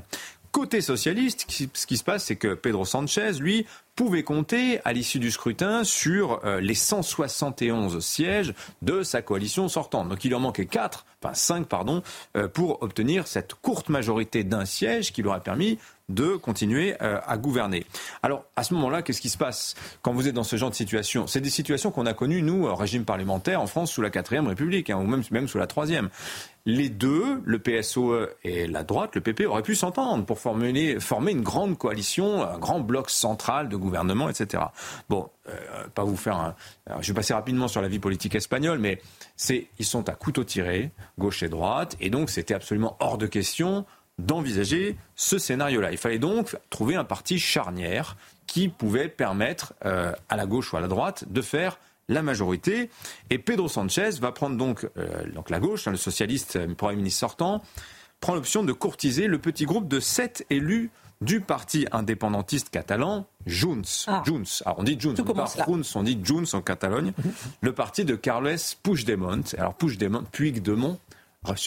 Côté 0.53 0.83
socialiste, 0.83 1.47
ce 1.49 1.87
qui 1.87 1.97
se 1.97 2.05
passe, 2.05 2.27
c'est 2.27 2.37
que 2.37 2.53
Pedro 2.53 2.85
Sanchez, 2.85 3.33
lui, 3.41 3.67
pouvait 3.97 4.23
compter 4.23 4.81
à 4.85 4.93
l'issue 4.93 5.19
du 5.19 5.31
scrutin 5.31 5.85
sur 5.85 6.41
euh, 6.45 6.61
les 6.61 6.75
171 6.75 8.05
sièges 8.05 8.55
de 8.81 9.03
sa 9.03 9.23
coalition 9.23 9.69
sortante. 9.69 10.09
Donc 10.09 10.25
il 10.25 10.35
en 10.35 10.41
manquait 10.41 10.67
4, 10.67 11.05
enfin 11.23 11.35
5 11.35 11.67
pardon, 11.67 12.03
euh, 12.37 12.49
pour 12.49 12.83
obtenir 12.83 13.27
cette 13.27 13.55
courte 13.55 13.89
majorité 13.91 14.45
d'un 14.45 14.65
siège 14.65 15.13
qui 15.13 15.23
lui 15.23 15.29
aurait 15.29 15.41
permis 15.41 15.79
de 16.09 16.37
continuer 16.37 16.95
euh, 17.01 17.21
à 17.27 17.37
gouverner. 17.37 17.87
Alors, 18.23 18.45
à 18.57 18.65
ce 18.65 18.75
moment-là, 18.75 19.03
qu'est-ce 19.03 19.21
qui 19.21 19.31
se 19.31 19.39
passe 19.39 19.75
quand 20.03 20.13
vous 20.13 20.29
êtes 20.29 20.35
dans 20.35 20.43
ce 20.43 20.57
genre 20.57 20.71
de 20.71 20.75
situation? 20.75 21.27
C'est 21.27 21.41
des 21.41 21.51
situations 21.51 21.91
qu'on 21.91 22.07
a 22.07 22.13
connues, 22.13 22.43
nous, 22.43 22.67
au 22.67 22.75
régime 22.75 23.05
parlementaire, 23.05 23.61
en 23.61 23.67
France, 23.67 23.93
sous 23.93 24.03
la 24.03 24.11
4 24.11 24.47
République, 24.47 24.91
hein, 24.91 24.99
ou 24.99 25.07
même, 25.07 25.23
même 25.31 25.49
sous 25.49 25.59
la 25.59 25.67
3 25.67 25.91
les 26.65 26.89
deux, 26.89 27.43
le 27.45 27.59
PSOE 27.59 28.29
et 28.45 28.67
la 28.67 28.85
droite, 28.85 29.15
le 29.15 29.21
PP, 29.21 29.47
auraient 29.47 29.63
pu 29.63 29.75
s'entendre 29.75 30.25
pour 30.25 30.39
former, 30.39 30.71
une 30.71 31.43
grande 31.43 31.77
coalition, 31.77 32.43
un 32.43 32.59
grand 32.59 32.81
bloc 32.81 33.11
central 33.11 33.69
de 33.69 33.77
gouvernement, 33.77 34.29
etc. 34.29 34.65
Bon, 35.09 35.29
euh, 35.49 35.53
pas 35.95 36.05
vous 36.05 36.17
faire 36.17 36.37
un... 36.37 36.55
je 37.01 37.09
vais 37.09 37.17
passer 37.17 37.35
rapidement 37.35 37.67
sur 37.67 37.83
la 37.83 37.89
vie 37.89 37.99
politique 37.99 38.35
espagnole, 38.35 38.79
mais 38.79 39.01
c'est 39.37 39.67
ils 39.79 39.85
sont 39.85 40.09
à 40.09 40.13
couteau 40.13 40.45
tiré, 40.45 40.93
gauche 41.19 41.43
et 41.43 41.49
droite, 41.49 41.97
et 42.01 42.11
donc 42.11 42.31
c'était 42.31 42.55
absolument 42.55 42.97
hors 43.01 43.19
de 43.19 43.27
question 43.27 43.85
d'envisager 44.19 44.97
ce 45.17 45.39
scénario-là. 45.39 45.91
Il 45.91 45.99
fallait 45.99 46.19
donc 46.19 46.57
trouver 46.71 46.95
un 46.95 47.05
parti 47.05 47.39
charnière 47.39 48.17
qui 48.47 48.69
pouvait 48.69 49.09
permettre 49.09 49.75
euh, 49.85 50.13
à 50.29 50.37
la 50.37 50.47
gauche 50.47 50.73
ou 50.73 50.77
à 50.77 50.81
la 50.81 50.89
droite 50.89 51.25
de 51.29 51.43
faire 51.43 51.79
la 52.13 52.23
majorité. 52.23 52.91
Et 53.31 53.39
Pedro 53.39 53.69
Sanchez 53.69 54.11
va 54.21 54.33
prendre 54.33 54.57
donc, 54.57 54.89
euh, 54.97 55.31
donc 55.33 55.51
la 55.51 55.61
gauche, 55.61 55.87
hein, 55.87 55.93
le 55.93 55.97
socialiste 55.97 56.57
euh, 56.57 56.75
Premier 56.75 56.97
ministre 56.97 57.21
sortant, 57.21 57.63
prend 58.21 58.35
l'option 58.35 58.63
de 58.63 58.73
courtiser 58.73 59.27
le 59.27 59.39
petit 59.39 59.65
groupe 59.65 59.89
de 59.89 60.01
sept 60.01 60.47
élus 60.51 60.91
du 61.21 61.41
parti 61.41 61.87
indépendantiste 61.93 62.71
catalan, 62.71 63.27
Junts. 63.47 64.07
Ah. 64.09 64.23
Junts. 64.27 64.63
on 64.77 64.83
dit 64.83 64.99
Junts, 64.99 65.15
on 65.19 65.23
dit 65.25 65.61
Junts, 65.67 65.93
on 65.95 66.03
dit 66.03 66.21
Junts 66.23 66.55
en 66.55 66.63
Catalogne. 66.63 67.13
le 67.61 67.73
parti 67.73 68.05
de 68.05 68.17
Carles 68.17 68.57
Puigdemont. 68.83 69.43
Alors 69.57 69.75
Puigdemont, 69.75 70.25
Puigdemont, 70.33 70.99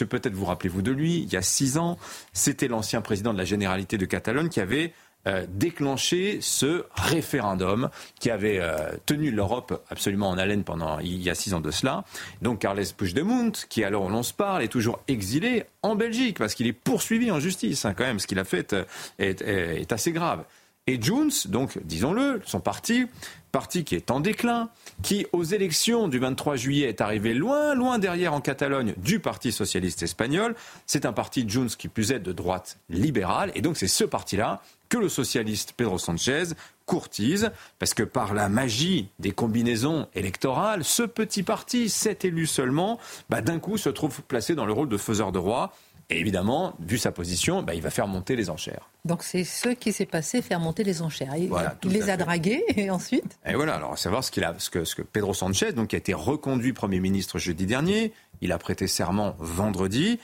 peut-être 0.08 0.34
vous 0.34 0.44
rappelez-vous 0.44 0.82
de 0.82 0.92
lui, 0.92 1.20
il 1.22 1.32
y 1.32 1.36
a 1.36 1.42
six 1.42 1.78
ans, 1.78 1.98
c'était 2.32 2.68
l'ancien 2.68 3.00
président 3.00 3.32
de 3.32 3.38
la 3.38 3.44
Généralité 3.44 3.98
de 3.98 4.04
Catalogne 4.04 4.48
qui 4.48 4.60
avait 4.60 4.92
euh, 5.26 5.44
déclenché 5.48 6.38
ce 6.40 6.84
référendum 6.94 7.90
qui 8.20 8.30
avait 8.30 8.58
euh, 8.60 8.92
tenu 9.06 9.30
l'Europe 9.30 9.84
absolument 9.90 10.28
en 10.28 10.38
haleine 10.38 10.62
pendant 10.62 10.98
il 11.00 11.20
y 11.22 11.30
a 11.30 11.34
six 11.34 11.52
ans 11.54 11.60
de 11.60 11.70
cela. 11.70 12.04
Donc 12.42 12.60
Carles 12.60 12.84
Puigdemont, 12.96 13.52
qui 13.68 13.82
alors 13.82 14.04
on 14.04 14.22
se 14.22 14.32
parle, 14.32 14.62
est 14.62 14.68
toujours 14.68 15.00
exilé 15.08 15.64
en 15.82 15.96
Belgique 15.96 16.38
parce 16.38 16.54
qu'il 16.54 16.66
est 16.66 16.72
poursuivi 16.72 17.30
en 17.30 17.40
justice. 17.40 17.84
Hein, 17.84 17.94
quand 17.94 18.04
même, 18.04 18.18
ce 18.18 18.26
qu'il 18.26 18.38
a 18.38 18.44
fait 18.44 18.72
euh, 18.72 18.84
est, 19.18 19.42
est, 19.42 19.92
assez 19.92 20.12
grave. 20.12 20.44
Et 20.88 21.02
Junts, 21.02 21.48
donc 21.48 21.80
disons-le, 21.82 22.40
son 22.46 22.60
parti, 22.60 23.06
parti 23.50 23.82
qui 23.82 23.96
est 23.96 24.12
en 24.12 24.20
déclin, 24.20 24.70
qui 25.02 25.26
aux 25.32 25.42
élections 25.42 26.06
du 26.06 26.20
23 26.20 26.54
juillet 26.54 26.88
est 26.88 27.00
arrivé 27.00 27.34
loin, 27.34 27.74
loin 27.74 27.98
derrière 27.98 28.32
en 28.32 28.40
Catalogne 28.40 28.94
du 28.96 29.18
Parti 29.18 29.50
socialiste 29.50 30.04
espagnol. 30.04 30.54
C'est 30.86 31.04
un 31.04 31.12
parti 31.12 31.44
Junts 31.48 31.74
qui 31.76 31.88
plus 31.88 32.12
est 32.12 32.20
de 32.20 32.30
droite 32.30 32.78
libérale, 32.88 33.50
et 33.56 33.62
donc 33.62 33.76
c'est 33.76 33.88
ce 33.88 34.04
parti-là 34.04 34.62
que 34.88 34.96
le 34.96 35.08
socialiste 35.08 35.72
Pedro 35.76 35.98
Sanchez 35.98 36.44
courtise, 36.84 37.50
parce 37.80 37.92
que 37.92 38.04
par 38.04 38.32
la 38.32 38.48
magie 38.48 39.08
des 39.18 39.32
combinaisons 39.32 40.06
électorales, 40.14 40.84
ce 40.84 41.02
petit 41.02 41.42
parti, 41.42 41.88
sept 41.88 42.24
élus 42.24 42.46
seulement, 42.46 43.00
bah, 43.28 43.40
d'un 43.40 43.58
coup 43.58 43.76
se 43.76 43.88
trouve 43.88 44.22
placé 44.22 44.54
dans 44.54 44.66
le 44.66 44.72
rôle 44.72 44.88
de 44.88 44.96
faiseur 44.96 45.32
de 45.32 45.38
roi. 45.40 45.72
Et 46.08 46.20
évidemment, 46.20 46.74
vu 46.78 46.98
sa 46.98 47.10
position, 47.10 47.62
bah, 47.62 47.74
il 47.74 47.82
va 47.82 47.90
faire 47.90 48.06
monter 48.06 48.36
les 48.36 48.48
enchères. 48.48 48.88
Donc 49.04 49.24
c'est 49.24 49.42
ce 49.42 49.70
qui 49.70 49.92
s'est 49.92 50.06
passé, 50.06 50.40
faire 50.40 50.60
monter 50.60 50.84
les 50.84 51.02
enchères. 51.02 51.34
Il, 51.36 51.50
les 51.90 52.10
a 52.10 52.16
dragués 52.16 52.64
et 52.76 52.90
ensuite 52.90 53.38
Et 53.44 53.54
voilà, 53.54 53.74
alors 53.74 53.94
à 53.94 53.96
savoir 53.96 54.22
ce, 54.22 54.30
qu'il 54.30 54.44
a, 54.44 54.54
ce, 54.58 54.70
que, 54.70 54.84
ce 54.84 54.94
que 54.94 55.02
Pedro 55.02 55.34
Sanchez, 55.34 55.72
donc, 55.72 55.88
qui 55.88 55.96
a 55.96 55.98
été 55.98 56.14
reconduit 56.14 56.72
Premier 56.72 57.00
ministre 57.00 57.38
jeudi 57.38 57.66
dernier, 57.66 58.12
il 58.40 58.52
a 58.52 58.58
prêté 58.58 58.86
serment 58.86 59.34
vendredi. 59.40 60.20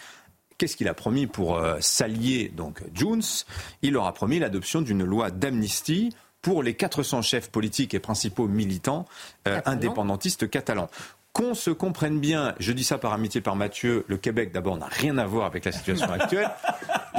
Qu'est-ce 0.56 0.76
qu'il 0.76 0.86
a 0.86 0.94
promis 0.94 1.26
pour 1.26 1.56
euh, 1.56 1.78
s'allier, 1.80 2.48
donc, 2.54 2.82
Junts? 2.94 3.44
Il 3.82 3.94
leur 3.94 4.06
a 4.06 4.14
promis 4.14 4.38
l'adoption 4.38 4.82
d'une 4.82 5.02
loi 5.02 5.32
d'amnistie 5.32 6.14
pour 6.42 6.62
les 6.62 6.74
400 6.74 7.22
chefs 7.22 7.50
politiques 7.50 7.94
et 7.94 8.00
principaux 8.00 8.46
militants 8.46 9.06
euh, 9.48 9.60
indépendantistes 9.64 10.48
catalans 10.48 10.90
qu'on 11.32 11.54
se 11.54 11.70
comprenne 11.70 12.20
bien, 12.20 12.54
je 12.58 12.72
dis 12.72 12.84
ça 12.84 12.98
par 12.98 13.12
amitié 13.12 13.40
par 13.40 13.56
Mathieu, 13.56 14.04
le 14.06 14.18
Québec 14.18 14.52
d'abord 14.52 14.76
n'a 14.76 14.86
rien 14.86 15.16
à 15.16 15.24
voir 15.24 15.46
avec 15.46 15.64
la 15.64 15.72
situation 15.72 16.10
actuelle. 16.12 16.50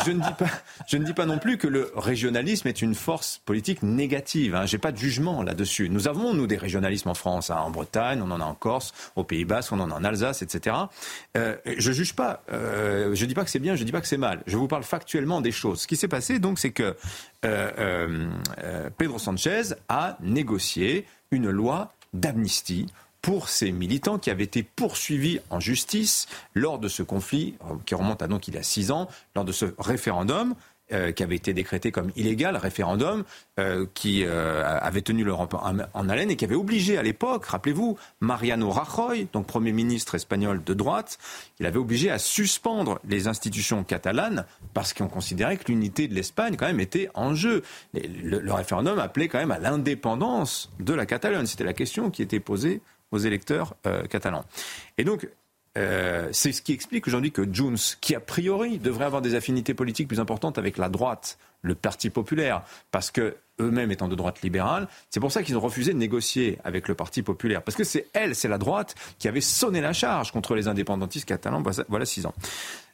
Je 0.06 0.12
ne, 0.12 0.22
dis 0.22 0.34
pas, 0.38 0.48
je 0.88 0.98
ne 0.98 1.06
dis 1.06 1.14
pas 1.14 1.26
non 1.26 1.38
plus 1.38 1.58
que 1.58 1.68
le 1.68 1.92
régionalisme 1.96 2.68
est 2.68 2.82
une 2.82 2.94
force 2.94 3.42
politique 3.46 3.84
négative. 3.84 4.56
Hein. 4.56 4.66
Je 4.66 4.76
n'ai 4.76 4.80
pas 4.80 4.92
de 4.92 4.98
jugement 4.98 5.42
là-dessus. 5.44 5.90
Nous 5.90 6.08
avons, 6.08 6.34
nous, 6.34 6.46
des 6.46 6.58
régionalismes 6.58 7.10
en 7.10 7.14
France, 7.14 7.50
hein. 7.50 7.58
en 7.58 7.72
Bretagne, 7.72 8.22
on 8.22 8.30
en 8.30 8.42
a 8.42 8.44
en 8.44 8.54
Corse, 8.54 8.94
au 9.16 9.24
Pays 9.24 9.46
Basque, 9.46 9.72
on 9.72 9.80
en 9.80 9.90
a 9.92 9.96
en 9.96 10.04
Alsace, 10.04 10.42
etc. 10.42 10.76
Euh, 11.38 11.56
je 11.78 11.90
ne 11.90 11.96
juge 11.96 12.16
pas, 12.16 12.44
euh, 12.52 13.16
je 13.16 13.24
ne 13.24 13.28
dis 13.28 13.36
pas 13.36 13.44
que 13.44 13.50
c'est 13.50 13.60
bien, 13.60 13.76
je 13.76 13.82
ne 13.82 13.86
dis 13.86 13.92
pas 13.92 14.02
que 14.02 14.08
c'est 14.08 14.18
mal. 14.18 14.44
Je 14.46 14.58
vous 14.58 14.68
parle 14.68 14.84
factuellement 14.84 15.42
des 15.42 15.52
choses. 15.52 15.82
Ce 15.82 15.88
qui 15.88 15.96
s'est 15.96 16.08
passé, 16.08 16.40
donc, 16.40 16.60
c'est 16.60 16.72
que 16.72 16.96
euh, 17.46 18.30
Pedro 18.98 19.20
Sanchez 19.20 19.76
a 19.90 20.18
négocié 20.22 21.06
une 21.32 21.50
loi 21.50 21.94
d'amnistie 22.14 22.88
pour 23.24 23.48
ces 23.48 23.72
militants 23.72 24.20
qui 24.20 24.30
avaient 24.30 24.44
été 24.44 24.62
poursuivis 24.64 25.40
en 25.50 25.60
justice 25.60 26.28
lors 26.54 26.78
de 26.78 26.90
ce 26.90 27.02
conflit, 27.02 27.56
euh, 27.64 27.76
qui 27.86 27.96
remonte 27.96 28.22
à 28.22 28.28
donc 28.28 28.48
il 28.48 28.54
y 28.54 28.58
a 28.58 28.64
six 28.64 28.92
ans, 28.92 29.08
lors 29.36 29.46
de 29.46 29.52
ce 29.52 29.66
référendum. 29.80 30.54
Euh, 30.92 31.14
qui 31.14 31.24
avait 31.24 31.38
été 31.38 31.54
décrété 31.54 31.94
comme 31.94 32.12
illégal, 32.18 32.58
référendum 32.58 33.24
euh, 33.58 33.86
qui 33.94 34.26
avait 34.26 35.02
tenu 35.02 35.24
l'Europe 35.24 35.56
en, 35.56 36.10
haleine 36.10 36.30
et 36.30 36.36
qui 36.36 36.44
avait 36.44 36.56
obligé 36.56 36.98
à 36.98 37.04
l'époque, 37.04 37.46
rappelez-vous, 37.46 37.98
Mariano 38.20 38.70
Rajoy, 38.70 39.30
donc 39.32 39.48
Premier 39.48 39.72
ministre 39.72 40.16
espagnol 40.16 40.62
de 40.62 40.74
droite, 40.74 41.20
il 41.62 41.66
avait 41.66 41.80
obligé 41.80 42.12
à 42.12 42.20
suspendre 42.20 43.00
les 43.08 43.30
institutions 43.30 43.86
catalanes 43.86 44.46
parce 44.74 44.94
qu'on 44.94 45.08
considérait 45.08 45.56
que 45.56 45.72
l'unité 45.72 46.10
de 46.10 46.14
l'Espagne 46.14 46.58
quand 46.58 46.68
même 46.68 46.82
était 46.82 47.10
en 47.14 47.34
jeu. 47.34 47.64
Le 47.94 48.52
référendum 48.52 49.00
appelait 49.00 49.30
quand 49.30 49.40
même 49.40 49.52
à 49.52 49.60
l'indépendance 49.60 50.70
de 50.82 50.94
la 50.94 51.06
Catalogne. 51.06 51.46
C'était 51.46 51.64
la 51.64 51.74
question 51.74 52.12
qui 52.12 52.22
était 52.22 52.42
posée 52.42 52.82
aux 53.14 53.20
électeurs 53.20 53.76
euh, 53.88 54.04
catalans. 54.04 54.44
Et 54.98 55.06
donc, 55.06 55.30
euh, 55.78 56.30
c'est 56.32 56.52
ce 56.52 56.62
qui 56.62 56.74
explique 56.74 57.08
aujourd'hui 57.08 57.32
que 57.32 57.42
Junts, 57.52 57.96
qui 58.02 58.16
a 58.16 58.20
priori 58.20 58.78
devrait 58.78 59.06
avoir 59.06 59.22
des 59.22 59.36
affinités 59.36 59.74
politiques 59.74 60.08
plus 60.08 60.20
importantes 60.20 60.58
avec 60.58 60.78
la 60.78 60.90
droite, 60.90 61.38
le 61.62 61.76
Parti 61.76 62.10
populaire, 62.10 62.64
parce 62.92 63.10
que 63.10 63.36
eux-mêmes 63.60 63.92
étant 63.92 64.08
de 64.08 64.16
droite 64.16 64.42
libérale, 64.42 64.88
c'est 65.10 65.20
pour 65.20 65.32
ça 65.32 65.44
qu'ils 65.44 65.56
ont 65.58 65.62
refusé 65.62 65.94
de 65.94 65.98
négocier 65.98 66.60
avec 66.64 66.88
le 66.88 66.96
Parti 66.96 67.22
populaire, 67.22 67.64
parce 67.64 67.78
que 67.78 67.84
c'est 67.84 68.08
elle, 68.14 68.36
c'est 68.36 68.48
la 68.48 68.58
droite 68.58 68.96
qui 69.20 69.28
avait 69.28 69.42
sonné 69.42 69.80
la 69.80 69.94
charge 69.94 70.32
contre 70.32 70.56
les 70.56 70.68
indépendantistes 70.68 71.26
catalans. 71.26 71.64
Voilà 71.88 72.06
six 72.06 72.26
ans. 72.26 72.34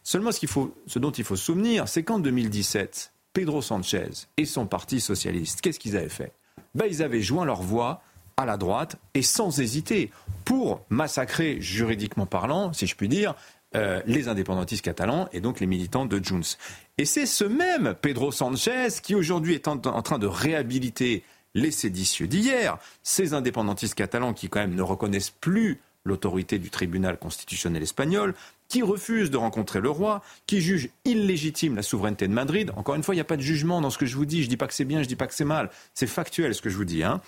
Seulement, 0.03 0.31
ce 0.31 0.99
dont 0.99 1.11
il 1.11 1.23
faut 1.23 1.35
se 1.35 1.43
souvenir, 1.45 1.87
c'est 1.87 2.03
qu'en 2.03 2.19
2017, 2.19 3.11
Pedro 3.33 3.61
Sanchez 3.61 4.09
et 4.37 4.45
son 4.45 4.65
Parti 4.65 4.99
socialiste, 4.99 5.61
qu'est-ce 5.61 5.79
qu'ils 5.79 5.97
avaient 5.97 6.09
fait? 6.09 6.33
Ben, 6.75 6.85
Ils 6.89 7.03
avaient 7.03 7.21
joint 7.21 7.45
leur 7.45 7.61
voix 7.61 8.01
à 8.39 8.45
la 8.45 8.55
droite 8.55 8.95
et 9.13 9.21
sans 9.21 9.59
hésiter 9.59 10.11
pour 10.45 10.81
massacrer, 10.89 11.59
juridiquement 11.59 12.25
parlant, 12.25 12.71
si 12.71 12.87
je 12.87 12.95
puis 12.95 13.09
dire, 13.09 13.35
euh, 13.75 14.01
les 14.05 14.29
indépendantistes 14.29 14.83
catalans 14.83 15.27
et 15.33 15.41
donc 15.41 15.59
les 15.59 15.67
militants 15.67 16.05
de 16.05 16.23
Junts. 16.23 16.57
Et 16.97 17.03
c'est 17.03 17.25
ce 17.25 17.43
même 17.43 17.95
Pedro 18.01 18.31
Sanchez 18.31 18.87
qui 19.03 19.13
aujourd'hui 19.13 19.55
est 19.55 19.67
en, 19.67 19.77
train 19.77 20.17
de 20.17 20.25
réhabiliter 20.25 21.23
les 21.53 21.71
séditieux 21.71 22.27
d'hier, 22.27 22.77
ces 23.03 23.33
indépendantistes 23.33 23.95
catalans 23.95 24.33
qui 24.33 24.47
quand 24.47 24.59
même 24.59 24.75
ne 24.75 24.81
reconnaissent 24.81 25.31
plus 25.31 25.81
l'autorité 26.05 26.59
du 26.59 26.69
tribunal 26.69 27.19
constitutionnel 27.19 27.83
espagnol, 27.83 28.33
qui 28.69 28.81
refuse 28.83 29.31
de 29.31 29.37
rencontrer 29.37 29.81
le 29.81 29.89
roi, 29.89 30.21
qui 30.45 30.61
juge 30.61 30.89
illégitime 31.03 31.75
la 31.75 31.81
souveraineté 31.81 32.27
de 32.27 32.33
Madrid. 32.33 32.71
Encore 32.77 32.95
une 32.95 33.03
fois, 33.03 33.15
il 33.15 33.17
n'y 33.17 33.21
a 33.21 33.25
pas 33.25 33.35
de 33.35 33.41
jugement 33.41 33.81
dans 33.81 33.89
ce 33.89 33.97
que 33.97 34.05
je 34.05 34.15
vous 34.15 34.25
dis. 34.25 34.41
Je 34.41 34.45
ne 34.45 34.49
dis 34.49 34.57
pas 34.57 34.67
que 34.67 34.73
c'est 34.73 34.85
bien, 34.85 34.99
je 34.99 35.03
ne 35.03 35.07
dis 35.07 35.15
pas 35.15 35.27
que 35.27 35.33
c'est 35.33 35.43
mal. 35.43 35.69
C'est 35.93 36.07
factuel 36.07 36.55
ce 36.55 36.61
que 36.61 36.69
je 36.69 36.77
vous 36.77 36.85
dis. 36.85 37.03
Hein. 37.03 37.19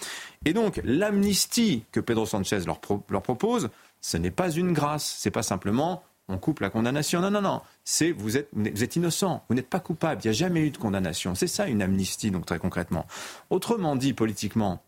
Et 0.46 0.54
donc, 0.54 0.80
l'amnistie 0.84 1.84
que 1.92 2.00
Pedro 2.00 2.26
Sanchez 2.26 2.60
leur, 2.66 2.80
leur 3.10 3.22
propose, 3.24 3.70
ce 4.00 4.18
n'est 4.18 4.32
pas 4.32 4.52
une 4.52 4.72
grâce. 4.72 5.16
C'est 5.20 5.32
pas 5.32 5.44
simplement 5.44 6.04
on 6.28 6.38
coupe 6.38 6.62
la 6.62 6.70
condamnation. 6.70 7.20
Non, 7.20 7.30
non, 7.30 7.42
non. 7.42 7.62
C'est 7.84 8.12
vous 8.12 8.38
êtes, 8.38 8.48
vous 8.54 8.84
êtes 8.84 8.96
innocent, 8.96 9.44
vous 9.50 9.56
n'êtes 9.56 9.70
pas 9.70 9.80
coupable. 9.80 10.22
Il 10.24 10.28
n'y 10.28 10.30
a 10.30 10.34
jamais 10.34 10.62
eu 10.62 10.70
de 10.70 10.78
condamnation. 10.78 11.36
C'est 11.36 11.48
ça 11.48 11.68
une 11.68 11.82
amnistie, 11.82 12.32
donc 12.32 12.46
très 12.46 12.60
concrètement. 12.60 13.06
Autrement 13.50 13.96
dit, 13.96 14.14
politiquement, 14.14 14.82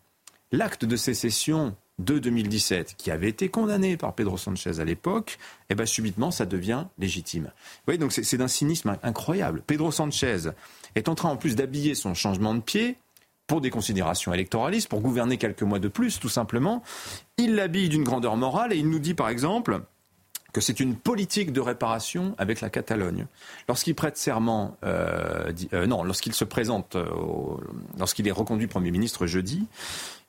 l'acte 0.52 0.84
de 0.84 0.96
sécession 0.96 1.76
de 1.98 2.18
2017, 2.18 2.94
qui 2.98 3.10
avait 3.10 3.28
été 3.28 3.48
condamné 3.48 3.96
par 3.96 4.14
Pedro 4.14 4.36
Sanchez 4.36 4.80
à 4.80 4.84
l'époque, 4.84 5.38
eh 5.70 5.74
ben, 5.74 5.86
subitement, 5.86 6.30
ça 6.30 6.44
devient 6.44 6.84
légitime. 6.98 7.44
Vous 7.44 7.82
voyez, 7.86 7.98
donc 7.98 8.12
c'est 8.12 8.36
d'un 8.36 8.48
cynisme 8.48 8.96
incroyable. 9.02 9.62
Pedro 9.66 9.92
Sanchez 9.92 10.50
est 10.96 11.08
en 11.08 11.14
train, 11.14 11.30
en 11.30 11.36
plus, 11.36 11.54
d'habiller 11.54 11.94
son 11.94 12.14
changement 12.14 12.54
de 12.54 12.60
pied 12.60 12.96
pour 13.46 13.60
des 13.60 13.70
considérations 13.70 14.32
électoralistes, 14.32 14.88
pour 14.88 15.00
gouverner 15.00 15.36
quelques 15.36 15.62
mois 15.62 15.78
de 15.78 15.88
plus, 15.88 16.18
tout 16.18 16.28
simplement. 16.28 16.82
Il 17.36 17.54
l'habille 17.54 17.88
d'une 17.88 18.04
grandeur 18.04 18.36
morale 18.36 18.72
et 18.72 18.76
il 18.76 18.88
nous 18.88 18.98
dit, 18.98 19.14
par 19.14 19.28
exemple, 19.28 19.82
que 20.54 20.60
c'est 20.60 20.80
une 20.80 20.94
politique 20.94 21.52
de 21.52 21.60
réparation 21.60 22.34
avec 22.38 22.60
la 22.60 22.70
Catalogne. 22.70 23.26
Lorsqu'il 23.68 23.94
prête 23.94 24.16
serment, 24.16 24.76
euh, 24.84 25.52
euh, 25.74 25.86
non, 25.86 26.04
lorsqu'il 26.04 26.32
se 26.32 26.44
présente, 26.44 26.94
euh, 26.94 27.06
lorsqu'il 27.98 28.26
est 28.28 28.30
reconduit 28.30 28.68
Premier 28.68 28.92
ministre 28.92 29.26
jeudi, 29.26 29.66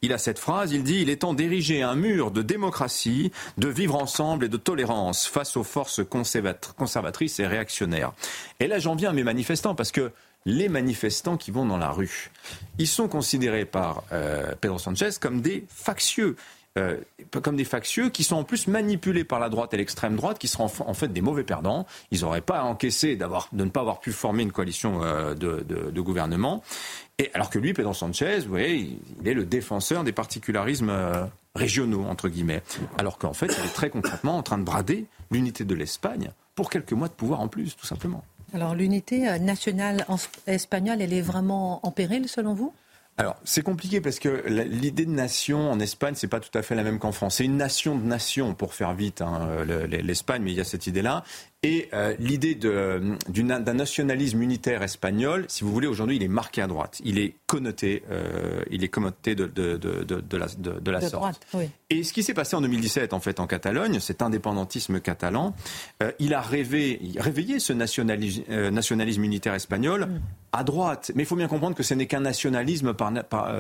il 0.02 0.14
a 0.14 0.18
cette 0.18 0.40
phrase, 0.40 0.72
il 0.72 0.84
dit, 0.84 1.02
il 1.02 1.10
est 1.10 1.18
temps 1.18 1.34
d'ériger 1.34 1.82
un 1.82 1.96
mur 1.96 2.32
de 2.32 2.42
démocratie, 2.42 3.32
de 3.58 3.68
vivre 3.68 3.96
ensemble 3.96 4.46
et 4.46 4.50
de 4.50 4.58
tolérance 4.58 5.28
face 5.28 5.58
aux 5.58 5.64
forces 5.64 6.02
conservatrices 6.04 7.40
et 7.40 7.48
réactionnaires. 7.48 8.14
Et 8.60 8.68
là, 8.68 8.80
j'en 8.80 8.96
viens 8.96 9.10
à 9.10 9.14
mes 9.14 9.24
manifestants, 9.24 9.76
parce 9.76 9.92
que 9.92 10.12
les 10.46 10.70
manifestants 10.70 11.38
qui 11.38 11.50
vont 11.50 11.66
dans 11.66 11.78
la 11.78 11.90
rue, 11.90 12.30
ils 12.78 12.88
sont 12.88 13.08
considérés 13.08 13.66
par 13.66 14.04
Pedro 14.62 14.78
Sanchez 14.78 15.10
comme 15.20 15.42
des 15.42 15.66
factieux. 15.70 16.36
Euh, 16.78 16.98
comme 17.42 17.56
des 17.56 17.64
factieux 17.64 18.10
qui 18.10 18.26
sont 18.26 18.36
en 18.36 18.44
plus 18.44 18.68
manipulés 18.68 19.24
par 19.24 19.40
la 19.40 19.48
droite 19.48 19.74
et 19.74 19.78
l'extrême 19.78 20.18
droite, 20.18 20.38
qui 20.38 20.50
seront 20.50 20.70
en 20.80 20.94
fait 20.94 21.08
des 21.08 21.22
mauvais 21.22 21.46
perdants. 21.46 21.86
Ils 22.12 22.22
n'auraient 22.22 22.42
pas 22.42 22.60
à 22.60 22.64
encaisser 22.64 23.16
de 23.16 23.26
ne 23.54 23.70
pas 23.70 23.80
avoir 23.80 24.02
pu 24.02 24.12
former 24.12 24.44
une 24.44 24.52
coalition 24.52 25.02
euh, 25.02 25.36
de, 25.36 26.02
gouvernement. 26.02 26.62
Et 27.18 27.32
alors 27.34 27.50
que 27.50 27.60
lui, 27.60 27.74
Pedro 27.74 27.94
Sanchez, 27.94 28.40
vous 28.40 28.50
voyez, 28.50 29.00
il 29.22 29.28
est 29.28 29.34
le 29.34 29.46
défenseur 29.46 30.04
des 30.04 30.12
particularismes 30.12 30.90
euh, 30.90 31.26
régionaux, 31.56 32.04
entre 32.04 32.28
guillemets. 32.28 32.62
Alors 32.98 33.18
qu'en 33.18 33.34
fait, 33.34 33.48
il 33.48 33.66
est 33.66 33.74
très 33.74 33.90
concrètement 33.90 34.38
en 34.38 34.44
train 34.44 34.58
de 34.58 34.64
brader 34.64 35.06
l'unité 35.32 35.64
de 35.64 35.76
l'Espagne 35.76 36.32
pour 36.56 36.70
quelques 36.70 36.92
mois 36.94 37.08
de 37.08 37.14
pouvoir 37.14 37.40
en 37.40 37.48
plus, 37.48 37.76
tout 37.76 37.86
simplement. 37.86 38.24
Alors 38.54 38.76
l'unité 38.76 39.40
nationale 39.40 40.06
espagnole, 40.48 41.02
elle 41.02 41.14
est 41.14 41.22
vraiment 41.22 41.86
en 41.86 41.92
péril 41.92 42.30
selon 42.30 42.54
vous? 42.54 42.74
Alors, 43.18 43.38
c'est 43.46 43.62
compliqué 43.62 44.02
parce 44.02 44.20
que 44.20 44.44
l'idée 44.48 45.06
de 45.06 45.12
nation 45.12 45.72
en 45.72 45.80
Espagne, 45.80 46.16
c'est 46.18 46.28
pas 46.28 46.42
tout 46.42 46.56
à 46.58 46.62
fait 46.62 46.76
la 46.76 46.84
même 46.84 47.00
qu'en 47.00 47.14
France. 47.14 47.36
C'est 47.36 47.46
une 47.46 47.56
nation 47.56 47.98
de 47.98 48.04
nations, 48.04 48.54
pour 48.54 48.74
faire 48.74 48.94
vite, 48.94 49.22
hein, 49.22 49.48
l'Espagne, 49.88 50.42
mais 50.44 50.52
il 50.52 50.58
y 50.58 50.62
a 50.62 50.66
cette 50.66 50.86
idée-là. 50.86 51.24
Et 51.66 51.90
euh, 51.94 52.14
l'idée 52.20 52.54
d'un 52.54 53.74
nationalisme 53.74 54.40
unitaire 54.40 54.84
espagnol, 54.84 55.46
si 55.48 55.64
vous 55.64 55.72
voulez, 55.72 55.88
aujourd'hui, 55.88 56.18
il 56.18 56.22
est 56.22 56.28
marqué 56.28 56.62
à 56.62 56.68
droite. 56.68 57.02
Il 57.04 57.18
est 57.18 57.34
connoté, 57.48 58.04
euh, 58.12 58.62
il 58.70 58.84
est 58.84 58.88
connoté 58.88 59.34
de, 59.34 59.48
de, 59.48 59.76
de, 59.76 60.04
de 60.04 60.38
la, 60.38 60.46
de, 60.60 60.92
la 60.92 61.02
sorte. 61.02 61.14
Droite, 61.14 61.42
oui. 61.56 61.70
Et 61.90 62.04
ce 62.04 62.14
qui 62.14 62.22
s'est 62.22 62.36
passé 62.36 62.56
en 62.56 62.62
2017, 62.62 63.14
en 63.14 63.20
fait, 63.20 63.40
en 63.40 63.48
Catalogne, 63.48 64.00
cet 64.00 64.22
indépendantisme 64.22 65.00
catalan, 65.00 65.56
euh, 66.04 66.12
il 66.20 66.36
a 66.36 66.42
rêvé, 66.42 67.02
réveillé 67.18 67.58
ce 67.58 67.74
nationalisme, 67.74 68.44
nationalisme 68.70 69.24
unitaire 69.24 69.56
espagnol 69.56 70.02
mm. 70.06 70.22
à 70.52 70.64
droite. 70.64 71.12
Mais 71.16 71.24
il 71.24 71.26
faut 71.26 71.36
bien 71.36 71.48
comprendre 71.48 71.76
que 71.76 71.84
ce 71.84 71.96
n'est 71.96 72.06
qu'un 72.06 72.20
nationalisme 72.20 72.94
par, 72.94 73.12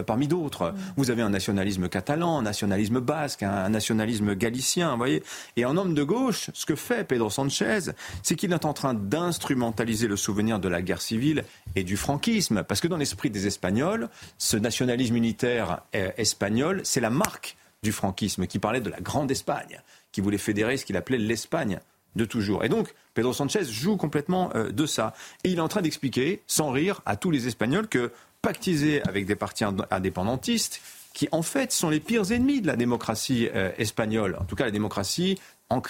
parmi 0.05 0.27
d'autres. 0.27 0.71
Mm. 0.71 0.75
Vous 0.97 1.09
avez 1.09 1.23
un 1.23 1.31
nationalisme 1.31 1.89
catalan, 1.89 2.37
un 2.37 2.43
nationalisme 2.43 2.99
basque, 2.99 3.41
un, 3.41 3.51
un 3.51 3.69
nationalisme 3.69 4.35
galicien, 4.35 4.91
vous 4.91 4.97
voyez. 4.97 5.23
Et 5.55 5.65
en 5.65 5.75
homme 5.75 5.95
de 5.95 6.03
gauche, 6.03 6.51
ce 6.53 6.67
que 6.67 6.75
fait 6.75 7.03
Pedro 7.03 7.31
Sanchez, 7.31 7.94
c'est 8.23 8.35
qu'il 8.35 8.51
est 8.51 8.65
en 8.65 8.73
train 8.73 8.93
d'instrumentaliser 8.93 10.07
le 10.07 10.15
souvenir 10.15 10.59
de 10.59 10.67
la 10.67 10.81
guerre 10.81 11.01
civile 11.01 11.43
et 11.75 11.83
du 11.83 11.97
franquisme. 11.97 12.63
Parce 12.63 12.81
que 12.81 12.87
dans 12.87 12.97
l'esprit 12.97 13.29
des 13.29 13.47
Espagnols, 13.47 14.09
ce 14.37 14.57
nationalisme 14.57 15.15
unitaire 15.15 15.81
euh, 15.95 16.11
espagnol, 16.17 16.81
c'est 16.83 17.01
la 17.01 17.09
marque 17.09 17.57
du 17.83 17.91
franquisme 17.91 18.47
qui 18.47 18.59
parlait 18.59 18.81
de 18.81 18.89
la 18.89 18.99
Grande 18.99 19.29
Espagne, 19.31 19.81
qui 20.11 20.21
voulait 20.21 20.37
fédérer 20.37 20.77
ce 20.77 20.85
qu'il 20.85 20.97
appelait 20.97 21.17
l'Espagne 21.17 21.79
de 22.15 22.25
toujours. 22.25 22.63
Et 22.63 22.69
donc, 22.69 22.93
Pedro 23.13 23.33
Sanchez 23.33 23.65
joue 23.65 23.97
complètement 23.97 24.49
euh, 24.55 24.71
de 24.71 24.85
ça. 24.85 25.13
Et 25.43 25.49
il 25.49 25.57
est 25.57 25.61
en 25.61 25.67
train 25.67 25.81
d'expliquer, 25.81 26.41
sans 26.47 26.71
rire, 26.71 27.01
à 27.05 27.15
tous 27.15 27.31
les 27.31 27.47
Espagnols 27.47 27.87
que 27.87 28.11
pactiser 28.41 29.01
avec 29.03 29.25
des 29.25 29.35
partis 29.35 29.65
indépendantistes, 29.89 30.81
qui 31.15 31.29
en 31.31 31.41
fait 31.41 31.71
sont 31.71 31.89
les 31.89 31.99
pires 31.99 32.31
ennemis 32.31 32.61
de 32.61 32.67
la 32.67 32.75
démocratie 32.75 33.49
euh, 33.55 33.71
espagnole, 33.77 34.37
en 34.39 34.43
tout 34.43 34.55
cas 34.55 34.65
la 34.65 34.71
démocratie 34.71 35.39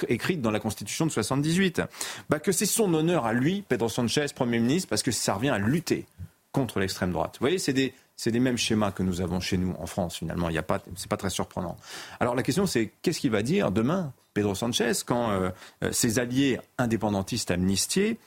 écrite 0.07 0.41
dans 0.41 0.51
la 0.51 0.59
Constitution 0.59 1.05
de 1.05 1.11
78, 1.11 1.82
bah 2.30 2.39
que 2.39 2.51
c'est 2.51 2.65
son 2.65 2.93
honneur 2.93 3.26
à 3.26 3.34
lui, 3.34 3.63
Pedro 3.67 3.89
Sanchez, 3.89 4.28
Premier 4.34 4.59
ministre, 4.59 4.89
parce 4.89 5.03
que 5.03 5.11
ça 5.11 5.34
revient 5.34 5.49
à 5.49 5.57
lutter 5.57 6.05
contre 6.51 6.80
l'extrême 6.80 7.11
droite. 7.11 7.36
Vous 7.39 7.43
voyez, 7.43 7.59
c'est 7.59 7.73
des, 7.73 7.93
c'est 8.15 8.32
les 8.32 8.39
mêmes 8.39 8.57
schémas 8.57 8.91
que 8.91 9.03
nous 9.03 9.21
avons 9.21 9.39
chez 9.39 9.57
nous 9.57 9.76
en 9.78 9.86
France, 9.86 10.17
finalement. 10.17 10.49
Il 10.49 10.55
y 10.55 10.57
a 10.57 10.63
pas, 10.63 10.82
c'est 10.95 11.09
pas 11.09 11.17
très 11.17 11.30
surprenant. 11.30 11.76
Alors 12.19 12.36
la 12.36 12.43
question, 12.43 12.65
c'est 12.65 12.91
qu'est-ce 13.01 13.19
qu'il 13.19 13.32
va 13.32 13.41
dire 13.41 13.71
demain, 13.71 14.13
Pedro 14.34 14.55
Sanchez, 14.55 14.93
quand 15.05 15.32
euh, 15.32 15.49
euh, 15.84 15.91
ses 15.91 16.19
alliés 16.19 16.59
indépendantistes 16.78 17.51
amnistiés 17.51 18.17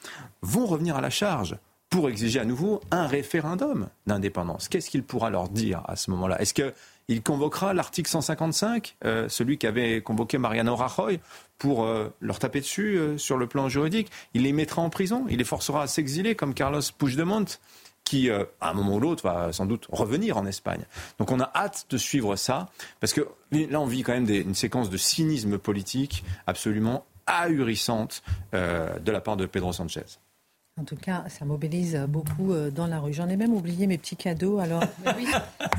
vont 0.43 0.67
revenir 0.67 0.97
à 0.97 1.01
la 1.01 1.11
charge 1.11 1.57
pour 1.89 2.11
exiger 2.11 2.41
à 2.41 2.45
nouveau 2.45 2.83
un 2.91 3.07
référendum 3.07 3.89
d'indépendance? 4.07 4.69
Qu'est-ce 4.69 4.91
qu'il 4.91 5.03
pourra 5.03 5.31
leur 5.31 5.49
dire 5.49 5.83
à 5.87 5.97
ce 5.97 6.11
moment-là? 6.11 6.41
Est-ce 6.41 6.53
que 6.53 6.75
il 7.09 7.23
convoquera 7.23 7.73
l'article 7.73 8.09
155, 8.09 8.97
euh, 9.05 9.29
celui 9.29 9.59
qui 9.59 9.67
avait 9.67 10.03
convoqué 10.03 10.39
Mariano 10.39 10.77
Rajoy, 10.77 11.21
pour 11.57 11.85
euh, 11.85 12.15
leur 12.21 12.39
taper 12.39 12.61
dessus 12.61 12.97
euh, 12.97 13.19
sur 13.19 13.39
le 13.39 13.47
plan 13.47 13.69
juridique. 13.69 14.11
Il 14.35 14.43
les 14.43 14.53
mettra 14.53 14.83
en 14.83 14.91
prison, 14.91 15.25
il 15.29 15.39
les 15.39 15.45
forcera 15.45 15.83
à 15.83 15.87
s'exiler 15.87 16.35
comme 16.35 16.55
Carlos 16.55 16.83
Puigdemont 16.97 17.47
qui, 18.05 18.31
à 18.31 18.47
un 18.63 18.73
moment 18.73 18.95
ou 18.95 19.01
l'autre, 19.01 19.23
va 19.23 19.53
sans 19.53 19.67
doute 19.67 19.87
revenir 19.91 20.39
en 20.39 20.47
Espagne. 20.47 20.81
Donc 21.19 21.31
on 21.31 21.41
a 21.41 21.51
hâte 21.55 21.85
de 21.91 21.99
suivre 21.99 22.37
ça, 22.37 22.71
parce 23.01 23.13
que 23.13 23.21
là, 23.53 23.79
on 23.83 23.85
vit 23.85 24.03
quand 24.03 24.15
même 24.15 24.31
une 24.31 24.55
séquence 24.55 24.89
de 24.89 24.97
cynisme 24.97 25.59
politique 25.59 26.25
absolument 26.47 27.05
ahurissante 27.27 28.23
de 28.55 29.13
la 29.13 29.21
part 29.21 29.37
de 29.37 29.45
Pedro 29.45 29.75
Sanchez. 29.75 30.07
En 30.79 30.85
tout 30.85 30.97
cas, 30.97 31.25
ça 31.29 31.45
mobilise 31.45 31.97
beaucoup 32.09 32.53
euh, 32.53 32.71
dans 32.71 32.87
la 32.87 33.01
rue. 33.01 33.13
J'en 33.13 33.29
ai 33.29 33.37
même 33.37 33.53
oublié 33.53 33.87
mes 33.87 33.99
petits 33.99 34.17
cadeaux. 34.17 34.59
Alors, 34.59 34.83
oui, 35.17 35.27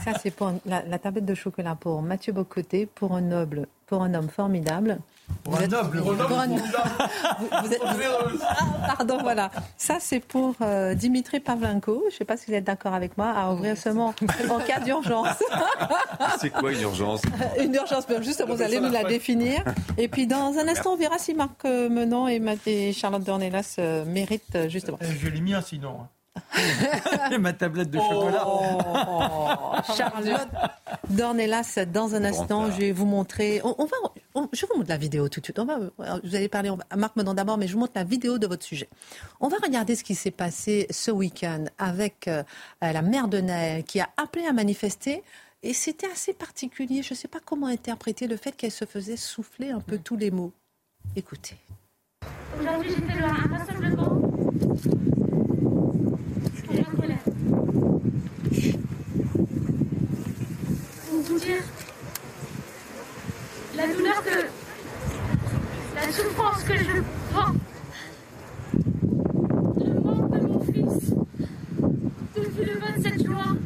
ça 0.04 0.14
c'est 0.22 0.32
pour 0.32 0.52
la, 0.66 1.00
tablette 1.00 1.26
de 1.26 1.36
chocolat 1.36 1.76
pour 1.76 2.02
Mathieu 2.02 2.34
Bocoté, 2.34 2.86
pour 2.86 3.16
un 3.16 3.22
noble, 3.22 3.68
pour 3.90 4.04
un 4.04 4.14
homme 4.14 4.30
formidable. 4.30 5.00
Pour 5.44 5.60
un 5.60 5.68
noble, 5.68 6.02
pour 6.02 6.12
un 6.12 6.52
homme 6.52 6.62
ah, 7.52 8.96
pardon, 8.96 9.18
voilà. 9.22 9.50
Ça, 9.78 9.98
c'est 10.00 10.20
pour 10.20 10.54
euh, 10.62 10.94
Dimitri 10.94 11.40
Pavlenko. 11.40 12.04
Je 12.10 12.14
ne 12.14 12.18
sais 12.18 12.26
pas 12.26 12.38
si 12.38 12.48
vous 12.48 12.54
êtes 12.54 12.64
d'accord 12.64 12.94
avec 12.94 13.18
moi, 13.18 13.32
à 13.32 13.52
ouvrir 13.52 13.78
seulement 13.78 14.14
en 14.50 14.60
cas 14.60 14.80
d'urgence. 14.80 15.28
c'est 16.40 16.52
quoi 16.52 16.72
une 16.72 16.82
urgence? 16.82 17.22
Une 17.60 17.74
urgence, 17.74 18.06
justement, 18.22 18.56
vous 18.56 18.62
allez 18.62 18.80
nous 18.80 18.92
la 18.92 19.04
définir. 19.04 19.64
Et 19.98 20.08
puis, 20.08 20.28
dans 20.28 20.58
un 20.58 20.68
instant, 20.68 20.94
on 20.94 20.98
verra 20.98 21.18
si 21.18 21.34
Marc 21.34 21.64
Menon 21.64 22.28
et, 22.28 22.94
Charlotte 22.94 23.24
Dornelas 23.24 23.76
euh, 23.80 24.06
méritent 24.06 24.56
euh, 24.56 24.70
justement. 24.70 25.00
Je 25.02 25.30
l'ai 25.30 25.42
mis 25.42 25.54
un 25.54 25.62
sinon. 25.62 26.08
Ma 27.40 27.54
tablette 27.54 27.90
de 27.90 28.00
chocolat. 28.00 28.46
Oh, 28.48 29.94
Charlotte 29.96 30.50
Dornelas, 31.10 31.80
dans 31.92 32.16
un 32.16 32.24
instant, 32.24 32.72
je 32.72 32.78
vais 32.78 32.92
vous 32.92 33.06
montrer. 33.06 33.62
On, 33.64 33.86
va, 33.86 34.48
je 34.54 34.66
vous 34.66 34.78
montre 34.78 34.90
la 34.90 34.98
vidéo 34.98 35.30
tout 35.30 35.40
de 35.40 35.46
suite. 35.46 35.60
On 35.60 35.66
va, 35.66 35.80
vous 36.24 36.36
allez 36.36 36.50
parler 36.50 36.72
à 36.90 36.96
Marc 36.96 37.16
Menon 37.16 37.34
d'abord, 37.34 37.58
mais 37.58 37.68
je 37.68 37.74
vous 37.74 37.80
montre 37.80 37.94
la 37.96 38.04
vidéo 38.04 38.38
de 38.38 38.48
votre 38.48 38.64
sujet. 38.64 38.90
On 39.40 39.48
va 39.48 39.58
regarder 39.64 39.96
ce 39.96 40.04
qui 40.04 40.16
s'est 40.16 40.32
passé 40.32 40.88
ce 40.90 41.12
week-end 41.12 41.66
avec 41.78 42.28
euh, 42.28 42.44
la 42.82 43.02
mère 43.02 43.28
de 43.28 43.40
Naël 43.40 43.84
qui 43.84 44.00
a 44.00 44.10
appelé 44.18 44.46
à 44.46 44.54
manifester. 44.54 45.24
Et 45.62 45.74
c'était 45.74 46.08
assez 46.08 46.34
particulier. 46.34 47.04
Je 47.04 47.14
ne 47.14 47.18
sais 47.18 47.28
pas 47.28 47.40
comment 47.44 47.68
interpréter 47.68 48.28
le 48.28 48.38
fait 48.38 48.54
qu'elle 48.54 48.72
se 48.72 48.86
faisait 48.86 49.18
souffler 49.18 49.72
un 49.72 49.82
peu 49.82 49.98
tous 49.98 50.16
les 50.16 50.32
mots. 50.32 50.54
Écoutez. 51.16 51.58
Aujourd'hui, 52.60 52.92
j'ai 52.96 53.14
fait 53.14 53.24
un 53.24 53.58
rassemblement 53.58 54.22
pour 61.10 61.22
vous 61.22 61.40
dire 61.40 61.64
la 63.76 63.88
douleur 63.88 64.24
que. 64.24 64.48
La 66.06 66.12
souffrance 66.12 66.64
que 66.64 66.78
je 66.78 67.02
prends. 67.32 67.54
Le 69.78 70.00
manque 70.02 70.32
de 70.32 70.40
mon 70.48 70.60
fils. 70.62 71.14
Depuis 72.36 72.66
le 72.66 72.80
27 72.80 73.26
juin, 73.26 73.58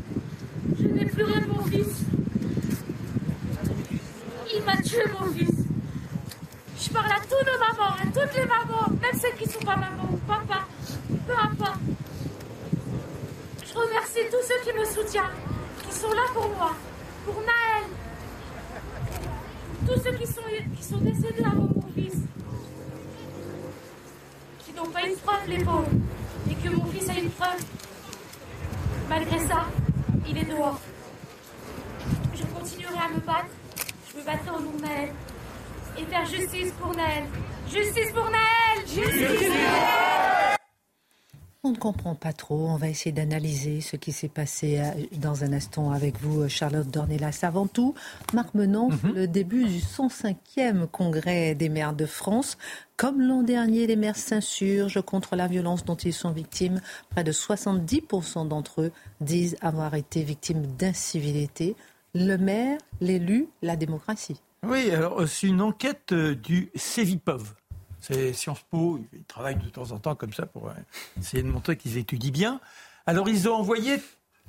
je 0.79 0.87
n'ai 0.87 1.05
plus 1.05 1.23
rien 1.23 1.41
de 1.41 1.47
mon 1.47 1.63
fils. 1.65 2.05
Il 4.55 4.63
m'a 4.63 4.77
tué 4.77 5.03
mon 5.19 5.27
fils. 5.31 5.53
toutes 8.13 8.35
les 8.35 8.45
mamans, 8.45 8.89
même 9.01 9.19
celles 9.19 9.35
qui 9.35 9.49
sont 9.49 9.59
pas 9.59 9.75
maman 9.75 10.07
ou 10.11 10.17
papa, 10.27 10.65
peu 11.27 11.33
importe. 11.33 11.79
Je 13.65 13.73
remercie 13.73 14.19
tous 14.29 14.47
ceux 14.47 14.59
qui 14.63 14.77
me 14.77 14.85
soutiennent, 14.85 15.23
qui 15.87 15.95
sont 15.95 16.11
là 16.11 16.21
pour 16.33 16.47
moi, 16.49 16.75
pour 17.25 17.35
Naël, 17.41 17.89
tous 19.87 20.01
ceux 20.03 20.15
qui 20.15 20.27
sont, 20.27 20.41
qui 20.75 20.83
sont 20.83 20.97
décédés 20.97 21.43
avant 21.43 21.63
mon 21.63 21.82
qui 24.73 24.79
n'ont 24.79 24.91
pas 24.91 25.01
une 25.01 25.15
preuve, 25.17 25.47
les 25.47 25.63
pauvres, 25.63 25.89
et 26.49 26.55
que 26.55 26.75
mon 26.75 26.85
fils 26.87 27.09
a 27.09 27.13
une 27.13 27.29
preuve. 27.29 27.63
Malgré 29.09 29.39
ça, 29.47 29.65
il 30.27 30.37
est 30.37 30.45
dehors. 30.45 30.79
Je 32.33 32.43
continuerai 32.43 32.97
à 32.97 33.09
me 33.09 33.19
battre. 33.19 33.47
Je 34.11 34.19
me 34.19 34.25
battrai 34.25 34.49
au 34.49 34.59
nom 34.61 34.73
Naël. 34.81 35.09
Et 35.97 36.05
faire 36.05 36.25
justice 36.25 36.71
pour 36.79 36.95
Naël. 36.95 37.25
Justice 37.69 38.11
pour 38.13 38.25
Naël 38.25 38.87
Justice 38.87 39.49
On 41.65 41.71
ne 41.71 41.77
comprend 41.77 42.13
pas 42.13 42.33
trop. 42.33 42.67
On 42.67 42.75
va 42.75 42.89
essayer 42.89 43.13
d'analyser 43.13 43.79
ce 43.79 43.95
qui 43.95 44.11
s'est 44.11 44.27
passé 44.27 44.79
euh, 44.79 44.91
dans 45.17 45.45
un 45.45 45.53
instant 45.53 45.91
avec 45.91 46.19
vous, 46.19 46.41
euh, 46.41 46.49
Charlotte 46.49 46.89
Dornelas. 46.89 47.39
Avant 47.43 47.67
tout, 47.67 47.93
Marc 48.33 48.53
Menon, 48.53 48.89
le 49.15 49.27
début 49.27 49.63
du 49.63 49.79
105e 49.79 50.87
congrès 50.87 51.55
des 51.55 51.69
maires 51.69 51.93
de 51.93 52.05
France. 52.05 52.57
Comme 52.97 53.21
l'an 53.21 53.43
dernier, 53.43 53.87
les 53.87 53.95
maires 53.95 54.17
s'insurgent 54.17 55.01
contre 55.01 55.37
la 55.37 55.47
violence 55.47 55.85
dont 55.85 55.95
ils 55.95 56.11
sont 56.11 56.31
victimes. 56.31 56.81
Près 57.11 57.23
de 57.23 57.31
70% 57.31 58.45
d'entre 58.45 58.81
eux 58.81 58.91
disent 59.21 59.55
avoir 59.61 59.95
été 59.95 60.21
victimes 60.21 60.65
d'incivilité. 60.65 61.77
Le 62.13 62.35
maire, 62.35 62.77
l'élu, 62.99 63.47
la 63.61 63.77
démocratie. 63.77 64.41
Oui, 64.63 64.91
alors 64.91 65.21
euh, 65.21 65.27
c'est 65.27 65.47
une 65.47 65.61
enquête 65.61 66.13
du 66.13 66.71
CEVIPOV. 66.75 67.53
C'est 68.03 68.33
Sciences 68.33 68.65
Po, 68.69 68.99
ils 69.13 69.23
travaillent 69.23 69.55
de 69.55 69.69
temps 69.69 69.91
en 69.91 69.97
temps 69.97 70.13
comme 70.13 70.33
ça 70.33 70.45
pour 70.45 70.67
euh, 70.67 70.73
essayer 71.17 71.41
de 71.41 71.47
montrer 71.47 71.77
qu'ils 71.77 71.97
étudient 71.97 72.31
bien. 72.31 72.59
Alors 73.05 73.29
ils 73.29 73.47
ont 73.47 73.55
envoyé 73.55 74.01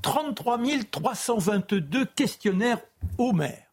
33 0.02 0.58
322 0.90 2.04
questionnaires 2.04 2.80
aux 3.16 3.32
maires. 3.32 3.68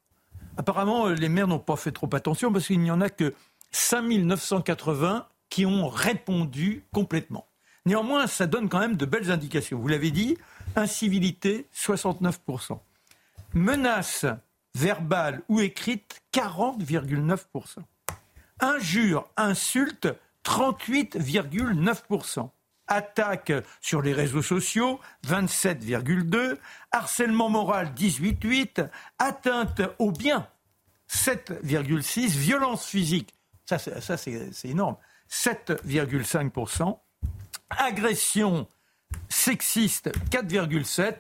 Apparemment, 0.56 1.08
euh, 1.08 1.16
les 1.16 1.30
maires 1.30 1.48
n'ont 1.48 1.58
pas 1.58 1.78
fait 1.78 1.92
trop 1.92 2.08
attention 2.14 2.54
parce 2.54 2.68
qu'il 2.68 2.80
n'y 2.80 2.92
en 2.92 3.02
a 3.02 3.10
que 3.10 3.34
5 3.72 4.04
980 4.04 5.28
qui 5.50 5.66
ont 5.66 5.88
répondu 5.88 6.86
complètement. 6.94 7.48
Néanmoins, 7.88 8.28
ça 8.28 8.46
donne 8.46 8.70
quand 8.70 8.80
même 8.80 8.98
de 8.98 9.06
belles 9.08 9.32
indications. 9.32 9.80
Vous 9.80 9.88
l'avez 9.88 10.12
dit, 10.12 10.38
incivilité, 10.76 11.68
69%. 11.76 12.78
Menaces 13.56 14.28
verbales 14.76 15.42
ou 15.50 15.60
écrites, 15.60 16.22
40,9%. 16.34 17.80
Injures, 18.62 19.28
insultes, 19.38 20.08
38,9%. 20.46 22.50
Attaques 22.88 23.54
sur 23.80 24.02
les 24.02 24.14
réseaux 24.14 24.42
sociaux, 24.42 25.00
27,2%. 25.28 26.58
Harcèlement 26.92 27.50
moral, 27.50 27.94
18,8%. 27.96 28.90
Atteinte 29.20 29.82
au 30.00 30.12
bien, 30.12 30.48
7,6%. 31.10 32.28
Violence 32.28 32.86
physique, 32.86 33.34
ça, 33.66 33.80
ça 33.80 34.18
c'est 34.18 34.52
énorme, 34.66 34.98
7,5%. 35.30 36.98
Agression 37.70 38.68
sexiste, 39.30 40.12
4,7%. 40.30 41.16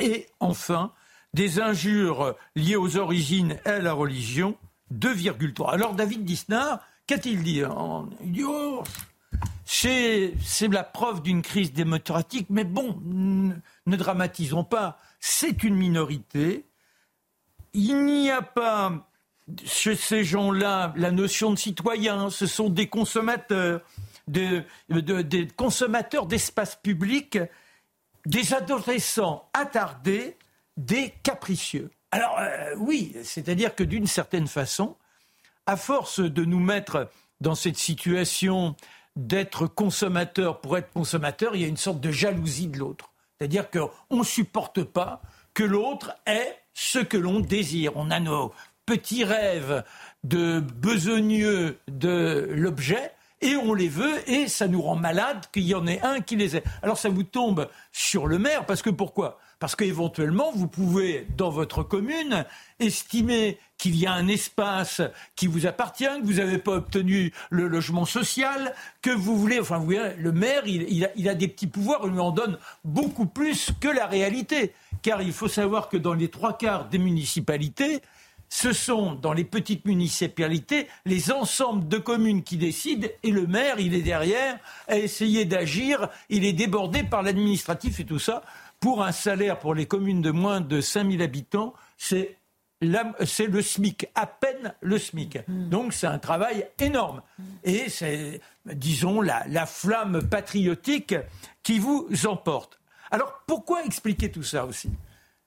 Et 0.00 0.28
enfin, 0.40 0.92
des 1.34 1.60
injures 1.60 2.36
liées 2.54 2.76
aux 2.76 2.96
origines 2.96 3.58
et 3.64 3.68
à 3.68 3.78
la 3.78 3.92
religion, 3.92 4.56
2,3. 4.94 5.70
Alors 5.70 5.94
David 5.94 6.24
Disnard, 6.24 6.80
qu'a-t-il 7.06 7.42
dit 7.42 7.64
En- 7.64 8.08
Il 8.22 8.32
dit 8.32 8.44
oh, 8.44 8.82
c'est 9.64 10.32
la 10.70 10.84
preuve 10.84 11.22
d'une 11.22 11.42
crise 11.42 11.72
démocratique, 11.72 12.46
mais 12.50 12.64
bon, 12.64 13.00
ne 13.04 13.96
dramatisons 13.96 14.64
pas. 14.64 14.98
C'est 15.20 15.62
une 15.64 15.74
minorité. 15.74 16.64
Il 17.74 18.04
n'y 18.06 18.30
a 18.30 18.42
pas 18.42 19.08
chez 19.64 19.96
ces 19.96 20.24
gens-là 20.24 20.92
la 20.96 21.10
notion 21.10 21.50
de 21.52 21.56
citoyen. 21.58 22.30
Ce 22.30 22.46
sont 22.46 22.68
des 22.70 22.86
consommateurs, 22.88 23.80
de- 24.28 24.62
de- 24.88 25.22
des 25.22 25.46
consommateurs 25.48 26.26
d'espace 26.26 26.76
public, 26.76 27.38
des 28.24 28.54
adolescents 28.54 29.48
attardés, 29.52 30.36
des 30.76 31.12
capricieux. 31.22 31.90
Alors 32.10 32.38
euh, 32.38 32.74
oui, 32.78 33.14
c'est-à-dire 33.22 33.74
que 33.74 33.84
d'une 33.84 34.06
certaine 34.06 34.46
façon, 34.46 34.96
à 35.66 35.76
force 35.76 36.20
de 36.20 36.44
nous 36.44 36.60
mettre 36.60 37.10
dans 37.40 37.54
cette 37.54 37.76
situation 37.76 38.76
d'être 39.16 39.66
consommateur 39.66 40.60
pour 40.60 40.78
être 40.78 40.92
consommateur, 40.92 41.56
il 41.56 41.62
y 41.62 41.64
a 41.64 41.68
une 41.68 41.76
sorte 41.76 42.00
de 42.00 42.10
jalousie 42.10 42.68
de 42.68 42.78
l'autre. 42.78 43.10
C'est-à-dire 43.38 43.70
qu'on 43.70 44.18
ne 44.18 44.24
supporte 44.24 44.82
pas 44.82 45.20
que 45.54 45.64
l'autre 45.64 46.14
ait 46.26 46.56
ce 46.74 46.98
que 46.98 47.16
l'on 47.16 47.40
désire. 47.40 47.92
On 47.96 48.10
a 48.10 48.20
nos 48.20 48.52
petits 48.84 49.24
rêves 49.24 49.82
de 50.24 50.60
besogneux 50.60 51.78
de 51.88 52.48
l'objet 52.52 53.12
et 53.40 53.56
on 53.56 53.74
les 53.74 53.88
veut 53.88 54.28
et 54.30 54.48
ça 54.48 54.68
nous 54.68 54.80
rend 54.80 54.96
malade 54.96 55.46
qu'il 55.52 55.64
y 55.64 55.74
en 55.74 55.86
ait 55.86 56.00
un 56.02 56.20
qui 56.20 56.36
les 56.36 56.56
ait. 56.56 56.64
Alors 56.82 56.98
ça 56.98 57.08
vous 57.08 57.22
tombe 57.22 57.68
sur 57.92 58.26
le 58.26 58.38
maire 58.38 58.64
parce 58.64 58.82
que 58.82 58.90
pourquoi? 58.90 59.38
Parce 59.58 59.74
qu'éventuellement 59.74 60.52
vous 60.52 60.68
pouvez 60.68 61.26
dans 61.36 61.48
votre 61.48 61.82
commune 61.82 62.44
estimer 62.78 63.58
qu'il 63.78 63.96
y 63.96 64.06
a 64.06 64.12
un 64.12 64.28
espace 64.28 65.00
qui 65.34 65.46
vous 65.46 65.66
appartient, 65.66 66.04
que 66.04 66.26
vous 66.26 66.34
n'avez 66.34 66.58
pas 66.58 66.72
obtenu 66.72 67.32
le 67.50 67.66
logement 67.66 68.04
social, 68.04 68.74
que 69.00 69.10
vous 69.10 69.36
voulez, 69.36 69.58
enfin 69.58 69.78
vous 69.78 69.86
voyez, 69.86 70.14
le 70.18 70.32
maire 70.32 70.66
il, 70.66 71.28
a, 71.28 71.34
des 71.34 71.48
petits 71.48 71.66
pouvoirs, 71.66 72.02
il 72.04 72.12
lui 72.12 72.20
en 72.20 72.32
donne 72.32 72.58
beaucoup 72.84 73.26
plus 73.26 73.70
que 73.80 73.88
la 73.88 74.06
réalité. 74.06 74.72
Car 75.02 75.22
il 75.22 75.32
faut 75.32 75.48
savoir 75.48 75.88
que 75.88 75.96
dans 75.96 76.14
les 76.14 76.28
trois 76.28 76.56
quarts 76.56 76.88
des 76.88 76.98
municipalités, 76.98 78.02
ce 78.48 78.72
sont 78.72 79.14
dans 79.14 79.32
les 79.32 79.44
petites 79.44 79.84
municipalités 79.86 80.86
les 81.04 81.32
ensembles 81.32 81.88
de 81.88 81.98
communes 81.98 82.42
qui 82.42 82.56
décident 82.56 83.08
et 83.22 83.30
le 83.30 83.46
maire, 83.46 83.80
il 83.80 83.94
est 83.94 84.02
derrière 84.02 84.58
à 84.86 84.98
essayer 84.98 85.44
d'agir, 85.44 86.08
il 86.28 86.44
est 86.44 86.52
débordé 86.52 87.02
par 87.02 87.22
l'administratif 87.22 88.00
et 88.00 88.04
tout 88.04 88.18
ça. 88.18 88.42
Pour 88.86 89.02
un 89.02 89.10
salaire 89.10 89.58
pour 89.58 89.74
les 89.74 89.86
communes 89.86 90.22
de 90.22 90.30
moins 90.30 90.60
de 90.60 90.80
5000 90.80 91.20
habitants, 91.20 91.74
c'est 91.98 92.36
c'est 93.24 93.46
le 93.48 93.60
SMIC, 93.60 94.06
à 94.14 94.26
peine 94.28 94.74
le 94.80 94.96
SMIC. 94.96 95.40
Donc 95.48 95.92
c'est 95.92 96.06
un 96.06 96.20
travail 96.20 96.68
énorme. 96.78 97.20
Et 97.64 97.88
c'est, 97.88 98.40
disons, 98.64 99.20
la, 99.22 99.44
la 99.48 99.66
flamme 99.66 100.28
patriotique 100.28 101.16
qui 101.64 101.80
vous 101.80 102.06
emporte. 102.26 102.78
Alors 103.10 103.42
pourquoi 103.48 103.84
expliquer 103.84 104.30
tout 104.30 104.44
ça 104.44 104.64
aussi? 104.64 104.92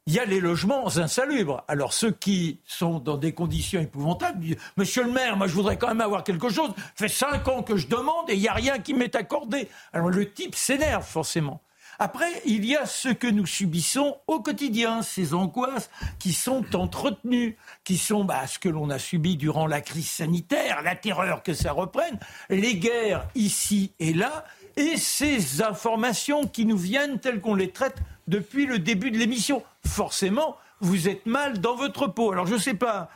Il 0.06 0.14
y 0.14 0.20
a 0.20 0.26
les 0.26 0.42
logements 0.42 0.98
insalubres. 0.98 1.64
Alors 1.70 1.94
ceux 1.94 2.12
qui 2.12 2.60
sont 2.66 3.00
dans 3.00 3.16
des 3.16 3.32
conditions 3.32 3.80
épouvantables 3.80 4.42
disent 4.42 4.58
Monsieur 4.76 5.06
le 5.06 5.12
maire, 5.14 5.38
moi 5.38 5.48
je 5.48 5.54
voudrais 5.54 5.78
quand 5.78 5.88
même 5.88 6.02
avoir 6.02 6.26
quelque 6.26 6.50
chose. 6.50 6.72
Ça 6.76 7.08
fait 7.08 7.08
cinq 7.08 7.48
ans 7.48 7.64
que 7.64 7.78
je 7.78 7.88
demande 7.88 8.30
et 8.30 8.34
il 8.34 8.42
n'y 8.42 8.50
a 8.50 8.54
rien 8.54 8.80
qui 8.80 8.94
m'est 8.94 9.16
accordé. 9.16 9.70
Alors 9.94 10.10
le 10.10 10.30
type 10.30 10.56
s'énerve 10.56 11.06
forcément. 11.06 11.62
Après, 12.02 12.42
il 12.46 12.64
y 12.66 12.78
a 12.78 12.86
ce 12.86 13.10
que 13.10 13.28
nous 13.28 13.46
subissons 13.46 14.18
au 14.28 14.40
quotidien, 14.40 15.02
ces 15.02 15.34
angoisses 15.34 15.90
qui 16.18 16.32
sont 16.32 16.64
entretenues, 16.74 17.58
qui 17.84 17.98
sont 17.98 18.24
bah, 18.24 18.48
ce 18.48 18.58
que 18.58 18.70
l'on 18.70 18.90
a 18.90 18.98
subi 18.98 19.36
durant 19.36 19.68
la 19.68 19.82
crise 19.82 20.10
sanitaire, 20.10 20.82
la 20.82 20.96
terreur 20.96 21.44
que 21.44 21.54
ça 21.54 21.74
reprenne, 21.74 22.18
les 22.50 22.78
guerres 22.78 23.28
ici 23.36 23.92
et 24.00 24.14
là, 24.14 24.46
et 24.78 24.96
ces 24.96 25.62
informations 25.62 26.48
qui 26.48 26.66
nous 26.66 26.78
viennent 26.78 27.20
telles 27.20 27.42
qu'on 27.42 27.56
les 27.56 27.72
traite 27.72 27.98
depuis 28.30 28.66
le 28.66 28.80
début 28.80 29.12
de 29.12 29.18
l'émission. 29.18 29.62
Forcément, 29.86 30.56
vous 30.80 31.10
êtes 31.10 31.26
mal 31.26 31.60
dans 31.60 31.76
votre 31.76 32.08
peau. 32.08 32.32
Alors 32.32 32.48
je 32.48 32.54
ne 32.54 32.60
sais 32.60 32.74
pas 32.76 33.10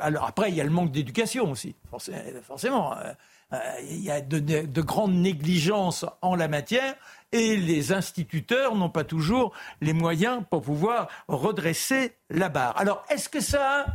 Alors 0.00 0.24
après, 0.26 0.50
il 0.50 0.54
y 0.56 0.60
a 0.60 0.64
le 0.64 0.70
manque 0.70 0.90
d'éducation 0.92 1.50
aussi, 1.50 1.74
Forcé- 1.92 2.40
forcément. 2.42 2.96
Euh, 2.96 3.12
euh, 3.52 3.58
Il 3.82 4.00
y 4.00 4.10
a 4.10 4.20
de 4.20 4.80
grandes 4.82 5.14
négligences 5.14 6.04
en 6.22 6.34
la 6.36 6.48
matière 6.48 6.94
et 7.32 7.56
les 7.56 7.92
instituteurs 7.92 8.74
n'ont 8.76 8.90
pas 8.90 9.04
toujours 9.04 9.52
les 9.80 9.92
moyens 9.92 10.42
pour 10.50 10.62
pouvoir 10.62 11.08
redresser 11.28 12.16
la 12.30 12.48
barre. 12.48 12.76
Alors, 12.78 13.04
est-ce 13.10 13.28
que 13.28 13.40
ça 13.40 13.86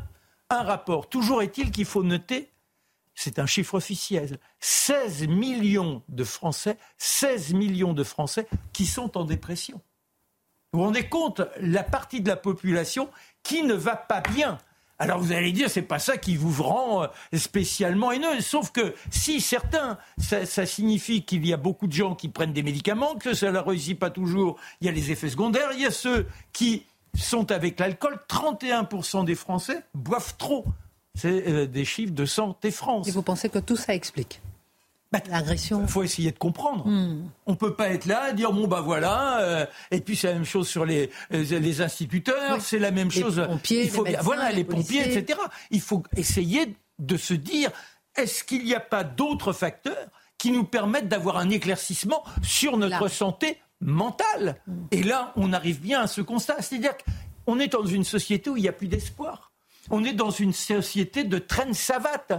a 0.49 0.55
un 0.59 0.63
rapport? 0.63 1.09
Toujours 1.09 1.41
est-il 1.41 1.71
qu'il 1.71 1.85
faut 1.85 2.03
noter 2.03 2.51
c'est 3.17 3.39
un 3.39 3.45
chiffre 3.45 3.75
officiel. 3.75 4.39
16 4.59 5.29
millions 5.29 6.03
de 6.09 6.25
Français, 6.25 6.77
16 6.97 7.53
millions 7.53 7.93
de 7.93 8.03
Français 8.03 8.45
qui 8.73 8.85
sont 8.85 9.17
en 9.17 9.23
dépression. 9.23 9.79
Vous 10.73 10.79
vous 10.79 10.85
rendez 10.87 11.07
compte 11.07 11.41
la 11.61 11.83
partie 11.83 12.19
de 12.19 12.27
la 12.27 12.35
population 12.35 13.09
qui 13.41 13.63
ne 13.63 13.73
va 13.73 13.95
pas 13.95 14.19
bien. 14.19 14.57
Alors 14.97 15.19
vous 15.19 15.33
allez 15.33 15.51
dire, 15.51 15.69
c'est 15.69 15.81
pas 15.81 15.99
ça 15.99 16.17
qui 16.17 16.37
vous 16.37 16.63
rend 16.63 17.03
euh, 17.03 17.07
spécialement 17.37 18.11
haineux. 18.11 18.39
Sauf 18.39 18.71
que 18.71 18.93
si 19.09 19.41
certains, 19.41 19.97
ça, 20.17 20.65
signifie 20.65 21.23
qu'il 21.23 21.45
y 21.45 21.53
a 21.53 21.57
beaucoup 21.57 21.87
de 21.87 21.93
gens 21.93 22.15
qui 22.15 22.29
prennent 22.29 22.53
des 22.53 22.63
médicaments, 22.63 23.15
que 23.15 23.33
ça 23.33 23.51
ne 23.51 23.59
réussit 23.59 23.99
pas 23.99 24.09
toujours, 24.09 24.57
il 24.79 24.87
y 24.87 24.89
a 24.89 24.93
les 24.93 25.11
effets 25.11 25.29
secondaires, 25.29 25.69
il 25.73 25.81
y 25.81 25.85
a 25.85 25.91
ceux 25.91 26.27
qui 26.53 26.85
sont 27.13 27.51
avec 27.51 27.79
l'alcool. 27.79 28.17
31% 28.29 29.25
des 29.25 29.35
Français 29.35 29.83
boivent 29.93 30.35
trop. 30.37 30.65
C'est 31.13 31.47
euh, 31.47 31.65
des 31.65 31.85
chiffres 31.85 32.13
de 32.13 32.25
Santé 32.25 32.71
France. 32.71 33.07
Et 33.07 33.11
vous 33.11 33.21
pensez 33.21 33.49
que 33.49 33.59
tout 33.59 33.77
ça 33.77 33.93
explique? 33.93 34.41
L'agression. 35.29 35.81
Il 35.81 35.87
faut 35.87 36.03
essayer 36.03 36.31
de 36.31 36.37
comprendre. 36.37 36.87
Hmm. 36.87 37.29
On 37.45 37.51
ne 37.51 37.57
peut 37.57 37.73
pas 37.73 37.89
être 37.89 38.05
là, 38.05 38.31
dire 38.33 38.51
bon 38.51 38.67
bah 38.67 38.81
voilà, 38.81 39.39
euh, 39.41 39.65
et 39.91 40.01
puis 40.01 40.15
c'est 40.15 40.27
la 40.27 40.33
même 40.33 40.45
chose 40.45 40.67
sur 40.67 40.85
les, 40.85 41.09
euh, 41.33 41.43
les 41.59 41.81
instituteurs, 41.81 42.61
c'est 42.61 42.79
la 42.79 42.91
même 42.91 43.11
chose. 43.11 43.43
Pompiers, 43.47 43.83
il 43.83 43.89
faut 43.89 44.03
les 44.03 44.17
voilà 44.21 44.51
les, 44.51 44.63
pompiers, 44.63 45.01
etc. 45.01 45.39
Il 45.71 45.81
faut 45.81 46.03
essayer 46.15 46.75
de 46.99 47.17
se 47.17 47.33
dire 47.33 47.71
est-ce 48.15 48.43
qu'il 48.43 48.63
n'y 48.63 48.75
a 48.75 48.79
pas 48.79 49.03
d'autres 49.03 49.53
facteurs 49.53 50.07
qui 50.37 50.51
nous 50.51 50.63
permettent 50.63 51.07
d'avoir 51.07 51.37
un 51.37 51.49
éclaircissement 51.49 52.23
sur 52.43 52.77
notre 52.77 53.07
santé 53.07 53.57
mentale 53.81 54.61
hmm. 54.67 54.87
Et 54.91 55.03
là, 55.03 55.33
on 55.35 55.53
arrive 55.53 55.81
bien 55.81 56.01
à 56.01 56.07
ce 56.07 56.21
constat, 56.21 56.61
c'est-à-dire 56.61 56.93
qu'on 57.45 57.59
est 57.59 57.67
dans 57.67 57.85
une 57.85 58.03
société 58.03 58.49
où 58.49 58.57
il 58.57 58.63
n'y 58.63 58.69
a 58.69 58.73
plus 58.73 58.87
d'espoir. 58.87 59.51
On 59.89 60.03
est 60.03 60.13
dans 60.13 60.31
une 60.31 60.53
société 60.53 61.23
de 61.23 61.37
traîne 61.37 61.73
savate 61.73 62.33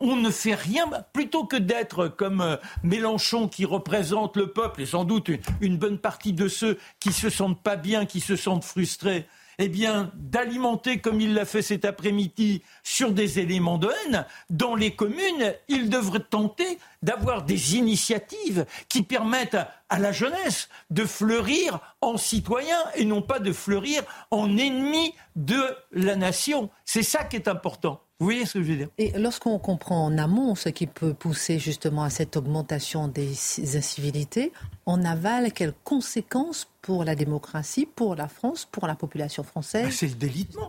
on 0.00 0.16
ne 0.16 0.30
fait 0.30 0.54
rien 0.54 0.90
plutôt 1.12 1.44
que 1.44 1.56
d'être 1.56 2.08
comme 2.08 2.40
euh, 2.40 2.56
Mélenchon 2.82 3.48
qui 3.48 3.64
représente 3.64 4.36
le 4.36 4.52
peuple 4.52 4.82
et 4.82 4.86
sans 4.86 5.04
doute 5.04 5.30
une, 5.60 5.76
bonne 5.76 5.98
partie 5.98 6.32
de 6.32 6.48
ceux 6.48 6.78
qui 7.00 7.12
se 7.12 7.30
sentent 7.30 7.62
pas 7.62 7.76
bien, 7.76 8.06
qui 8.06 8.20
se 8.20 8.36
sentent 8.36 8.64
frustrés. 8.64 9.26
Eh 9.58 9.68
bien, 9.68 10.10
d'alimenter, 10.14 10.98
comme 10.98 11.20
il 11.20 11.34
l'a 11.34 11.44
fait 11.44 11.62
cet 11.62 11.84
après-midi, 11.84 12.62
sur 12.82 13.12
des 13.12 13.38
éléments 13.38 13.78
de 13.78 13.90
haine, 14.06 14.26
dans 14.50 14.74
les 14.74 14.94
communes, 14.94 15.54
il 15.68 15.90
devrait 15.90 16.20
tenter 16.20 16.78
d'avoir 17.02 17.42
des 17.42 17.76
initiatives 17.76 18.64
qui 18.88 19.02
permettent 19.02 19.58
à 19.88 19.98
la 19.98 20.10
jeunesse 20.10 20.68
de 20.90 21.04
fleurir 21.04 21.80
en 22.00 22.16
citoyen 22.16 22.78
et 22.94 23.04
non 23.04 23.20
pas 23.20 23.40
de 23.40 23.52
fleurir 23.52 24.02
en 24.30 24.56
ennemi 24.56 25.14
de 25.36 25.62
la 25.92 26.16
nation. 26.16 26.70
C'est 26.84 27.02
ça 27.02 27.24
qui 27.24 27.36
est 27.36 27.46
important. 27.46 28.02
Vous 28.22 28.26
voyez 28.26 28.46
ce 28.46 28.52
que 28.52 28.62
je 28.62 28.70
veux 28.70 28.76
dire? 28.76 28.88
Et 28.98 29.10
lorsqu'on 29.18 29.58
comprend 29.58 30.04
en 30.04 30.16
amont 30.16 30.54
ce 30.54 30.68
qui 30.68 30.86
peut 30.86 31.12
pousser 31.12 31.58
justement 31.58 32.04
à 32.04 32.08
cette 32.08 32.36
augmentation 32.36 33.08
des 33.08 33.32
incivilités, 33.76 34.52
en 34.86 35.04
aval, 35.04 35.52
quelles 35.52 35.74
conséquences 35.82 36.68
pour 36.82 37.02
la 37.02 37.16
démocratie, 37.16 37.84
pour 37.84 38.14
la 38.14 38.28
France, 38.28 38.64
pour 38.70 38.86
la 38.86 38.94
population 38.94 39.42
française? 39.42 39.86
Ben, 39.86 39.90
C'est 39.90 40.06
le 40.06 40.14
délitement. 40.14 40.68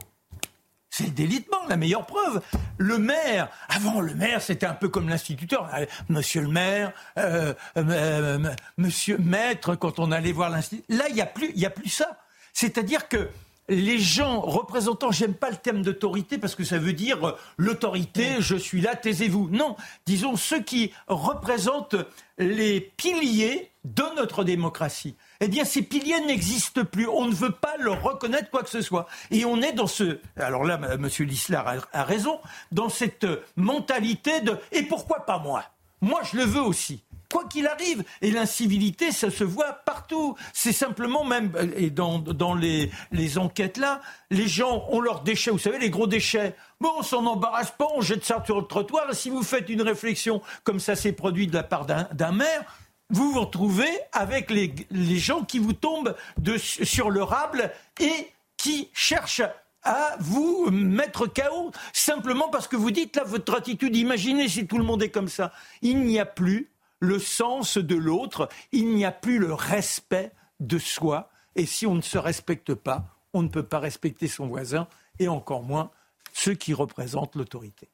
C'est 0.89 1.03
le 1.03 1.11
délitement, 1.11 1.59
la 1.69 1.77
meilleure 1.77 2.07
preuve. 2.07 2.41
Le 2.79 2.97
maire, 2.97 3.49
avant 3.69 4.01
le 4.01 4.15
maire, 4.15 4.41
c'était 4.41 4.65
un 4.65 4.73
peu 4.73 4.89
comme 4.89 5.07
l'instituteur. 5.07 5.69
Euh, 5.75 5.85
monsieur 6.09 6.41
le 6.41 6.47
maire, 6.47 6.91
euh, 7.19 7.53
euh, 7.77 8.51
monsieur 8.77 9.19
maître, 9.19 9.75
quand 9.75 9.99
on 9.99 10.11
allait 10.11 10.31
voir 10.31 10.49
l'instituteur. 10.49 10.97
Là, 10.97 11.05
il 11.07 11.13
n'y 11.13 11.21
a, 11.21 11.27
plus, 11.27 11.53
a 11.63 11.69
plus 11.69 11.89
ça. 11.89 12.17
C'est-à-dire 12.51 13.07
que 13.07 13.29
les 13.69 13.97
gens 13.97 14.41
représentants, 14.41 15.11
j'aime 15.11 15.33
pas 15.33 15.49
le 15.49 15.57
terme 15.57 15.81
d'autorité 15.81 16.37
parce 16.37 16.55
que 16.55 16.63
ça 16.63 16.77
veut 16.77 16.93
dire 16.93 17.23
euh, 17.27 17.37
l'autorité, 17.57 18.35
je 18.39 18.55
suis 18.55 18.81
là, 18.81 18.95
taisez-vous. 18.95 19.49
Non, 19.51 19.75
disons 20.05 20.35
ceux 20.35 20.61
qui 20.61 20.91
représentent 21.07 21.95
les 22.37 22.81
piliers 22.81 23.71
de 23.85 24.03
notre 24.15 24.43
démocratie. 24.43 25.15
Eh 25.39 25.47
bien, 25.47 25.65
ces 25.65 25.81
piliers 25.81 26.21
n'existent 26.21 26.85
plus. 26.85 27.07
On 27.07 27.25
ne 27.25 27.33
veut 27.33 27.51
pas 27.51 27.75
leur 27.77 28.01
reconnaître 28.01 28.49
quoi 28.49 28.63
que 28.63 28.69
ce 28.69 28.81
soit. 28.81 29.07
Et 29.29 29.45
on 29.45 29.61
est 29.61 29.73
dans 29.73 29.87
ce, 29.87 30.19
alors 30.37 30.63
là, 30.63 30.79
M. 30.93 31.09
Lislar 31.19 31.75
a 31.91 32.03
raison, 32.03 32.39
dans 32.71 32.89
cette 32.89 33.27
mentalité 33.55 34.41
de 34.41 34.57
et 34.71 34.83
pourquoi 34.83 35.25
pas 35.25 35.39
moi? 35.39 35.63
Moi, 36.01 36.21
je 36.31 36.37
le 36.37 36.43
veux 36.43 36.61
aussi 36.61 37.03
quoi 37.33 37.45
qu'il 37.45 37.65
arrive. 37.65 38.03
Et 38.21 38.29
l'incivilité, 38.29 39.11
ça 39.11 39.31
se 39.31 39.43
voit 39.43 39.73
partout. 39.73 40.35
C'est 40.53 40.71
simplement 40.71 41.23
même, 41.23 41.51
et 41.75 41.89
dans, 41.89 42.19
dans 42.19 42.53
les, 42.53 42.91
les 43.11 43.39
enquêtes 43.39 43.77
là, 43.77 44.01
les 44.29 44.47
gens 44.47 44.85
ont 44.91 45.01
leurs 45.01 45.21
déchets, 45.21 45.49
vous 45.49 45.57
savez, 45.57 45.79
les 45.79 45.89
gros 45.89 46.05
déchets. 46.05 46.55
Bon, 46.79 46.91
on 46.99 47.01
s'en 47.01 47.25
embarrasse 47.25 47.71
pas, 47.71 47.87
on 47.95 48.01
jette 48.01 48.23
ça 48.23 48.43
sur 48.45 48.61
le 48.61 48.67
trottoir. 48.67 49.07
Si 49.13 49.31
vous 49.31 49.41
faites 49.41 49.67
une 49.69 49.81
réflexion 49.81 50.43
comme 50.63 50.79
ça 50.79 50.95
s'est 50.95 51.11
produit 51.11 51.47
de 51.47 51.55
la 51.55 51.63
part 51.63 51.87
d'un 51.87 52.31
maire, 52.31 52.63
vous 53.09 53.31
vous 53.31 53.41
retrouvez 53.41 53.89
avec 54.11 54.51
les, 54.51 54.75
les 54.91 55.17
gens 55.17 55.43
qui 55.43 55.57
vous 55.57 55.73
tombent 55.73 56.15
de, 56.37 56.57
sur 56.57 57.09
le 57.09 57.23
rable 57.23 57.71
et 57.99 58.31
qui 58.57 58.89
cherchent 58.93 59.41
à 59.81 60.15
vous 60.19 60.69
mettre 60.71 61.25
KO 61.25 61.71
simplement 61.93 62.49
parce 62.49 62.67
que 62.67 62.75
vous 62.75 62.91
dites 62.91 63.15
là 63.15 63.23
votre 63.25 63.55
attitude. 63.55 63.95
Imaginez 63.95 64.47
si 64.47 64.67
tout 64.67 64.77
le 64.77 64.83
monde 64.83 65.01
est 65.01 65.09
comme 65.09 65.27
ça. 65.27 65.51
Il 65.81 65.99
n'y 66.05 66.19
a 66.19 66.25
plus 66.25 66.72
le 67.03 67.19
sens 67.19 67.77
de 67.77 67.95
l'autre, 67.95 68.47
il 68.71 68.95
n'y 68.95 69.03
a 69.03 69.11
plus 69.11 69.37
le 69.37 69.53
respect 69.53 70.31
de 70.61 70.77
soi. 70.77 71.29
Et 71.55 71.65
si 71.65 71.85
on 71.85 71.95
ne 71.95 72.01
se 72.01 72.17
respecte 72.17 72.73
pas, 72.73 73.17
on 73.33 73.43
ne 73.43 73.49
peut 73.49 73.63
pas 73.63 73.79
respecter 73.79 74.29
son 74.29 74.47
voisin 74.47 74.87
et 75.19 75.27
encore 75.27 75.63
moins 75.63 75.91
ceux 76.31 76.53
qui 76.53 76.73
représentent 76.73 77.35
l'autorité. 77.35 77.89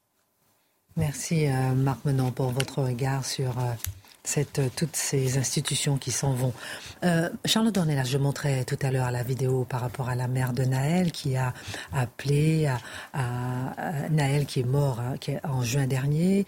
Merci 0.95 1.47
euh, 1.47 1.73
Marc 1.73 2.05
Menon 2.05 2.31
pour 2.31 2.51
votre 2.51 2.83
regard 2.83 3.25
sur 3.25 3.57
euh, 3.57 4.43
euh, 4.59 4.69
toutes 4.75 4.95
ces 4.95 5.39
institutions 5.39 5.97
qui 5.97 6.11
s'en 6.11 6.33
vont. 6.33 6.53
Charlotte 7.45 7.73
Dornelas, 7.73 8.03
je 8.03 8.17
montrais 8.19 8.63
tout 8.63 8.77
à 8.81 8.91
l'heure 8.91 9.09
la 9.09 9.23
vidéo 9.23 9.65
par 9.65 9.81
rapport 9.81 10.09
à 10.09 10.15
la 10.15 10.27
mère 10.27 10.53
de 10.53 10.63
Naël 10.65 11.11
qui 11.11 11.35
a 11.35 11.53
appelé 11.93 12.69
à, 13.13 14.09
Naël 14.11 14.45
qui 14.45 14.59
est 14.59 14.67
mort 14.67 14.99
hein, 14.99 15.15
en 15.43 15.63
juin 15.63 15.87
dernier 15.87 16.45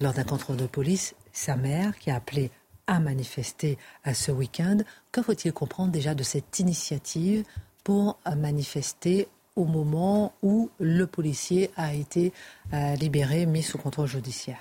lors 0.00 0.14
d'un 0.14 0.24
contrôle 0.24 0.56
de 0.56 0.66
police 0.66 1.14
sa 1.32 1.56
mère 1.56 1.98
qui 1.98 2.10
a 2.10 2.16
appelé 2.16 2.50
à 2.86 3.00
manifester 3.00 3.78
ce 4.12 4.32
week-end. 4.32 4.78
Que 5.12 5.22
faut-il 5.22 5.52
comprendre 5.52 5.92
déjà 5.92 6.14
de 6.14 6.22
cette 6.22 6.58
initiative 6.58 7.44
pour 7.84 8.18
manifester 8.36 9.28
au 9.56 9.64
moment 9.64 10.32
où 10.42 10.70
le 10.80 11.06
policier 11.06 11.70
a 11.76 11.94
été 11.94 12.32
euh, 12.72 12.94
libéré, 12.96 13.46
mis 13.46 13.62
sous 13.62 13.78
contrôle 13.78 14.08
judiciaire? 14.08 14.58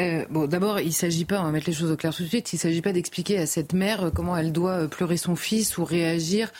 Euh, 0.00 0.26
bon, 0.28 0.48
d'abord, 0.48 0.80
il 0.80 0.88
ne 0.88 0.92
s'agit 0.92 1.24
pas, 1.24 1.40
on 1.40 1.44
va 1.44 1.52
mettre 1.52 1.68
les 1.68 1.72
choses 1.72 1.92
au 1.92 1.96
clair 1.96 2.12
tout 2.12 2.24
de 2.24 2.28
suite, 2.28 2.52
il 2.52 2.56
ne 2.56 2.60
s'agit 2.60 2.82
pas 2.82 2.92
d'expliquer 2.92 3.38
à 3.38 3.46
cette 3.46 3.72
mère 3.72 4.06
euh, 4.06 4.10
comment 4.10 4.36
elle 4.36 4.50
doit 4.50 4.88
pleurer 4.88 5.16
son 5.16 5.36
fils 5.36 5.78
ou 5.78 5.84
réagir 5.84 6.52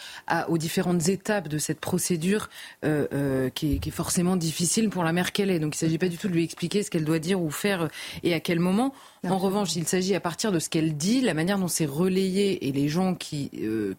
aux 0.48 0.56
différentes 0.56 1.08
étapes 1.08 1.48
de 1.48 1.58
cette 1.58 1.80
procédure 1.80 2.48
qui, 2.82 3.80
est, 3.84 3.90
forcément 3.90 4.36
difficile 4.36 4.88
pour 4.88 5.02
la 5.02 5.12
mère 5.12 5.32
qu'elle 5.32 5.50
est. 5.50 5.58
Donc, 5.58 5.74
il 5.74 5.84
ne 5.84 5.88
s'agit 5.88 5.98
pas 5.98 6.08
du 6.08 6.16
tout 6.16 6.28
de 6.28 6.32
lui 6.32 6.44
expliquer 6.44 6.84
ce 6.84 6.90
qu'elle 6.90 7.04
doit 7.04 7.18
dire 7.18 7.42
ou 7.42 7.50
faire 7.50 7.88
et 8.22 8.34
à 8.34 8.40
quel 8.40 8.60
moment. 8.60 8.94
En 9.28 9.38
revanche, 9.38 9.74
il 9.74 9.86
s'agit 9.86 10.14
à 10.14 10.20
partir 10.20 10.52
de 10.52 10.58
ce 10.58 10.68
qu'elle 10.68 10.96
dit, 10.96 11.20
la 11.20 11.34
manière 11.34 11.58
dont 11.58 11.68
c'est 11.68 11.86
relayé 11.86 12.68
et 12.68 12.72
les 12.72 12.88
gens 12.88 13.14
qui, 13.14 13.50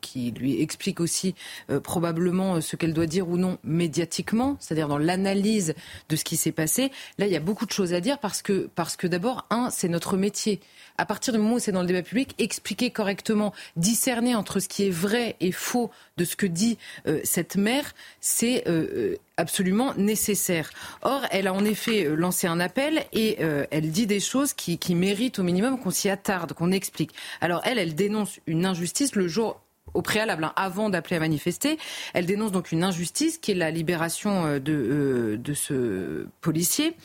qui 0.01 0.31
lui 0.31 0.61
expliquent 0.61 1.01
aussi 1.01 1.35
probablement 1.83 2.61
ce 2.61 2.75
qu'elle 2.75 2.93
doit 2.93 3.07
dire 3.07 3.27
ou 3.27 3.37
non 3.37 3.57
médiatiquement, 3.63 4.55
c'est-à-dire 4.59 4.87
dans 4.87 4.97
l'analyse 4.97 5.75
de 6.09 6.15
ce 6.15 6.23
qui 6.23 6.37
s'est 6.37 6.51
passé. 6.51 6.91
Là, 7.17 7.25
il 7.25 7.33
y 7.33 7.35
a 7.35 7.41
beaucoup 7.41 7.65
de 7.65 7.71
choses 7.71 7.93
à 7.93 7.99
dire 7.99 8.19
parce 8.19 8.41
que, 8.41 8.69
parce 8.75 8.95
que 8.95 9.07
d'abord, 9.07 9.25
d'abord, 9.25 9.45
un, 9.49 9.71
c'est 9.71 9.87
notre 9.87 10.17
métier. 10.17 10.59
À 10.97 11.05
partir 11.05 11.33
du 11.33 11.39
moment 11.39 11.55
où 11.55 11.59
c'est 11.59 11.71
dans 11.71 11.81
le 11.81 11.87
débat 11.87 12.03
public, 12.03 12.35
expliquer 12.37 12.89
correctement, 12.89 13.53
discerner 13.75 14.35
entre 14.35 14.59
ce 14.59 14.67
qui 14.67 14.87
est 14.87 14.91
vrai 14.91 15.35
et 15.39 15.51
faux 15.51 15.91
de 16.17 16.23
ce 16.23 16.35
que 16.35 16.45
dit 16.45 16.77
euh, 17.07 17.19
cette 17.23 17.57
mère, 17.57 17.93
c'est 18.21 18.67
euh, 18.67 18.87
euh, 18.95 19.15
absolument 19.37 19.93
nécessaire. 19.95 20.71
Or, 21.01 21.25
elle 21.31 21.47
a 21.47 21.53
en 21.53 21.65
effet 21.65 22.05
lancé 22.15 22.47
un 22.47 22.61
appel 22.61 23.03
et 23.11 23.39
elle 23.71 23.91
dit 23.91 24.07
des 24.07 24.21
choses 24.21 24.53
qui, 24.53 24.77
qui 24.77 24.95
méritent 24.95 25.39
au 25.39 25.43
minimum 25.43 25.77
qu'on 25.77 25.91
s'y 25.91 26.09
attarde, 26.09 26.53
qu'on 26.53 26.71
explique. 26.71 27.11
Alors, 27.41 27.61
elle, 27.65 27.77
elle 27.77 27.95
dénonce 27.95 28.39
une 28.47 28.65
injustice 28.65 29.15
le 29.15 29.27
jour 29.27 29.59
au 29.95 30.01
préalable, 30.01 30.43
hein, 30.43 30.53
avant 30.55 30.89
d'appeler 30.89 31.15
à 31.15 31.19
manifester. 31.19 31.77
Elle 32.13 32.25
dénonce 32.25 32.51
donc 32.51 32.71
une 32.71 32.83
injustice 32.83 33.37
qui 33.37 33.51
est 33.51 33.55
la 33.55 33.71
libération 33.71 34.45
euh, 34.45 34.59
de, 34.59 34.73
euh, 34.73 35.37
de 35.37 35.53
ce 35.53 36.27
policier. 36.41 36.95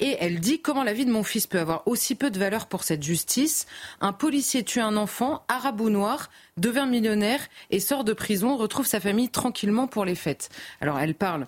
Et 0.00 0.16
elle 0.20 0.40
dit 0.40 0.60
comment 0.60 0.82
la 0.82 0.92
vie 0.92 1.04
de 1.04 1.12
mon 1.12 1.22
fils 1.22 1.46
peut 1.46 1.60
avoir 1.60 1.86
aussi 1.86 2.14
peu 2.14 2.30
de 2.30 2.38
valeur 2.38 2.66
pour 2.66 2.84
cette 2.84 3.02
justice. 3.02 3.66
Un 4.00 4.12
policier 4.12 4.64
tue 4.64 4.80
un 4.80 4.96
enfant, 4.96 5.44
arabe 5.48 5.80
ou 5.80 5.90
noir, 5.90 6.30
devient 6.56 6.86
millionnaire 6.88 7.40
et 7.70 7.80
sort 7.80 8.04
de 8.04 8.12
prison, 8.12 8.56
retrouve 8.56 8.86
sa 8.86 9.00
famille 9.00 9.28
tranquillement 9.28 9.86
pour 9.86 10.04
les 10.04 10.14
fêtes. 10.14 10.48
Alors 10.80 10.98
elle 10.98 11.14
parle 11.14 11.46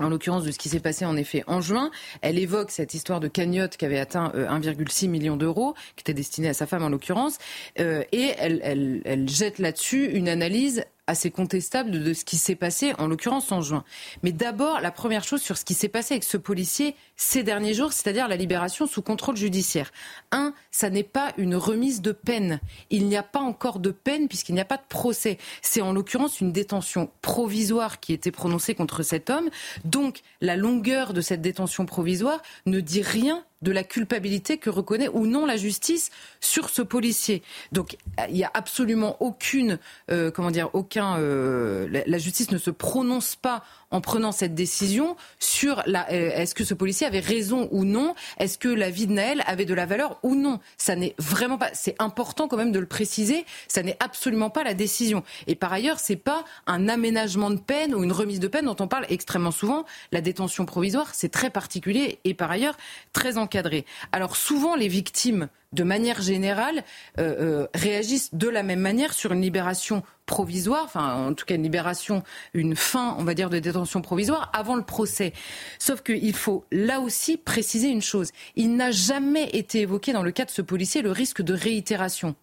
en 0.00 0.08
l'occurrence 0.08 0.44
de 0.44 0.50
ce 0.50 0.58
qui 0.58 0.68
s'est 0.68 0.80
passé 0.80 1.04
en 1.04 1.16
effet 1.16 1.44
en 1.46 1.60
juin. 1.60 1.90
Elle 2.22 2.38
évoque 2.38 2.70
cette 2.70 2.94
histoire 2.94 3.20
de 3.20 3.28
cagnotte 3.28 3.76
qui 3.76 3.84
avait 3.84 3.98
atteint 3.98 4.32
1,6 4.34 5.06
euh, 5.06 5.08
million 5.08 5.36
d'euros, 5.36 5.74
qui 5.96 6.02
était 6.02 6.14
destinée 6.14 6.48
à 6.48 6.54
sa 6.54 6.66
femme 6.66 6.82
en 6.82 6.88
l'occurrence, 6.88 7.38
euh, 7.80 8.02
et 8.12 8.32
elle, 8.38 8.60
elle, 8.62 9.02
elle 9.04 9.28
jette 9.28 9.58
là-dessus 9.58 10.10
une 10.12 10.28
analyse 10.28 10.84
assez 11.06 11.30
contestable 11.30 11.90
de 12.02 12.12
ce 12.12 12.24
qui 12.24 12.36
s'est 12.36 12.56
passé, 12.56 12.92
en 12.98 13.06
l'occurrence 13.06 13.52
en 13.52 13.62
juin. 13.62 13.84
Mais 14.22 14.32
d'abord, 14.32 14.80
la 14.80 14.90
première 14.90 15.24
chose 15.24 15.40
sur 15.40 15.56
ce 15.56 15.64
qui 15.64 15.74
s'est 15.74 15.88
passé 15.88 16.14
avec 16.14 16.24
ce 16.24 16.36
policier 16.36 16.96
ces 17.16 17.42
derniers 17.42 17.74
jours, 17.74 17.92
c'est-à-dire 17.92 18.28
la 18.28 18.36
libération 18.36 18.86
sous 18.86 19.02
contrôle 19.02 19.36
judiciaire. 19.36 19.92
Un, 20.32 20.52
ça 20.70 20.90
n'est 20.90 21.02
pas 21.02 21.32
une 21.36 21.56
remise 21.56 22.02
de 22.02 22.12
peine. 22.12 22.60
Il 22.90 23.06
n'y 23.06 23.16
a 23.16 23.22
pas 23.22 23.40
encore 23.40 23.78
de 23.78 23.90
peine 23.90 24.28
puisqu'il 24.28 24.54
n'y 24.54 24.60
a 24.60 24.66
pas 24.66 24.76
de 24.76 24.86
procès. 24.88 25.38
C'est 25.62 25.80
en 25.80 25.92
l'occurrence 25.92 26.40
une 26.40 26.52
détention 26.52 27.10
provisoire 27.22 28.00
qui 28.00 28.12
était 28.12 28.30
prononcée 28.30 28.74
contre 28.74 29.02
cet 29.02 29.30
homme. 29.30 29.48
Donc, 29.84 30.20
la 30.40 30.56
longueur 30.56 31.12
de 31.12 31.20
cette 31.20 31.40
détention 31.40 31.86
provisoire 31.86 32.42
ne 32.66 32.80
dit 32.80 33.02
rien 33.02 33.44
de 33.66 33.72
la 33.72 33.82
culpabilité 33.82 34.58
que 34.58 34.70
reconnaît 34.70 35.08
ou 35.08 35.26
non 35.26 35.44
la 35.44 35.56
justice 35.56 36.10
sur 36.40 36.70
ce 36.70 36.82
policier. 36.82 37.42
Donc 37.72 37.96
il 38.28 38.34
n'y 38.34 38.44
a 38.44 38.50
absolument 38.54 39.16
aucune, 39.18 39.80
euh, 40.08 40.30
comment 40.30 40.52
dire, 40.52 40.70
aucun, 40.72 41.18
euh, 41.18 41.88
la, 42.06 42.18
justice 42.18 42.52
ne 42.52 42.58
se 42.58 42.70
prononce 42.70 43.34
pas 43.34 43.64
en 43.90 44.00
prenant 44.00 44.32
cette 44.32 44.54
décision 44.54 45.16
sur 45.38 45.82
la, 45.86 46.10
euh, 46.10 46.30
est-ce 46.30 46.54
que 46.54 46.64
ce 46.64 46.74
policier 46.74 47.06
avait 47.06 47.20
raison 47.20 47.68
ou 47.70 47.84
non, 47.84 48.14
est-ce 48.38 48.58
que 48.58 48.68
la 48.68 48.90
vie 48.90 49.06
de 49.06 49.12
Naël 49.12 49.42
avait 49.46 49.64
de 49.64 49.74
la 49.74 49.86
valeur 49.86 50.18
ou 50.22 50.34
non? 50.34 50.60
Ça 50.76 50.96
n'est 50.96 51.14
vraiment 51.18 51.58
pas, 51.58 51.70
c'est 51.72 51.94
important 51.98 52.48
quand 52.48 52.56
même 52.56 52.72
de 52.72 52.78
le 52.78 52.86
préciser, 52.86 53.44
ça 53.68 53.82
n'est 53.82 53.96
absolument 54.00 54.50
pas 54.50 54.64
la 54.64 54.74
décision. 54.74 55.22
Et 55.46 55.54
par 55.54 55.72
ailleurs, 55.72 56.00
c'est 56.00 56.16
pas 56.16 56.44
un 56.66 56.88
aménagement 56.88 57.50
de 57.50 57.58
peine 57.58 57.94
ou 57.94 58.02
une 58.04 58.12
remise 58.12 58.40
de 58.40 58.48
peine 58.48 58.66
dont 58.66 58.76
on 58.80 58.88
parle 58.88 59.06
extrêmement 59.08 59.50
souvent. 59.50 59.84
La 60.12 60.20
détention 60.20 60.66
provisoire, 60.66 61.14
c'est 61.14 61.30
très 61.30 61.50
particulier 61.50 62.18
et 62.24 62.34
par 62.34 62.50
ailleurs 62.50 62.76
très 63.12 63.38
encadré. 63.38 63.86
Alors 64.12 64.36
souvent, 64.36 64.74
les 64.74 64.88
victimes 64.88 65.48
de 65.72 65.84
manière 65.84 66.22
générale, 66.22 66.84
euh, 67.18 67.34
euh, 67.40 67.66
réagissent 67.74 68.34
de 68.34 68.48
la 68.48 68.62
même 68.62 68.80
manière 68.80 69.12
sur 69.12 69.32
une 69.32 69.42
libération 69.42 70.02
provisoire, 70.24 70.84
enfin 70.84 71.28
en 71.28 71.34
tout 71.34 71.44
cas 71.44 71.54
une 71.54 71.62
libération, 71.62 72.22
une 72.54 72.76
fin, 72.76 73.16
on 73.18 73.24
va 73.24 73.34
dire, 73.34 73.50
de 73.50 73.58
détention 73.58 74.02
provisoire 74.02 74.50
avant 74.52 74.74
le 74.74 74.82
procès. 74.82 75.32
Sauf 75.78 76.02
qu'il 76.02 76.34
faut 76.34 76.64
là 76.72 77.00
aussi 77.00 77.36
préciser 77.36 77.88
une 77.88 78.02
chose. 78.02 78.30
Il 78.56 78.76
n'a 78.76 78.90
jamais 78.90 79.48
été 79.50 79.80
évoqué 79.80 80.12
dans 80.12 80.22
le 80.22 80.32
cas 80.32 80.44
de 80.44 80.50
ce 80.50 80.62
policier 80.62 81.02
le 81.02 81.10
risque 81.10 81.42
de 81.42 81.54
réitération. 81.54 82.34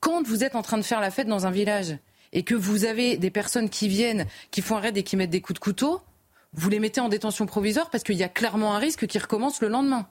Quand 0.00 0.24
vous 0.26 0.44
êtes 0.44 0.54
en 0.54 0.62
train 0.62 0.78
de 0.78 0.82
faire 0.82 1.00
la 1.00 1.10
fête 1.10 1.26
dans 1.26 1.46
un 1.46 1.50
village 1.50 1.96
et 2.32 2.42
que 2.42 2.54
vous 2.54 2.84
avez 2.84 3.16
des 3.16 3.30
personnes 3.30 3.70
qui 3.70 3.88
viennent, 3.88 4.26
qui 4.50 4.62
font 4.62 4.76
un 4.76 4.80
raid 4.80 4.96
et 4.96 5.02
qui 5.02 5.16
mettent 5.16 5.30
des 5.30 5.40
coups 5.40 5.58
de 5.58 5.64
couteau, 5.64 6.00
vous 6.52 6.70
les 6.70 6.78
mettez 6.78 7.00
en 7.00 7.08
détention 7.08 7.46
provisoire 7.46 7.90
parce 7.90 8.04
qu'il 8.04 8.16
y 8.16 8.22
a 8.22 8.28
clairement 8.28 8.74
un 8.74 8.78
risque 8.78 9.06
qui 9.06 9.18
recommence 9.18 9.60
le 9.60 9.68
lendemain. 9.68 10.08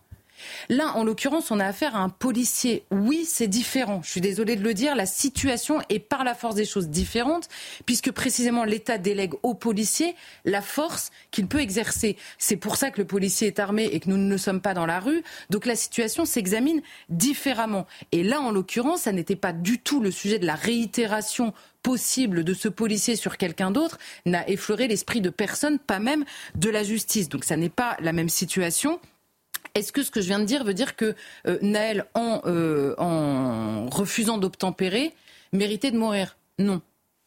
Là, 0.69 0.93
en 0.95 1.03
l'occurrence, 1.03 1.51
on 1.51 1.59
a 1.59 1.65
affaire 1.65 1.95
à 1.95 1.99
un 1.99 2.09
policier. 2.09 2.83
Oui, 2.91 3.25
c'est 3.25 3.47
différent. 3.47 4.01
Je 4.03 4.11
suis 4.11 4.21
désolée 4.21 4.55
de 4.55 4.63
le 4.63 4.73
dire. 4.73 4.95
La 4.95 5.05
situation 5.05 5.81
est 5.89 5.99
par 5.99 6.23
la 6.23 6.35
force 6.35 6.55
des 6.55 6.65
choses 6.65 6.89
différente, 6.89 7.47
puisque 7.85 8.11
précisément 8.11 8.63
l'État 8.63 8.97
délègue 8.97 9.33
au 9.43 9.53
policier 9.53 10.15
la 10.43 10.61
force 10.61 11.11
qu'il 11.31 11.47
peut 11.47 11.61
exercer. 11.61 12.17
C'est 12.37 12.57
pour 12.57 12.77
ça 12.77 12.91
que 12.91 12.99
le 12.99 13.07
policier 13.07 13.47
est 13.47 13.59
armé 13.59 13.85
et 13.85 13.99
que 13.99 14.09
nous 14.09 14.17
ne 14.17 14.37
sommes 14.37 14.61
pas 14.61 14.73
dans 14.73 14.85
la 14.85 14.99
rue. 14.99 15.23
Donc 15.49 15.65
la 15.65 15.75
situation 15.75 16.25
s'examine 16.25 16.81
différemment. 17.09 17.87
Et 18.11 18.23
là, 18.23 18.41
en 18.41 18.51
l'occurrence, 18.51 19.01
ça 19.01 19.11
n'était 19.11 19.35
pas 19.35 19.53
du 19.53 19.79
tout 19.79 20.01
le 20.01 20.11
sujet 20.11 20.39
de 20.39 20.45
la 20.45 20.55
réitération 20.55 21.53
possible 21.85 22.43
de 22.43 22.55
ce 22.55 22.67
policier 22.67 23.15
sur 23.15 23.37
quelqu'un 23.37 23.69
d'autre 23.69 23.99
n'a 24.25 24.49
effleuré 24.49 24.87
l'esprit 24.87 25.21
de 25.21 25.29
personne, 25.29 25.77
pas 25.77 25.99
même 25.99 26.25
de 26.55 26.71
la 26.71 26.81
justice. 26.81 27.29
Donc 27.29 27.43
ça 27.43 27.57
n'est 27.57 27.69
pas 27.69 27.95
la 27.99 28.11
même 28.11 28.29
situation. 28.29 28.99
Est-ce 29.75 29.91
que 29.91 30.03
ce 30.03 30.09
que 30.09 30.21
je 30.21 30.27
viens 30.27 30.39
de 30.39 30.45
dire 30.45 30.63
veut 30.63 30.73
dire 30.73 30.95
que 30.95 31.15
euh, 31.47 31.59
Naël, 31.61 32.05
en, 32.13 32.41
euh, 32.45 32.95
en 32.97 33.89
refusant 33.89 34.37
d'obtempérer, 34.37 35.13
méritait 35.51 35.91
de 35.91 35.97
mourir? 35.97 36.37
Non 36.57 36.81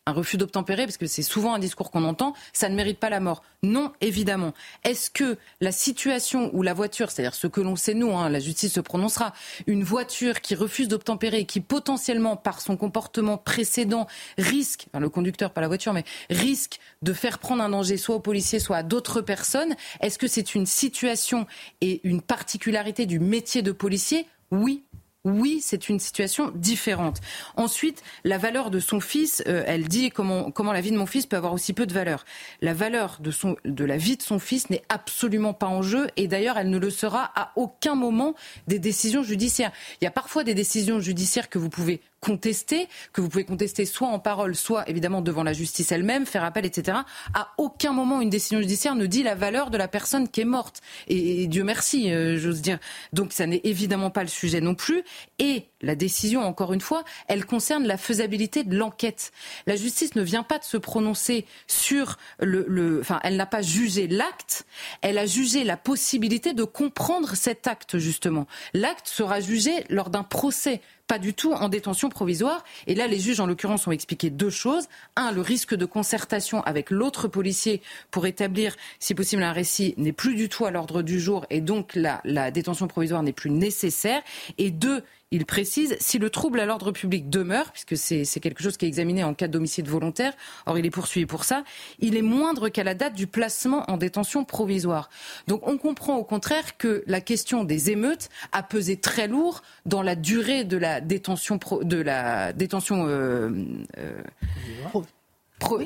un 0.09 0.13
refus 0.13 0.37
d'obtempérer, 0.37 0.85
parce 0.85 0.97
que 0.97 1.07
c'est 1.07 1.23
souvent 1.23 1.55
un 1.55 1.59
discours 1.59 1.91
qu'on 1.91 2.05
entend, 2.05 2.35
ça 2.53 2.69
ne 2.69 2.75
mérite 2.75 2.99
pas 2.99 3.11
la 3.11 3.21
mort. 3.21 3.43
Non, 3.63 3.93
évidemment. 4.01 4.55
Est-ce 4.85 5.11
que 5.11 5.37
la 5.61 5.73
situation 5.73 6.51
où 6.55 6.63
la 6.63 6.75
voiture, 6.75 7.11
c'est-à-dire 7.11 7.35
ce 7.35 7.47
que 7.47 7.61
l'on 7.61 7.77
sait 7.77 7.95
nous, 7.95 8.17
hein, 8.17 8.29
la 8.29 8.41
justice 8.41 8.73
se 8.73 8.81
prononcera, 8.81 9.33
une 9.67 9.85
voiture 9.85 10.41
qui 10.41 10.55
refuse 10.55 10.89
d'obtempérer, 10.89 11.45
qui 11.45 11.61
potentiellement, 11.61 12.37
par 12.37 12.61
son 12.61 12.77
comportement 12.77 13.37
précédent, 13.37 14.07
risque, 14.39 14.87
enfin 14.89 15.01
le 15.01 15.11
conducteur, 15.11 15.53
pas 15.53 15.61
la 15.61 15.69
voiture, 15.69 15.93
mais 15.93 16.05
risque 16.31 16.79
de 17.03 17.13
faire 17.13 17.39
prendre 17.39 17.63
un 17.63 17.69
danger 17.69 17.97
soit 17.97 18.17
aux 18.17 18.21
policiers, 18.21 18.61
soit 18.61 18.79
à 18.79 18.83
d'autres 18.83 19.21
personnes, 19.21 19.77
est-ce 20.01 20.19
que 20.19 20.27
c'est 20.27 20.55
une 20.55 20.67
situation 20.67 21.47
et 21.81 22.01
une 22.05 22.23
particularité 22.23 23.07
du 23.07 23.19
métier 23.19 23.63
de 23.63 23.73
policier? 23.73 24.27
Oui, 24.51 24.85
oui, 25.29 25.61
c'est 25.63 25.89
une 25.89 25.99
situation 25.99 26.51
différente. 26.55 27.21
Ensuite, 27.57 28.03
la 28.25 28.39
valeur 28.39 28.71
de 28.71 28.81
son 28.81 29.01
fils, 29.01 29.43
euh, 29.47 29.63
elle 29.67 29.89
dit 29.89 30.11
comment, 30.11 30.53
la 30.73 30.81
vie 30.81 30.91
de 30.91 30.97
mon 30.97 31.07
fils 31.07 31.27
peut 31.27 31.37
avoir 31.37 31.53
aussi 31.53 31.73
peu 31.73 31.87
de 31.87 31.93
valeur. 31.93 32.25
La 32.61 32.75
valeur 32.75 33.21
de 33.21 33.85
la 33.85 33.97
vie 33.97 34.17
de 34.17 34.23
son 34.23 34.39
fils 34.39 34.71
n'est 34.71 34.83
absolument 34.89 35.55
pas 35.55 35.67
en 35.67 35.83
jeu 35.83 36.09
et 36.17 36.29
d'ailleurs, 36.29 36.59
elle 36.59 36.71
ne 36.71 36.79
le 36.79 36.91
sera 36.91 37.31
à 37.35 37.53
aucun 37.57 37.95
moment 37.95 38.35
des 38.67 38.79
décisions 38.79 39.23
judiciaires. 39.23 39.73
Il 40.01 40.05
y 40.05 40.09
a 40.09 40.13
parfois 40.13 40.45
des 40.45 40.55
décisions 40.55 41.01
judiciaires 41.01 41.49
que 41.49 41.59
vous 41.59 41.71
pouvez 41.71 42.01
contester, 42.21 42.89
que 43.13 43.21
vous 43.21 43.29
pouvez 43.29 43.45
contester 43.45 43.85
soit 43.85 44.09
en 44.09 44.19
parole, 44.19 44.57
soit 44.57 44.89
évidemment 44.89 45.23
devant 45.23 45.43
la 45.43 45.53
justice 45.53 45.93
elle-même, 45.93 46.27
faire 46.27 46.45
appel, 46.45 46.67
etc. 46.67 46.99
À 47.35 47.53
aucun 47.59 47.93
moment 47.93 48.21
une 48.21 48.31
décision 48.31 48.61
judiciaire 48.61 48.95
ne 48.95 49.07
dit 49.07 49.23
la 49.23 49.35
valeur 49.35 49.71
de 49.71 49.79
la 49.79 49.89
personne 49.89 50.29
qui 50.29 50.41
est 50.41 50.47
morte. 50.47 50.81
Et, 51.07 51.47
Dieu 51.47 51.65
merci, 51.65 52.13
euh, 52.13 52.37
j'ose 52.39 52.61
dire. 52.61 52.79
Donc 53.13 53.33
ça 53.33 53.47
n'est 53.47 53.61
évidemment 53.65 54.11
pas 54.11 54.23
le 54.23 54.29
sujet 54.29 54.61
non 54.61 54.75
plus. 54.75 55.03
Et 55.39 55.71
la 55.81 55.95
décision, 55.95 56.43
encore 56.43 56.73
une 56.73 56.81
fois, 56.81 57.05
elle 57.29 57.45
concerne 57.45 57.87
la 57.87 57.97
faisabilité 57.97 58.65
de 58.65 58.77
l'enquête. 58.77 59.33
La 59.67 59.77
justice 59.77 60.15
ne 60.15 60.23
vient 60.23 60.43
pas 60.43 60.59
de 60.59 60.65
se 60.65 60.77
prononcer 60.77 61.47
sur 61.67 62.17
le, 62.41 62.65
le 62.69 63.01
enfin, 63.01 63.21
elle 63.23 63.37
n'a 63.37 63.47
pas 63.47 63.63
jugé 63.63 64.09
l'acte, 64.09 64.67
elle 65.03 65.19
a 65.19 65.27
jugé 65.27 65.65
la 65.65 65.77
possibilité 65.77 66.53
de 66.53 66.65
comprendre 66.65 67.35
cet 67.35 67.67
acte 67.67 67.99
justement. 67.99 68.47
L'acte 68.75 69.09
sera 69.09 69.41
jugé 69.41 69.85
lors 69.89 70.11
d'un 70.11 70.25
procès 70.25 70.81
pas 71.09 71.19
du 71.19 71.33
tout 71.35 71.53
en 71.55 71.69
détention 71.71 72.11
provisoire. 72.11 72.63
Et 72.87 72.95
là, 72.95 73.07
les 73.07 73.19
juges, 73.19 73.41
en 73.41 73.47
l'occurrence, 73.47 73.87
ont 73.87 73.93
expliqué 73.93 74.29
deux 74.29 74.51
choses. 74.51 74.89
Un, 75.17 75.33
le 75.33 75.41
risque 75.41 75.75
de 75.75 75.87
concertation 75.87 76.63
avec 76.65 76.91
l'autre 76.91 77.29
policier 77.29 77.81
pour 78.11 78.27
établir, 78.27 78.77
si 79.01 79.15
possible, 79.15 79.43
un 79.43 79.53
récit 79.53 79.95
n'est 79.97 80.13
plus 80.13 80.35
du 80.35 80.51
tout 80.51 80.67
à 80.67 80.71
l'ordre 80.71 81.01
du 81.01 81.19
jour 81.19 81.47
et 81.49 81.63
donc 81.63 81.95
la, 81.95 82.21
la 82.25 82.51
détention 82.51 82.87
provisoire 82.89 83.23
n'est 83.23 83.33
plus 83.33 83.51
nécessaire. 83.51 84.23
Et 84.59 84.71
deux, 84.71 85.03
il 85.31 85.45
précise, 85.45 85.97
si 86.01 86.19
le 86.19 86.31
trouble 86.31 86.61
à 86.61 86.67
l'ordre 86.67 86.91
public 86.91 87.29
demeure, 87.29 87.71
puisque 87.73 87.97
c'est 87.97 88.41
quelque 88.41 88.63
chose 88.63 88.77
qui 88.77 88.87
est 88.87 88.89
examiné 88.89 89.25
en 89.25 89.35
cas 89.35 89.49
d'homicide 89.49 89.87
volontaire, 89.87 90.33
or 90.67 90.79
il 90.79 90.87
est 90.87 90.91
poursuivi 90.91 91.27
pour 91.27 91.45
ça, 91.45 91.65
il 91.99 92.17
est 92.17 92.23
moindre 92.23 92.69
qu'à 92.69 92.85
la 92.85 92.95
date 92.95 93.15
du 93.15 93.27
placement 93.27 93.85
en 93.91 93.97
détention 93.97 94.45
provisoire. 94.45 95.11
Donc 95.47 95.67
on 95.67 95.77
comprend 95.77 96.17
au 96.17 96.25
contraire 96.25 96.77
que 96.79 97.03
la 97.07 97.21
question 97.21 97.65
des 97.65 97.91
émeutes 97.91 98.31
a 98.53 98.63
pesé 98.63 98.97
très 98.97 99.29
lourd 99.29 99.63
dans 99.85 100.03
la 100.03 100.15
durée 100.15 100.65
de 100.65 100.77
la 100.77 101.01
détention, 101.01 101.59
de 101.83 101.97
la 101.99 102.53
détention 102.53 103.07
euh, 103.07 103.51
euh, 103.99 104.23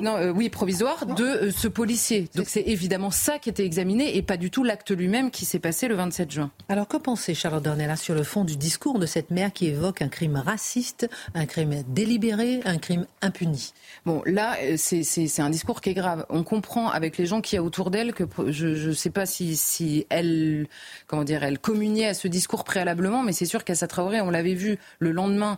non, 0.01 0.17
euh, 0.17 0.31
oui, 0.31 0.49
provisoire 0.49 1.05
de 1.05 1.23
euh, 1.23 1.51
ce 1.51 1.67
policier. 1.67 2.29
Donc 2.35 2.45
c'est 2.47 2.61
évidemment 2.61 3.11
ça 3.11 3.39
qui 3.39 3.49
était 3.49 3.65
examiné 3.65 4.15
et 4.15 4.21
pas 4.21 4.37
du 4.37 4.51
tout 4.51 4.63
l'acte 4.63 4.91
lui-même 4.91 5.31
qui 5.31 5.45
s'est 5.45 5.59
passé 5.59 5.87
le 5.87 5.95
27 5.95 6.31
juin. 6.31 6.51
Alors 6.69 6.87
que 6.87 6.97
pensez 6.97 7.33
Charlotte 7.33 7.63
Dornella 7.63 7.95
sur 7.95 8.15
le 8.15 8.23
fond 8.23 8.43
du 8.43 8.55
discours 8.55 8.99
de 8.99 9.05
cette 9.05 9.31
mère 9.31 9.51
qui 9.51 9.67
évoque 9.67 10.01
un 10.01 10.09
crime 10.09 10.35
raciste, 10.35 11.09
un 11.33 11.45
crime 11.45 11.83
délibéré, 11.87 12.61
un 12.65 12.77
crime 12.77 13.05
impuni? 13.21 13.73
Bon, 14.05 14.21
là, 14.25 14.55
euh, 14.61 14.75
c'est 14.77 15.39
un 15.39 15.49
discours 15.49 15.81
qui 15.81 15.89
est 15.89 15.95
grave. 15.95 16.25
On 16.29 16.43
comprend 16.43 16.89
avec 16.89 17.17
les 17.17 17.25
gens 17.25 17.41
qui 17.41 17.55
y 17.55 17.57
a 17.57 17.63
autour 17.63 17.91
d'elle 17.91 18.13
que 18.13 18.23
je 18.47 18.87
ne 18.87 18.93
sais 18.93 19.09
pas 19.09 19.25
si, 19.25 19.55
si 19.55 20.05
elle, 20.09 20.67
comment 21.07 21.23
dire, 21.23 21.43
elle 21.43 21.59
communiait 21.59 22.07
à 22.07 22.13
ce 22.13 22.27
discours 22.27 22.63
préalablement, 22.63 23.23
mais 23.23 23.33
c'est 23.33 23.45
sûr 23.45 23.63
qu'à 23.63 23.73
Traoré, 23.83 24.21
on 24.21 24.29
l'avait 24.29 24.53
vu 24.53 24.77
le 24.99 25.11
lendemain 25.11 25.57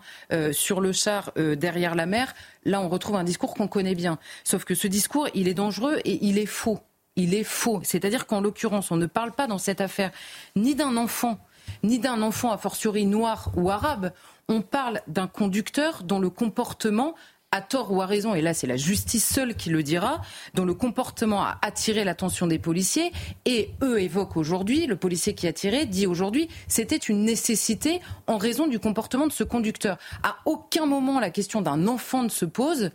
sur 0.51 0.82
le 0.82 0.91
char 0.93 1.32
derrière 1.36 1.93
la 1.93 2.07
mer, 2.07 2.34
Là, 2.68 2.82
on 2.82 2.89
retrouve 2.89 3.16
un 3.16 3.24
discours 3.24 3.53
qu'on 3.53 3.68
connaît 3.68 3.93
bien. 3.93 4.05
Sauf 4.43 4.64
que 4.66 4.76
ce 4.76 4.88
discours, 4.88 5.28
il 5.34 5.47
est 5.47 5.53
dangereux 5.53 5.99
et 6.06 6.26
il 6.26 6.38
est 6.38 6.45
faux. 6.45 6.80
Il 7.16 7.34
est 7.34 7.43
faux. 7.43 7.82
C'est-à-dire 7.84 8.28
qu'en 8.28 8.41
l'occurrence, 8.41 8.91
on 8.91 8.97
ne 8.97 9.06
parle 9.06 9.32
pas 9.32 9.47
dans 9.47 9.58
cette 9.58 9.82
affaire 9.82 10.12
ni 10.56 10.76
d'un 10.76 10.97
enfant, 10.97 11.39
ni 11.84 11.99
d'un 11.99 12.22
enfant 12.22 12.51
a 12.51 12.58
fortiori 12.58 13.06
noir 13.06 13.51
ou 13.56 13.70
arabe. 13.70 14.12
On 14.47 14.62
parle 14.62 15.01
d'un 15.08 15.28
conducteur 15.28 16.03
dont 16.03 16.20
le 16.20 16.30
comportement 16.30 17.16
à 17.52 17.62
tort 17.62 17.91
ou 17.91 18.02
à 18.02 18.06
raison, 18.06 18.36
et 18.36 18.41
là 18.41 18.54
c'est 18.54 18.68
la 18.68 18.76
justice 18.76 19.26
seule 19.26 19.56
qui 19.56 19.70
le 19.70 19.82
dira, 19.82 20.22
dont 20.56 20.66
le 20.66 20.74
comportement 20.74 21.41
a 21.41 21.58
attiré 21.62 22.04
l'attention 22.04 22.48
des 22.48 22.60
policiers, 22.60 23.12
et 23.46 23.72
eux 23.82 24.02
évoquent 24.02 24.38
aujourd'hui, 24.38 24.88
le 24.88 24.98
policier 24.98 25.34
qui 25.36 25.48
a 25.48 25.54
tiré 25.54 25.86
dit 25.86 26.06
aujourd'hui, 26.06 26.50
c'était 26.68 26.98
une 26.98 27.24
nécessité 27.24 28.02
en 28.28 28.38
raison 28.38 28.68
du 28.68 28.80
comportement 28.80 29.28
de 29.28 29.32
ce 29.32 29.43
conducteur. 29.43 29.98
À 30.24 30.38
aucun 30.46 30.86
moment 30.86 31.20
la 31.20 31.30
question 31.30 31.62
d'un 31.62 31.88
enfant 31.88 32.24
ne 32.24 32.30
se 32.30 32.46
pose. 32.46 32.91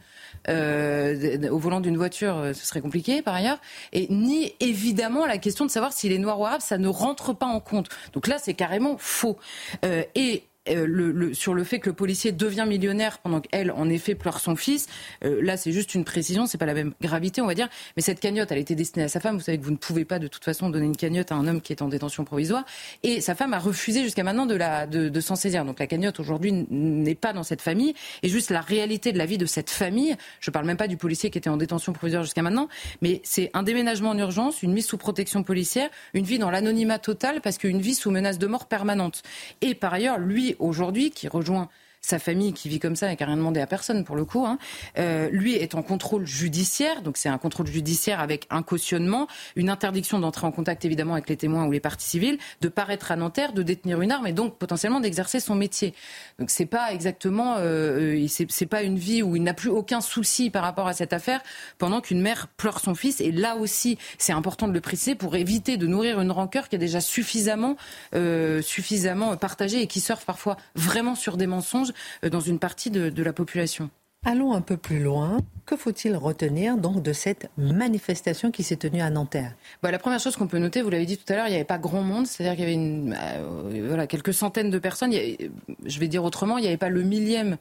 Euh, 0.48 1.48
au 1.50 1.58
volant 1.58 1.80
d'une 1.80 1.96
voiture, 1.96 2.36
euh, 2.38 2.52
ce 2.54 2.64
serait 2.64 2.80
compliqué 2.80 3.20
par 3.20 3.34
ailleurs, 3.34 3.60
et 3.92 4.06
ni 4.08 4.54
évidemment 4.60 5.26
la 5.26 5.38
question 5.38 5.66
de 5.66 5.70
savoir 5.70 5.92
s'il 5.92 6.12
est 6.12 6.18
noir 6.18 6.40
ou 6.40 6.46
arabe, 6.46 6.60
ça 6.60 6.78
ne 6.78 6.88
rentre 6.88 7.34
pas 7.34 7.46
en 7.46 7.60
compte. 7.60 7.88
Donc 8.12 8.26
là, 8.26 8.38
c'est 8.38 8.54
carrément 8.54 8.96
faux. 8.98 9.38
Euh, 9.84 10.02
et 10.14 10.44
euh, 10.70 10.86
le, 10.86 11.34
sur 11.34 11.54
le 11.54 11.64
fait 11.64 11.78
que 11.80 11.88
le 11.88 11.94
policier 11.94 12.32
devient 12.32 12.66
millionnaire 12.68 13.18
pendant 13.18 13.40
qu'elle, 13.40 13.70
en 13.70 13.88
effet, 13.88 14.14
pleure 14.14 14.40
son 14.40 14.56
fils. 14.56 14.86
Euh, 15.24 15.40
là, 15.42 15.56
c'est 15.56 15.72
juste 15.72 15.94
une 15.94 16.04
précision, 16.04 16.46
c'est 16.46 16.58
pas 16.58 16.66
la 16.66 16.74
même 16.74 16.92
gravité, 17.00 17.40
on 17.40 17.46
va 17.46 17.54
dire. 17.54 17.68
Mais 17.96 18.02
cette 18.02 18.20
cagnotte, 18.20 18.50
elle 18.52 18.58
été 18.58 18.74
destinée 18.74 19.04
à 19.04 19.08
sa 19.08 19.20
femme. 19.20 19.36
Vous 19.36 19.42
savez 19.42 19.58
que 19.58 19.64
vous 19.64 19.70
ne 19.70 19.76
pouvez 19.76 20.04
pas, 20.04 20.18
de 20.18 20.28
toute 20.28 20.44
façon, 20.44 20.70
donner 20.70 20.86
une 20.86 20.96
cagnotte 20.96 21.32
à 21.32 21.34
un 21.34 21.46
homme 21.46 21.60
qui 21.60 21.72
est 21.72 21.82
en 21.82 21.88
détention 21.88 22.24
provisoire. 22.24 22.64
Et 23.02 23.20
sa 23.20 23.34
femme 23.34 23.54
a 23.54 23.58
refusé 23.58 24.02
jusqu'à 24.02 24.24
maintenant 24.24 24.46
de, 24.46 24.54
la, 24.54 24.86
de, 24.86 25.08
de 25.08 25.20
s'en 25.20 25.36
saisir. 25.36 25.64
Donc 25.64 25.78
la 25.78 25.86
cagnotte, 25.86 26.20
aujourd'hui, 26.20 26.66
n'est 26.70 27.14
pas 27.14 27.32
dans 27.32 27.42
cette 27.42 27.62
famille. 27.62 27.94
Et 28.22 28.28
juste 28.28 28.50
la 28.50 28.60
réalité 28.60 29.12
de 29.12 29.18
la 29.18 29.26
vie 29.26 29.38
de 29.38 29.46
cette 29.46 29.70
famille, 29.70 30.16
je 30.40 30.50
parle 30.50 30.66
même 30.66 30.76
pas 30.76 30.88
du 30.88 30.96
policier 30.96 31.30
qui 31.30 31.38
était 31.38 31.50
en 31.50 31.56
détention 31.56 31.92
provisoire 31.92 32.22
jusqu'à 32.22 32.42
maintenant, 32.42 32.68
mais 33.02 33.20
c'est 33.24 33.50
un 33.54 33.62
déménagement 33.62 34.10
en 34.10 34.18
urgence, 34.18 34.62
une 34.62 34.72
mise 34.72 34.86
sous 34.86 34.98
protection 34.98 35.42
policière, 35.42 35.90
une 36.14 36.24
vie 36.24 36.38
dans 36.38 36.50
l'anonymat 36.50 36.98
total 36.98 37.40
parce 37.40 37.58
qu'une 37.58 37.80
vie 37.80 37.94
sous 37.94 38.10
menace 38.10 38.38
de 38.38 38.46
mort 38.46 38.66
permanente. 38.66 39.22
Et 39.60 39.74
par 39.74 39.94
ailleurs, 39.94 40.18
lui, 40.18 40.56
aujourd'hui, 40.60 41.10
qui 41.10 41.28
rejoint 41.28 41.68
sa 42.00 42.18
famille 42.18 42.52
qui 42.52 42.68
vit 42.68 42.78
comme 42.78 42.96
ça 42.96 43.12
et 43.12 43.16
qui 43.16 43.22
n'a 43.22 43.28
rien 43.28 43.36
demandé 43.36 43.60
à 43.60 43.66
personne 43.66 44.04
pour 44.04 44.16
le 44.16 44.24
coup, 44.24 44.46
hein, 44.46 44.58
euh, 44.98 45.28
lui 45.30 45.54
est 45.54 45.74
en 45.74 45.82
contrôle 45.82 46.26
judiciaire, 46.26 47.02
donc 47.02 47.16
c'est 47.16 47.28
un 47.28 47.38
contrôle 47.38 47.66
judiciaire 47.66 48.20
avec 48.20 48.46
un 48.50 48.62
cautionnement, 48.62 49.28
une 49.54 49.68
interdiction 49.68 50.18
d'entrer 50.18 50.46
en 50.46 50.52
contact 50.52 50.84
évidemment 50.84 51.12
avec 51.12 51.28
les 51.28 51.36
témoins 51.36 51.66
ou 51.66 51.72
les 51.72 51.80
parties 51.80 52.08
civiles, 52.08 52.38
de 52.60 52.68
paraître 52.68 53.12
à 53.12 53.16
Nanterre, 53.16 53.52
de 53.52 53.62
détenir 53.62 54.00
une 54.00 54.12
arme 54.12 54.26
et 54.26 54.32
donc 54.32 54.56
potentiellement 54.56 55.00
d'exercer 55.00 55.40
son 55.40 55.54
métier. 55.54 55.94
Donc 56.38 56.50
c'est 56.50 56.66
pas 56.66 56.92
exactement, 56.92 57.56
euh, 57.58 58.16
euh 58.16 58.26
c'est 58.28 58.66
pas 58.66 58.82
une 58.82 58.98
vie 58.98 59.22
où 59.22 59.36
il 59.36 59.42
n'a 59.42 59.54
plus 59.54 59.70
aucun 59.70 60.00
souci 60.00 60.50
par 60.50 60.62
rapport 60.62 60.88
à 60.88 60.94
cette 60.94 61.12
affaire 61.12 61.42
pendant 61.78 62.00
qu'une 62.00 62.22
mère 62.22 62.48
pleure 62.48 62.80
son 62.80 62.94
fils. 62.94 63.20
Et 63.20 63.30
là 63.30 63.56
aussi 63.56 63.98
c'est 64.18 64.32
important 64.32 64.68
de 64.68 64.72
le 64.72 64.80
préciser 64.80 65.14
pour 65.14 65.36
éviter 65.36 65.76
de 65.76 65.86
nourrir 65.86 66.20
une 66.20 66.30
rancœur 66.30 66.68
qui 66.68 66.76
est 66.76 66.78
déjà 66.78 67.00
suffisamment, 67.00 67.76
euh, 68.14 68.62
suffisamment 68.62 69.36
partagée 69.36 69.82
et 69.82 69.86
qui 69.86 70.00
surfe 70.00 70.24
parfois 70.24 70.56
vraiment 70.74 71.14
sur 71.14 71.36
des 71.36 71.46
mensonges 71.46 71.89
euh, 72.24 72.30
dans 72.30 72.40
une 72.40 72.58
partie 72.58 72.90
de, 72.90 73.22
la 73.22 73.32
population. 73.32 73.90
Allons 74.24 74.52
un 74.52 74.60
peu 74.60 74.76
plus 74.76 75.02
loin. 75.02 75.38
Que 75.64 75.76
faut-il 75.76 76.14
retenir 76.14 76.76
donc 76.76 77.02
de 77.02 77.12
cette 77.12 77.50
manifestation 77.56 78.50
qui 78.50 78.62
s'est 78.62 78.76
tenue 78.76 79.00
à 79.00 79.10
Nanterre? 79.10 79.54
Bah, 79.82 79.90
La 79.90 79.98
première 79.98 80.20
chose 80.20 80.36
qu'on 80.36 80.46
peut 80.46 80.58
noter, 80.58 80.82
vous 80.82 80.90
l'avez 80.90 81.06
dit 81.06 81.16
tout 81.16 81.32
à 81.32 81.36
l'heure, 81.36 81.46
il 81.46 81.50
n'y 81.50 81.56
avait 81.56 81.64
pas 81.64 81.78
grand 81.78 82.02
monde, 82.02 82.26
c'est-à-dire 82.26 82.52
qu'il 82.52 82.60
y 82.60 82.66
avait 82.66 82.74
une, 82.74 83.16
euh, 83.18 83.86
voilà, 83.88 84.06
quelques 84.06 84.34
centaines 84.34 84.70
de 84.70 84.78
personnes. 84.78 85.12
je 85.12 86.00
vais 86.00 86.08
dire 86.08 86.24
autrement, 86.24 86.58
il 86.58 86.62
n'y 86.62 86.68
avait 86.68 86.76
pas 86.76 86.90
le 86.90 87.02
millième 87.02 87.56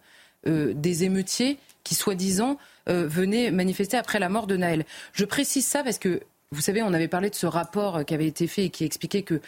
euh, 0.47 0.73
des 0.73 1.03
émeutiers 1.05 1.59
qui, 1.83 1.95
soi-disant, 1.95 2.57
venaient 2.87 3.51
manifester 3.51 3.97
après 3.97 4.17
la 4.17 4.29
mort 4.29 4.47
de 4.47 4.57
Naël. 4.57 4.83
Je 5.13 5.23
précise 5.23 5.63
ça 5.63 5.83
parce 5.83 5.99
que 5.99 6.21
vous 6.51 6.61
savez, 6.61 6.81
on 6.81 6.93
avait 6.93 7.07
parlé 7.07 7.29
de 7.29 7.35
ce 7.35 7.45
rapport 7.45 8.03
qui 8.05 8.15
avait 8.15 8.25
été 8.25 8.47
fait 8.47 8.65
et 8.65 8.69
qui 8.71 8.83
expliquait 8.83 9.21
que 9.21 9.39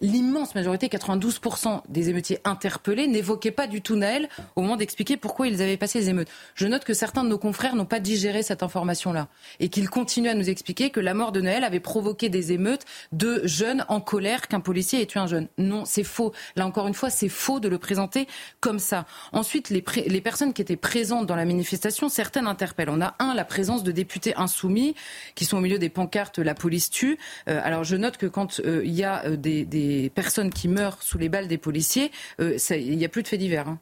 l'immense 0.00 0.56
majorité, 0.56 0.88
92% 0.88 1.82
des 1.88 2.10
émeutiers 2.10 2.40
interpellés, 2.42 3.06
n'évoquaient 3.06 3.52
pas 3.52 3.68
du 3.68 3.80
tout 3.80 3.94
Naël 3.94 4.28
au 4.56 4.62
moment 4.62 4.74
d'expliquer 4.74 5.16
pourquoi 5.16 5.46
ils 5.46 5.62
avaient 5.62 5.76
passé 5.76 6.00
les 6.00 6.08
émeutes. 6.08 6.26
Je 6.56 6.66
note 6.66 6.82
que 6.82 6.94
certains 6.94 7.22
de 7.22 7.28
nos 7.28 7.38
confrères 7.38 7.76
n'ont 7.76 7.84
pas 7.84 8.00
digéré 8.00 8.42
cette 8.42 8.64
information-là 8.64 9.28
et 9.60 9.68
qu'ils 9.68 9.88
continuent 9.88 10.30
à 10.30 10.34
nous 10.34 10.50
expliquer 10.50 10.90
que 10.90 10.98
la 10.98 11.14
mort 11.14 11.30
de 11.30 11.40
Naël 11.40 11.62
avait 11.62 11.78
provoqué 11.78 12.28
des 12.28 12.50
émeutes 12.50 12.86
de 13.12 13.40
jeunes 13.44 13.84
en 13.86 14.00
colère 14.00 14.48
qu'un 14.48 14.58
policier 14.58 15.00
ait 15.00 15.06
tué 15.06 15.20
un 15.20 15.28
jeune. 15.28 15.46
Non, 15.58 15.84
c'est 15.84 16.02
faux. 16.02 16.32
Là 16.56 16.66
encore 16.66 16.88
une 16.88 16.94
fois, 16.94 17.08
c'est 17.08 17.28
faux 17.28 17.60
de 17.60 17.68
le 17.68 17.78
présenter 17.78 18.26
comme 18.58 18.80
ça. 18.80 19.06
Ensuite, 19.30 19.70
les 19.70 20.20
personnes 20.20 20.52
qui 20.52 20.62
étaient 20.62 20.76
présentes 20.76 21.26
dans 21.26 21.36
la 21.36 21.44
manifestation, 21.44 22.08
certaines 22.08 22.48
interpellent. 22.48 22.90
On 22.90 23.00
a 23.00 23.14
un, 23.20 23.32
la 23.32 23.44
présence 23.44 23.84
de 23.84 23.92
députés 23.92 24.34
insoumis 24.34 24.96
qui 25.36 25.44
sont 25.44 25.58
au 25.58 25.60
milieu 25.60 25.78
des 25.78 25.88
pancartes 25.88 26.40
La 26.48 26.54
police 26.54 26.88
tue. 26.88 27.18
Euh, 27.46 27.60
alors 27.62 27.84
je 27.84 27.94
note 27.94 28.16
que 28.16 28.24
quand 28.24 28.60
euh, 28.60 28.80
il 28.82 28.94
y 28.94 29.04
a 29.04 29.22
euh, 29.26 29.36
des 29.36 30.10
personnes 30.14 30.48
qui 30.48 30.66
meurent 30.66 31.02
sous 31.02 31.18
les 31.18 31.28
balles 31.28 31.46
des 31.46 31.58
policiers, 31.58 32.10
il 32.38 32.96
n'y 32.96 33.04
a 33.04 33.08
plus 33.10 33.22
de 33.22 33.28
faits 33.28 33.38
divers. 33.38 33.68
Hein 33.68 33.78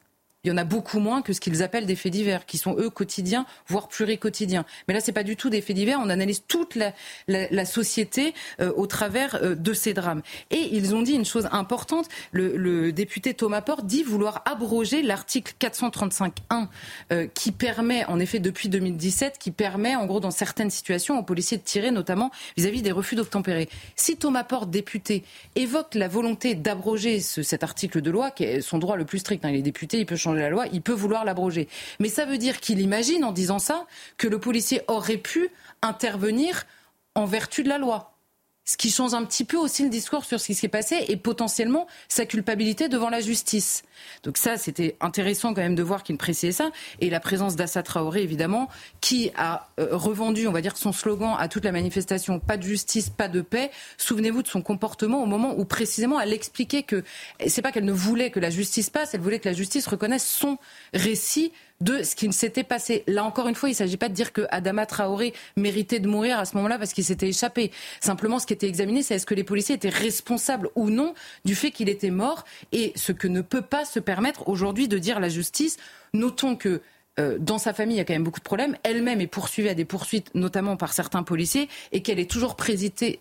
il 0.47 0.51
y 0.51 0.53
en 0.53 0.57
a 0.57 0.65
beaucoup 0.65 1.01
moins 1.01 1.23
que 1.23 1.33
ce 1.33 1.41
qu'ils 1.41 1.65
appellent 1.65 1.87
des 1.87 1.97
faits 1.97 2.13
divers, 2.13 2.47
qui 2.47 2.57
sont 2.57 2.77
eux 2.79 2.89
quotidiens, 2.89 3.47
voire 3.67 3.89
pluricotidiens. 3.89 4.65
Mais 4.87 4.95
là, 4.95 5.01
c'est 5.01 5.13
pas 5.13 5.25
du 5.25 5.35
tout 5.35 5.51
des 5.51 5.61
faits 5.61 5.75
divers. 5.75 5.99
On 6.01 6.09
analyse 6.09 6.45
toute 6.47 6.77
la, 6.77 7.65
société 7.65 8.33
euh, 8.61 8.73
au 8.77 8.87
travers 8.87 9.41
euh, 9.43 9.57
de 9.57 9.73
ces 9.73 9.93
drames. 9.93 10.23
Et 10.51 10.69
ils 10.73 10.95
ont 10.95 11.03
dit 11.03 11.15
une 11.15 11.25
chose 11.25 11.49
importante. 11.51 12.07
Le, 12.31 12.57
le 12.57 12.93
député 12.93 13.35
Thomas 13.35 13.61
Porte 13.61 13.87
dit 13.87 14.05
vouloir 14.05 14.43
abroger 14.45 15.03
l'article 15.03 15.55
435.1 15.61 16.69
euh, 17.11 17.27
qui 17.35 17.51
permet, 17.51 18.05
en 18.05 18.21
effet, 18.21 18.39
depuis 18.39 18.69
2017, 18.69 19.39
qui 19.39 19.51
permet, 19.51 19.97
en 19.97 20.07
gros, 20.07 20.21
dans 20.21 20.31
certaines 20.31 20.71
situations, 20.71 21.19
aux 21.19 21.25
policiers 21.25 21.59
de 21.59 21.65
tirer, 21.65 21.91
notamment 21.91 22.31
vis-à-vis 22.57 22.83
des 22.83 22.93
refus 22.93 23.17
d'obtempérer. 23.17 23.69
Si 23.97 24.17
Thomas 24.17 24.45
Porte, 24.45 24.71
député, 24.71 25.25
évoque 25.57 25.97
la 25.97 26.07
volonté 26.07 26.55
d'abroger 26.55 27.19
cet 27.19 27.65
article 27.65 28.01
de 28.01 28.13
loi, 28.13 28.31
qui 28.31 28.45
est 28.45 28.61
son 28.61 28.79
droit 28.79 28.97
le 28.97 29.05
plus 29.05 29.19
strict, 29.19 29.45
hein, 29.45 29.51
il 29.51 29.57
est 29.57 29.63
député, 29.63 29.99
il 29.99 30.07
peut 30.07 30.15
changer 30.15 30.36
la 30.41 30.51
loi, 30.51 30.67
il 30.73 30.83
peut 30.83 30.93
vouloir 30.93 31.25
l'abroger. 31.25 31.69
Mais 32.01 32.09
ça 32.09 32.25
veut 32.25 32.39
dire 32.39 32.61
qu'il 32.61 32.81
imagine, 32.81 33.25
en 33.25 33.33
disant 33.33 33.59
ça, 33.59 33.87
que 34.17 34.29
le 34.29 34.39
policier 34.39 34.83
aurait 34.89 35.17
pu 35.17 35.51
intervenir 35.83 36.65
en 37.15 37.25
vertu 37.25 37.63
de 37.63 37.69
la 37.69 37.79
loi 37.79 38.16
ce 38.67 38.77
qui 38.77 38.91
change 38.91 39.15
un 39.15 39.25
petit 39.25 39.45
peu 39.45 39.57
aussi 39.57 39.85
le 39.85 39.89
discours 39.89 40.25
sur 40.25 40.41
ce 40.41 40.47
qui 40.47 40.55
s'est 40.55 40.69
passé 40.69 41.05
et 41.09 41.17
potentiellement 41.17 41.87
sa 42.09 42.27
culpabilité 42.27 42.89
devant 42.89 43.09
la 43.09 43.21
justice. 43.21 43.85
Donc 44.25 44.37
ça, 44.37 44.57
c'était 44.57 44.97
intéressant 45.01 45.55
quand 45.55 45.63
même 45.63 45.77
de 45.77 45.83
voir 45.85 46.03
qu'il 46.03 46.17
précisait 46.19 46.51
ça. 46.51 46.71
Et 47.01 47.09
la 47.09 47.21
présence 47.21 47.55
d'Assa 47.55 47.85
Traoré, 47.85 48.23
évidemment, 48.23 48.69
qui 49.01 49.31
a 49.37 49.69
euh, 49.79 49.89
revendu, 49.93 50.49
on 50.49 50.53
va 50.53 50.61
dire, 50.61 50.77
son 50.77 50.93
slogan 50.93 51.37
à 51.39 51.47
toute 51.47 51.65
la 51.65 51.71
manifestation, 51.71 52.41
pas 52.41 52.57
de 52.57 52.65
justice, 52.65 53.09
pas 53.09 53.29
de 53.29 53.41
paix. 53.41 53.71
Souvenez-vous 53.99 54.43
de 54.43 54.49
son 54.49 54.63
comportement 54.63 55.23
au 55.23 55.27
moment 55.27 55.55
où 55.57 55.65
précisément 55.65 56.21
elle 56.21 56.33
expliquait 56.33 56.83
que 56.83 57.05
c'est 57.47 57.63
pas 57.63 57.71
qu'elle 57.71 57.85
ne 57.85 57.93
voulait 57.93 58.31
que 58.31 58.41
la 58.41 58.51
justice 58.51 58.91
passe, 58.91 59.15
elle 59.15 59.21
voulait 59.21 59.39
que 59.39 59.49
la 59.49 59.55
justice 59.55 59.87
reconnaisse 59.87 60.27
son 60.27 60.59
récit 60.93 61.53
de 61.81 62.03
ce 62.03 62.17
qui 62.17 62.33
s'était 62.33 62.65
passé. 62.65 63.05
Là 63.07 63.25
encore 63.25 63.49
une 63.49 63.55
fois, 63.55 63.69
il 63.69 63.73
ne 63.73 63.77
s'agit 63.77 63.97
pas 63.97 64.09
de 64.09 64.15
dire 64.15 64.33
que 64.33 64.43
Adama 64.51 64.87
Traoré 64.87 65.35
méritait 65.57 66.01
de 66.01 66.09
mourir 66.09 66.39
à 66.39 66.45
ce 66.45 66.57
moment-là 66.57 66.79
parce 66.79 66.93
qu'il 66.93 67.05
s'était 67.05 67.29
échappé. 67.29 67.71
Simplement, 68.01 68.39
ce 68.39 68.47
qui 68.47 68.53
était 68.53 68.69
examiné, 68.69 69.03
c'est 69.03 69.15
est-ce 69.15 69.27
que 69.27 69.35
les 69.35 69.45
policiers 69.45 69.75
étaient 69.75 69.89
responsables 69.89 70.71
ou 70.75 70.91
non 70.91 71.15
du 71.45 71.55
fait 71.55 71.71
qu'il 71.71 71.89
était 71.89 72.11
mort 72.11 72.45
et 72.73 72.93
ce 72.97 73.13
que 73.13 73.29
ne 73.29 73.41
peut 73.41 73.63
pas 73.63 73.85
se 73.85 74.01
permettre 74.01 74.49
aujourd'hui 74.49 74.89
de 74.89 74.99
dire 74.99 75.21
la 75.21 75.29
justice. 75.29 75.77
Notons 76.13 76.57
que 76.57 76.81
euh, 77.19 77.39
dans 77.39 77.59
sa 77.59 77.73
famille, 77.73 77.97
il 77.97 77.99
y 77.99 78.03
a 78.03 78.05
quand 78.05 78.13
même 78.13 78.25
beaucoup 78.25 78.41
de 78.41 78.45
problèmes. 78.45 78.77
Elle-même 78.83 79.21
est 79.21 79.27
poursuivie 79.27 79.69
à 79.69 79.75
des 79.75 79.85
poursuites, 79.85 80.35
notamment 80.35 80.77
par 80.77 80.93
certains 80.93 81.23
policiers, 81.23 81.69
et 81.93 82.03
qu'elle 82.03 82.19
est 82.19 82.31
toujours 82.31 82.57
présentée 82.57 83.21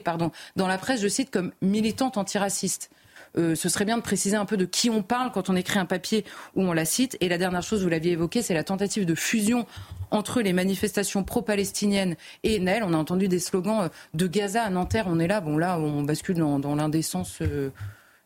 pardon, 0.00 0.30
dans 0.56 0.66
la 0.66 0.78
presse, 0.78 1.00
je 1.00 1.08
cite, 1.08 1.30
comme 1.30 1.52
militante 1.62 2.16
antiraciste. 2.16 2.90
Euh, 3.38 3.54
ce 3.54 3.68
serait 3.68 3.84
bien 3.84 3.96
de 3.96 4.02
préciser 4.02 4.36
un 4.36 4.44
peu 4.44 4.56
de 4.56 4.64
qui 4.64 4.90
on 4.90 5.02
parle 5.02 5.32
quand 5.32 5.48
on 5.48 5.56
écrit 5.56 5.78
un 5.78 5.86
papier 5.86 6.24
où 6.54 6.62
on 6.62 6.72
la 6.72 6.84
cite. 6.84 7.16
Et 7.20 7.28
la 7.28 7.38
dernière 7.38 7.62
chose, 7.62 7.82
vous 7.82 7.88
l'aviez 7.88 8.12
évoqué, 8.12 8.42
c'est 8.42 8.54
la 8.54 8.64
tentative 8.64 9.06
de 9.06 9.14
fusion 9.14 9.66
entre 10.10 10.42
les 10.42 10.52
manifestations 10.52 11.24
pro-palestiniennes 11.24 12.16
et 12.42 12.58
Naël. 12.58 12.82
On 12.84 12.92
a 12.92 12.96
entendu 12.96 13.28
des 13.28 13.38
slogans 13.38 13.84
euh, 13.84 13.88
de 14.14 14.26
Gaza 14.26 14.64
à 14.64 14.70
Nanterre, 14.70 15.06
on 15.08 15.18
est 15.18 15.28
là. 15.28 15.40
Bon, 15.40 15.56
là, 15.56 15.78
on 15.78 16.02
bascule 16.02 16.36
dans, 16.36 16.74
l'indécence 16.74 17.38
euh, 17.40 17.70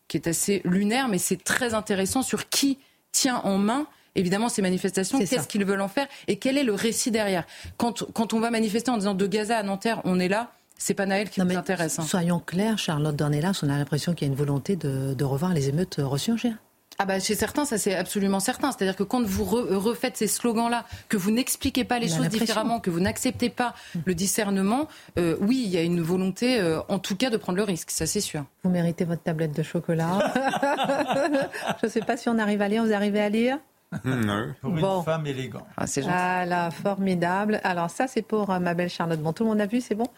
qui 0.09 0.17
est 0.17 0.27
assez 0.27 0.63
lunaire, 0.65 1.09
mais 1.09 1.19
c'est 1.19 1.43
très 1.43 1.75
intéressant 1.75 2.23
sur 2.23 2.49
qui 2.49 2.79
tient 3.13 3.41
en 3.45 3.59
main 3.59 3.87
évidemment 4.17 4.49
ces 4.49 4.63
manifestations, 4.63 5.19
qu'est-ce 5.19 5.47
qu'ils 5.47 5.67
veulent 5.67 5.83
en 5.83 5.89
faire 5.89 6.07
et 6.27 6.39
quel 6.39 6.57
est 6.57 6.65
le 6.65 6.73
récit 6.73 7.11
derrière. 7.11 7.45
Quand, 7.77 8.11
quand 8.15 8.33
on 8.33 8.41
va 8.41 8.51
manifester 8.51 8.91
en 8.91 8.97
disant 8.97 9.13
de 9.13 9.27
Gaza 9.27 9.59
à 9.59 9.63
Nanterre, 9.63 10.01
on 10.05 10.19
est 10.19 10.29
là, 10.29 10.53
c'est 10.79 10.95
pas 10.95 11.07
Naël 11.07 11.31
qui 11.31 11.41
nous 11.41 11.57
intéresse. 11.57 11.99
Hein. 11.99 12.03
Soyons 12.03 12.41
clairs, 12.41 12.79
Charlotte 12.79 13.17
Dornelas, 13.17 13.61
on 13.63 13.69
a 13.69 13.79
l'impression 13.79 14.15
qu'il 14.15 14.27
y 14.27 14.31
a 14.31 14.33
une 14.33 14.39
volonté 14.39 14.77
de, 14.77 15.25
revoir 15.25 15.55
les 15.55 15.69
émeutes 15.69 15.97
ressurgir. 15.99 16.55
Ah 16.99 17.05
bah 17.05 17.21
chez 17.21 17.35
certains, 17.35 17.67
ça 17.67 17.77
c'est 17.77 17.95
absolument 17.95 18.41
certain. 18.41 18.73
C'est-à-dire 18.73 18.97
que 18.97 19.03
quand 19.03 19.23
vous 19.23 19.45
refaites 19.45 20.17
ces 20.17 20.29
slogans-là, 20.29 20.87
que 21.11 21.19
vous 21.19 21.31
n'expliquez 21.31 21.85
pas 21.85 21.99
les 21.99 22.09
choses 22.09 22.29
différemment, 22.29 22.81
que 22.81 22.89
vous 22.89 23.01
n'acceptez 23.01 23.51
pas 23.51 23.75
mm. 23.95 23.99
le 24.07 24.15
discernement, 24.15 24.89
euh, 25.19 25.37
oui, 25.41 25.63
il 25.67 25.71
y 25.71 25.77
a 25.77 25.83
une 25.83 26.01
volonté, 26.01 26.59
euh, 26.59 26.81
en 26.89 26.99
tout 26.99 27.15
cas, 27.15 27.29
de 27.29 27.37
prendre 27.37 27.59
le 27.59 27.65
risque, 27.65 27.91
ça 27.91 28.07
c'est 28.07 28.23
sûr. 28.23 28.45
Vous 28.63 28.71
méritez 28.71 29.05
votre 29.05 29.23
tablette 29.23 29.55
de 29.55 29.63
chocolat. 29.63 30.33
Je 31.83 31.87
ne 31.87 31.91
sais 31.91 32.01
pas 32.01 32.17
si 32.17 32.31
on 32.31 32.39
arrive 32.39 32.63
à 32.63 32.69
lire. 32.69 32.83
Vous 32.83 32.95
arrivez 32.95 33.21
à 33.21 33.29
lire 33.29 33.59
non. 34.05 34.55
Pour 34.61 34.77
une 34.77 35.05
femme 35.05 35.27
élégante. 35.27 35.65
Ah, 35.77 35.87
c'est 35.87 36.05
ah 36.09 36.71
formidable. 36.71 37.61
Alors 37.65 37.91
ça, 37.91 38.07
c'est 38.07 38.23
pour 38.23 38.51
euh, 38.51 38.59
ma 38.59 38.75
belle 38.75 38.91
Charlotte. 38.91 39.21
Bon, 39.21 39.33
tout 39.33 39.45
le 39.45 39.51
monde 39.51 39.61
a 39.61 39.67
vu, 39.67 39.81
c'est 39.81 39.95
bon? 39.95 40.09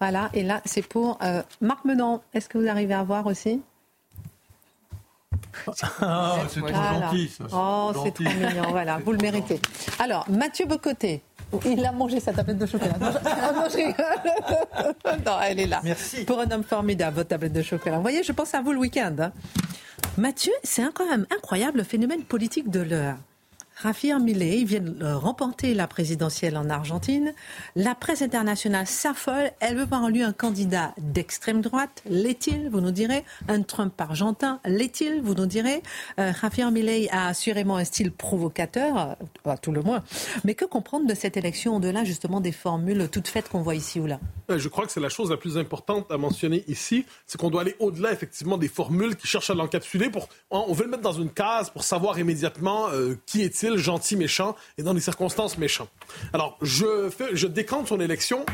Voilà, 0.00 0.30
et 0.34 0.42
là, 0.42 0.60
c'est 0.64 0.82
pour 0.82 1.18
euh, 1.22 1.42
Marc 1.60 1.84
Menon. 1.84 2.20
Est-ce 2.34 2.48
que 2.48 2.58
vous 2.58 2.68
arrivez 2.68 2.94
à 2.94 3.02
voir 3.02 3.26
aussi? 3.26 3.62
Ah, 6.00 6.40
c'est 6.48 6.60
trop 6.60 6.68
gentil. 6.68 7.28
Ça, 7.28 7.44
oh, 7.52 7.90
c'est 8.04 8.12
trop 8.12 8.24
mignon. 8.24 8.70
Voilà, 8.70 8.98
vous 8.98 9.12
le 9.12 9.18
méritez. 9.18 9.58
Alors, 9.98 10.28
Mathieu 10.28 10.66
Bocoté. 10.66 11.22
Il 11.64 11.84
a 11.86 11.92
mangé 11.92 12.20
sa 12.20 12.32
tablette 12.32 12.58
de 12.58 12.66
chocolat. 12.66 12.98
non, 15.26 15.38
elle 15.42 15.60
est 15.60 15.66
là. 15.66 15.80
Merci. 15.82 16.24
Pour 16.24 16.40
un 16.40 16.50
homme 16.50 16.64
formidable, 16.64 17.16
votre 17.16 17.28
tablette 17.28 17.52
de 17.54 17.62
chocolat. 17.62 17.96
Vous 17.96 18.02
voyez, 18.02 18.22
je 18.22 18.32
pense 18.32 18.52
à 18.54 18.60
vous 18.60 18.72
le 18.72 18.78
week-end. 18.78 19.14
Hein. 19.18 19.32
Mathieu, 20.18 20.52
c'est 20.62 20.82
quand 20.92 21.08
même 21.08 21.26
incroyable 21.34 21.78
le 21.78 21.84
phénomène 21.84 22.22
politique 22.22 22.68
de 22.68 22.80
l'heure. 22.80 23.16
Javier 23.82 24.18
Milei 24.18 24.64
vient 24.64 24.80
de 24.80 25.04
euh, 25.04 25.18
remporter 25.18 25.74
la 25.74 25.86
présidentielle 25.86 26.56
en 26.56 26.70
Argentine. 26.70 27.34
La 27.74 27.94
presse 27.94 28.22
internationale 28.22 28.86
s'affole. 28.86 29.50
Elle 29.60 29.76
veut 29.76 29.84
voir 29.84 30.02
en 30.02 30.08
lui 30.08 30.22
un 30.22 30.32
candidat 30.32 30.94
d'extrême 30.96 31.60
droite. 31.60 32.02
L'est-il, 32.06 32.70
vous 32.70 32.80
nous 32.80 32.90
direz 32.90 33.22
Un 33.48 33.60
Trump 33.60 33.92
argentin. 34.00 34.60
L'est-il, 34.64 35.20
vous 35.20 35.34
nous 35.34 35.44
direz 35.44 35.82
euh, 36.18 36.32
Javier 36.40 36.70
Milei 36.70 37.08
a 37.10 37.28
assurément 37.28 37.76
un 37.76 37.84
style 37.84 38.12
provocateur, 38.12 38.96
euh, 38.96 39.50
à 39.50 39.58
tout 39.58 39.72
le 39.72 39.82
moins. 39.82 40.02
Mais 40.44 40.54
que 40.54 40.64
comprendre 40.64 41.06
de 41.06 41.14
cette 41.14 41.36
élection 41.36 41.76
au-delà 41.76 42.02
justement 42.04 42.40
des 42.40 42.52
formules 42.52 43.10
toutes 43.12 43.28
faites 43.28 43.50
qu'on 43.50 43.60
voit 43.60 43.74
ici 43.74 44.00
ou 44.00 44.06
là? 44.06 44.18
Je 44.48 44.68
crois 44.68 44.86
que 44.86 44.92
c'est 44.92 45.00
la 45.00 45.10
chose 45.10 45.30
la 45.30 45.36
plus 45.36 45.58
importante 45.58 46.10
à 46.10 46.16
mentionner 46.16 46.64
ici, 46.66 47.04
c'est 47.26 47.38
qu'on 47.38 47.50
doit 47.50 47.60
aller 47.60 47.76
au-delà 47.78 48.12
effectivement 48.12 48.56
des 48.56 48.68
formules 48.68 49.16
qui 49.16 49.26
cherchent 49.26 49.50
à 49.50 49.54
l'encapsuler. 49.54 50.10
On 50.50 50.72
veut 50.72 50.84
le 50.84 50.90
mettre 50.90 51.02
dans 51.02 51.12
une 51.12 51.30
case 51.30 51.68
pour 51.68 51.84
savoir 51.84 52.18
immédiatement 52.18 52.86
qui 53.26 53.42
est-il 53.42 53.65
gentil, 53.74 54.16
méchant, 54.16 54.56
et 54.78 54.82
dans 54.82 54.94
des 54.94 55.00
circonstances 55.00 55.58
méchant. 55.58 55.88
Alors, 56.32 56.56
je, 56.62 57.10
fais, 57.10 57.34
je 57.34 57.46
décante 57.46 57.88
son 57.88 58.00
élection 58.00 58.44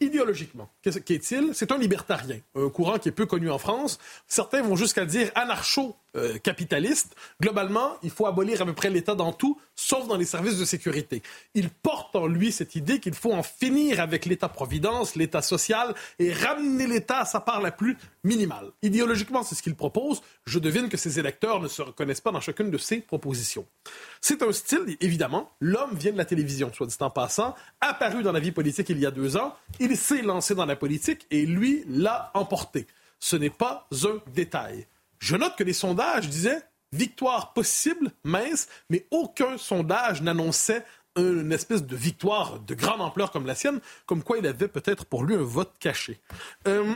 idéologiquement. 0.00 0.70
Qu'est-il? 0.82 1.54
C'est 1.54 1.72
un 1.72 1.78
libertarien, 1.78 2.38
un 2.54 2.68
courant 2.70 2.98
qui 2.98 3.08
est 3.08 3.12
peu 3.12 3.26
connu 3.26 3.50
en 3.50 3.58
France. 3.58 3.98
Certains 4.26 4.62
vont 4.62 4.76
jusqu'à 4.76 5.04
dire 5.04 5.30
anarcho 5.34 5.96
euh, 6.16 6.38
capitaliste, 6.38 7.14
globalement, 7.40 7.96
il 8.02 8.10
faut 8.10 8.26
abolir 8.26 8.60
à 8.62 8.64
peu 8.64 8.72
près 8.72 8.90
l'État 8.90 9.14
dans 9.14 9.32
tout, 9.32 9.58
sauf 9.76 10.08
dans 10.08 10.16
les 10.16 10.24
services 10.24 10.58
de 10.58 10.64
sécurité. 10.64 11.22
Il 11.54 11.70
porte 11.70 12.16
en 12.16 12.26
lui 12.26 12.50
cette 12.52 12.74
idée 12.74 12.98
qu'il 12.98 13.14
faut 13.14 13.32
en 13.32 13.42
finir 13.42 14.00
avec 14.00 14.26
l'État-providence, 14.26 15.14
l'État 15.14 15.42
social, 15.42 15.94
et 16.18 16.32
ramener 16.32 16.86
l'État 16.86 17.20
à 17.20 17.24
sa 17.24 17.40
part 17.40 17.60
la 17.60 17.70
plus 17.70 17.96
minimale. 18.24 18.70
Idéologiquement, 18.82 19.42
c'est 19.42 19.54
ce 19.54 19.62
qu'il 19.62 19.74
propose. 19.74 20.22
Je 20.46 20.58
devine 20.58 20.88
que 20.88 20.96
ses 20.96 21.18
électeurs 21.18 21.60
ne 21.60 21.68
se 21.68 21.82
reconnaissent 21.82 22.20
pas 22.20 22.32
dans 22.32 22.40
chacune 22.40 22.70
de 22.70 22.78
ses 22.78 23.00
propositions. 23.00 23.66
C'est 24.20 24.42
un 24.42 24.52
style, 24.52 24.96
évidemment. 25.00 25.52
L'homme 25.60 25.94
vient 25.94 26.12
de 26.12 26.18
la 26.18 26.24
télévision, 26.24 26.72
soit 26.72 26.86
dit 26.86 26.96
en 27.00 27.10
passant, 27.10 27.54
apparu 27.80 28.22
dans 28.22 28.32
la 28.32 28.40
vie 28.40 28.52
politique 28.52 28.88
il 28.88 28.98
y 28.98 29.06
a 29.06 29.10
deux 29.10 29.36
ans. 29.36 29.54
Il 29.78 29.96
s'est 29.96 30.22
lancé 30.22 30.54
dans 30.54 30.66
la 30.66 30.76
politique 30.76 31.26
et 31.30 31.46
lui 31.46 31.84
l'a 31.88 32.30
emporté. 32.34 32.86
Ce 33.18 33.36
n'est 33.36 33.50
pas 33.50 33.86
un 33.92 34.20
détail. 34.34 34.86
Je 35.20 35.36
note 35.36 35.56
que 35.56 35.64
les 35.64 35.72
sondages 35.72 36.28
disaient 36.28 36.60
victoire 36.92 37.52
possible, 37.52 38.10
mince, 38.24 38.66
mais 38.88 39.06
aucun 39.12 39.56
sondage 39.58 40.22
n'annonçait 40.22 40.84
une 41.16 41.52
espèce 41.52 41.84
de 41.84 41.96
victoire 41.96 42.60
de 42.60 42.74
grande 42.74 43.00
ampleur 43.00 43.30
comme 43.30 43.46
la 43.46 43.54
sienne, 43.54 43.80
comme 44.06 44.22
quoi 44.22 44.38
il 44.38 44.46
avait 44.46 44.68
peut-être 44.68 45.04
pour 45.04 45.24
lui 45.24 45.34
un 45.34 45.42
vote 45.42 45.72
caché. 45.78 46.20
Euh, 46.66 46.94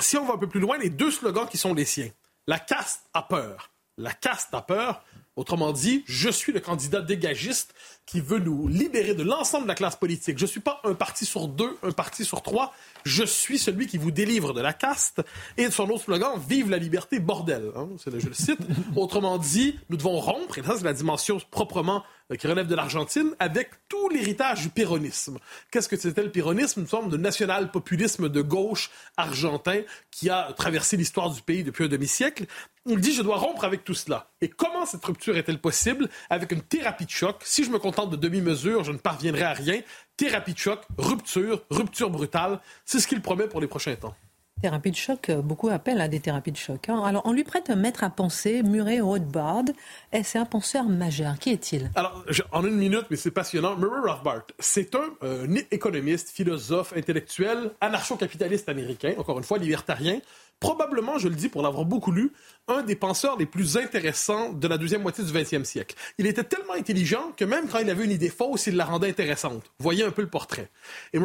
si 0.00 0.16
on 0.16 0.24
va 0.24 0.34
un 0.34 0.38
peu 0.38 0.48
plus 0.48 0.60
loin, 0.60 0.78
les 0.78 0.90
deux 0.90 1.10
slogans 1.10 1.48
qui 1.48 1.58
sont 1.58 1.74
les 1.74 1.84
siens. 1.84 2.10
La 2.46 2.58
caste 2.58 3.08
a 3.14 3.22
peur. 3.22 3.70
La 3.96 4.12
caste 4.12 4.54
a 4.54 4.62
peur. 4.62 5.04
Autrement 5.34 5.72
dit, 5.72 6.04
je 6.06 6.28
suis 6.28 6.52
le 6.52 6.60
candidat 6.60 7.00
dégagiste 7.00 7.74
qui 8.04 8.20
veut 8.20 8.38
nous 8.38 8.68
libérer 8.68 9.14
de 9.14 9.22
l'ensemble 9.22 9.64
de 9.64 9.68
la 9.68 9.74
classe 9.74 9.96
politique. 9.96 10.36
Je 10.36 10.44
ne 10.44 10.50
suis 10.50 10.60
pas 10.60 10.82
un 10.84 10.92
parti 10.92 11.24
sur 11.24 11.48
deux, 11.48 11.78
un 11.82 11.92
parti 11.92 12.26
sur 12.26 12.42
trois. 12.42 12.74
Je 13.04 13.24
suis 13.24 13.58
celui 13.58 13.86
qui 13.86 13.96
vous 13.96 14.10
délivre 14.10 14.52
de 14.52 14.60
la 14.60 14.74
caste. 14.74 15.22
Et 15.56 15.70
son 15.70 15.88
autre 15.88 16.04
slogan, 16.04 16.38
Vive 16.46 16.68
la 16.68 16.76
liberté, 16.76 17.18
bordel. 17.18 17.70
Hein, 17.74 17.88
je 18.04 18.10
le 18.10 18.34
cite. 18.34 18.58
Autrement 18.96 19.38
dit, 19.38 19.78
nous 19.88 19.96
devons 19.96 20.20
rompre, 20.20 20.58
et 20.58 20.62
ça 20.62 20.76
c'est 20.76 20.84
la 20.84 20.92
dimension 20.92 21.38
proprement 21.50 22.02
euh, 22.30 22.36
qui 22.36 22.46
relève 22.46 22.66
de 22.66 22.74
l'Argentine, 22.74 23.30
avec 23.38 23.70
tout 23.88 24.10
l'héritage 24.10 24.62
du 24.62 24.68
péronisme. 24.68 25.38
Qu'est-ce 25.70 25.88
que 25.88 25.96
c'était 25.96 26.22
le 26.22 26.30
péronisme? 26.30 26.80
Une 26.80 26.86
forme 26.86 27.08
de 27.08 27.16
national-populisme 27.16 28.28
de 28.28 28.42
gauche 28.42 28.90
argentin 29.16 29.80
qui 30.10 30.28
a 30.28 30.52
traversé 30.52 30.98
l'histoire 30.98 31.30
du 31.30 31.40
pays 31.40 31.64
depuis 31.64 31.84
un 31.84 31.88
demi-siècle. 31.88 32.44
Il 32.84 33.00
dit, 33.00 33.14
je 33.14 33.22
dois 33.22 33.36
rompre 33.36 33.64
avec 33.64 33.84
tout 33.84 33.94
cela. 33.94 34.31
Et 34.42 34.48
comment 34.48 34.84
cette 34.84 35.04
rupture 35.04 35.36
est-elle 35.36 35.60
possible? 35.60 36.08
Avec 36.28 36.50
une 36.50 36.62
thérapie 36.62 37.06
de 37.06 37.10
choc. 37.10 37.40
Si 37.44 37.62
je 37.62 37.70
me 37.70 37.78
contente 37.78 38.10
de 38.10 38.16
demi-mesure, 38.16 38.82
je 38.82 38.90
ne 38.90 38.98
parviendrai 38.98 39.44
à 39.44 39.52
rien. 39.52 39.80
Thérapie 40.16 40.52
de 40.52 40.58
choc, 40.58 40.80
rupture, 40.98 41.62
rupture 41.70 42.10
brutale, 42.10 42.60
c'est 42.84 42.98
ce 42.98 43.06
qu'il 43.06 43.22
promet 43.22 43.46
pour 43.46 43.60
les 43.60 43.68
prochains 43.68 43.94
temps. 43.94 44.14
Thérapie 44.60 44.90
de 44.90 44.96
choc, 44.96 45.28
euh, 45.28 45.42
beaucoup 45.42 45.68
appellent 45.68 46.00
à 46.00 46.08
des 46.08 46.20
thérapies 46.20 46.52
de 46.52 46.56
choc. 46.56 46.88
Hein. 46.88 47.02
Alors, 47.04 47.22
on 47.24 47.32
lui 47.32 47.44
prête 47.44 47.70
un 47.70 47.76
maître 47.76 48.02
à 48.04 48.10
penser, 48.10 48.62
Murray 48.62 49.00
Rothbard, 49.00 49.64
et 50.12 50.22
c'est 50.24 50.38
un 50.38 50.44
penseur 50.44 50.84
majeur. 50.84 51.38
Qui 51.38 51.50
est-il? 51.50 51.90
Alors, 51.94 52.24
en 52.50 52.64
une 52.64 52.76
minute, 52.76 53.06
mais 53.10 53.16
c'est 53.16 53.30
passionnant. 53.30 53.76
Murray 53.76 54.00
Rothbard, 54.08 54.42
c'est 54.58 54.94
un, 54.94 55.10
euh, 55.22 55.46
un, 55.48 55.54
économiste, 55.70 56.30
philosophe, 56.30 56.92
intellectuel, 56.96 57.72
anarcho-capitaliste 57.80 58.68
américain, 58.68 59.14
encore 59.18 59.38
une 59.38 59.44
fois, 59.44 59.58
libertarien, 59.58 60.20
probablement, 60.62 61.18
je 61.18 61.26
le 61.26 61.34
dis 61.34 61.48
pour 61.48 61.60
l'avoir 61.60 61.84
beaucoup 61.84 62.12
lu, 62.12 62.30
un 62.68 62.82
des 62.82 62.94
penseurs 62.94 63.36
les 63.36 63.46
plus 63.46 63.76
intéressants 63.76 64.52
de 64.52 64.68
la 64.68 64.78
deuxième 64.78 65.02
moitié 65.02 65.24
du 65.24 65.32
20e 65.32 65.64
siècle. 65.64 65.96
Il 66.18 66.26
était 66.28 66.44
tellement 66.44 66.74
intelligent 66.74 67.32
que 67.36 67.44
même 67.44 67.66
quand 67.66 67.80
il 67.80 67.90
avait 67.90 68.04
une 68.04 68.12
idée 68.12 68.28
fausse, 68.28 68.68
il 68.68 68.76
la 68.76 68.84
rendait 68.84 69.08
intéressante. 69.08 69.64
Voyez 69.80 70.04
un 70.04 70.12
peu 70.12 70.22
le 70.22 70.28
portrait. 70.28 70.70
Et 71.12 71.18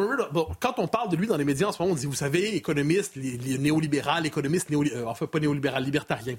quand 0.58 0.74
on 0.78 0.88
parle 0.88 1.08
de 1.10 1.16
lui 1.16 1.28
dans 1.28 1.36
les 1.36 1.44
médias 1.44 1.68
en 1.68 1.72
ce 1.72 1.80
moment, 1.80 1.94
on 1.94 1.96
dit, 1.96 2.06
vous 2.06 2.16
savez, 2.16 2.56
économiste, 2.56 3.14
néolibéral, 3.16 4.26
économiste, 4.26 4.70
néo, 4.70 4.82
euh, 4.82 5.04
enfin 5.06 5.26
pas 5.26 5.38
néolibéral, 5.38 5.84
libertarien. 5.84 6.34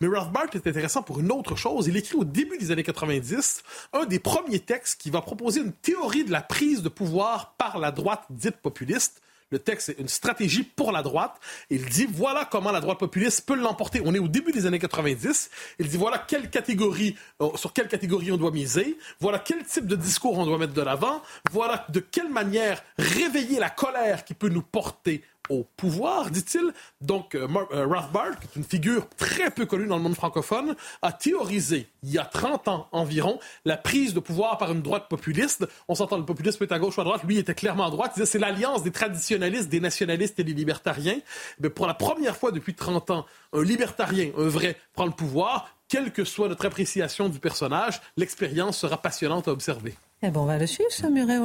Mais 0.00 0.08
Rothbard 0.08 0.48
est 0.52 0.66
intéressant 0.66 1.04
pour 1.04 1.20
une 1.20 1.30
autre 1.30 1.54
chose. 1.54 1.86
Il 1.86 1.96
écrit 1.96 2.16
au 2.16 2.24
début 2.24 2.58
des 2.58 2.72
années 2.72 2.82
90 2.82 3.62
un 3.92 4.06
des 4.06 4.18
premiers 4.18 4.58
textes 4.58 5.00
qui 5.00 5.10
va 5.10 5.20
proposer 5.20 5.60
une 5.60 5.72
théorie 5.72 6.24
de 6.24 6.32
la 6.32 6.42
prise 6.42 6.82
de 6.82 6.88
pouvoir 6.88 7.54
par 7.58 7.78
la 7.78 7.92
droite 7.92 8.24
dite 8.28 8.56
populiste 8.56 9.22
le 9.50 9.58
texte, 9.58 9.86
c'est 9.86 10.00
une 10.00 10.08
stratégie 10.08 10.62
pour 10.62 10.92
la 10.92 11.02
droite. 11.02 11.34
Il 11.70 11.86
dit 11.86 12.06
voilà 12.08 12.44
comment 12.44 12.70
la 12.70 12.80
droite 12.80 12.98
populiste 12.98 13.46
peut 13.46 13.56
l'emporter. 13.56 14.00
On 14.04 14.14
est 14.14 14.18
au 14.18 14.28
début 14.28 14.52
des 14.52 14.66
années 14.66 14.78
90. 14.78 15.50
Il 15.78 15.88
dit 15.88 15.96
voilà 15.96 16.18
quelle 16.18 16.50
catégorie, 16.50 17.16
euh, 17.40 17.48
sur 17.56 17.72
quelle 17.72 17.88
catégorie 17.88 18.30
on 18.32 18.36
doit 18.36 18.52
miser. 18.52 18.96
Voilà 19.18 19.38
quel 19.38 19.64
type 19.64 19.86
de 19.86 19.96
discours 19.96 20.38
on 20.38 20.46
doit 20.46 20.58
mettre 20.58 20.74
de 20.74 20.82
l'avant. 20.82 21.22
Voilà 21.50 21.84
de 21.88 22.00
quelle 22.00 22.28
manière 22.28 22.82
réveiller 22.98 23.58
la 23.58 23.70
colère 23.70 24.24
qui 24.24 24.34
peut 24.34 24.48
nous 24.48 24.62
porter 24.62 25.22
au 25.50 25.66
pouvoir, 25.76 26.30
dit-il. 26.30 26.72
Donc, 27.00 27.34
euh, 27.34 27.46
euh, 27.72 27.86
Rothbard, 27.86 28.38
qui 28.38 28.46
est 28.46 28.56
une 28.56 28.64
figure 28.64 29.08
très 29.16 29.50
peu 29.50 29.66
connue 29.66 29.86
dans 29.86 29.96
le 29.96 30.02
monde 30.02 30.14
francophone, 30.14 30.74
a 31.02 31.12
théorisé, 31.12 31.88
il 32.02 32.10
y 32.10 32.18
a 32.18 32.24
30 32.24 32.68
ans 32.68 32.88
environ, 32.92 33.38
la 33.64 33.76
prise 33.76 34.14
de 34.14 34.20
pouvoir 34.20 34.56
par 34.58 34.72
une 34.72 34.80
droite 34.80 35.08
populiste. 35.08 35.66
On 35.88 35.94
s'entend, 35.94 36.16
le 36.16 36.24
populisme 36.24 36.62
est 36.64 36.72
à 36.72 36.78
gauche 36.78 36.96
ou 36.96 37.00
à 37.00 37.04
droite. 37.04 37.22
Lui 37.24 37.38
était 37.38 37.54
clairement 37.54 37.86
à 37.86 37.90
droite. 37.90 38.12
Il 38.14 38.20
disait 38.20 38.32
c'est 38.32 38.38
l'alliance 38.38 38.82
des 38.82 38.92
traditionnalistes, 38.92 39.68
des 39.68 39.80
nationalistes 39.80 40.38
et 40.38 40.44
des 40.44 40.54
libertariens. 40.54 41.18
Mais 41.58 41.68
pour 41.68 41.86
la 41.86 41.94
première 41.94 42.36
fois 42.36 42.52
depuis 42.52 42.74
30 42.74 43.10
ans, 43.10 43.26
un 43.52 43.62
libertarien, 43.62 44.30
un 44.38 44.48
vrai, 44.48 44.76
prend 44.94 45.06
le 45.06 45.12
pouvoir. 45.12 45.76
Quelle 45.88 46.12
que 46.12 46.24
soit 46.24 46.48
notre 46.48 46.66
appréciation 46.66 47.28
du 47.28 47.40
personnage, 47.40 48.00
l'expérience 48.16 48.78
sera 48.78 49.02
passionnante 49.02 49.48
à 49.48 49.50
observer. 49.50 49.96
Eh 50.22 50.28
bon, 50.28 50.42
on 50.42 50.44
va 50.44 50.58
le 50.58 50.66
suivre, 50.66 50.90
ce 50.90 51.06
Murray. 51.06 51.38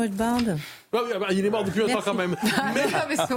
Ah 0.95 1.01
oui, 1.03 1.11
ah 1.13 1.31
il 1.31 1.45
est 1.45 1.49
mort 1.49 1.63
depuis 1.63 1.83
un 1.83 1.87
temps 1.87 2.01
quand 2.03 2.13
même. 2.13 2.35
Mais, 2.73 2.85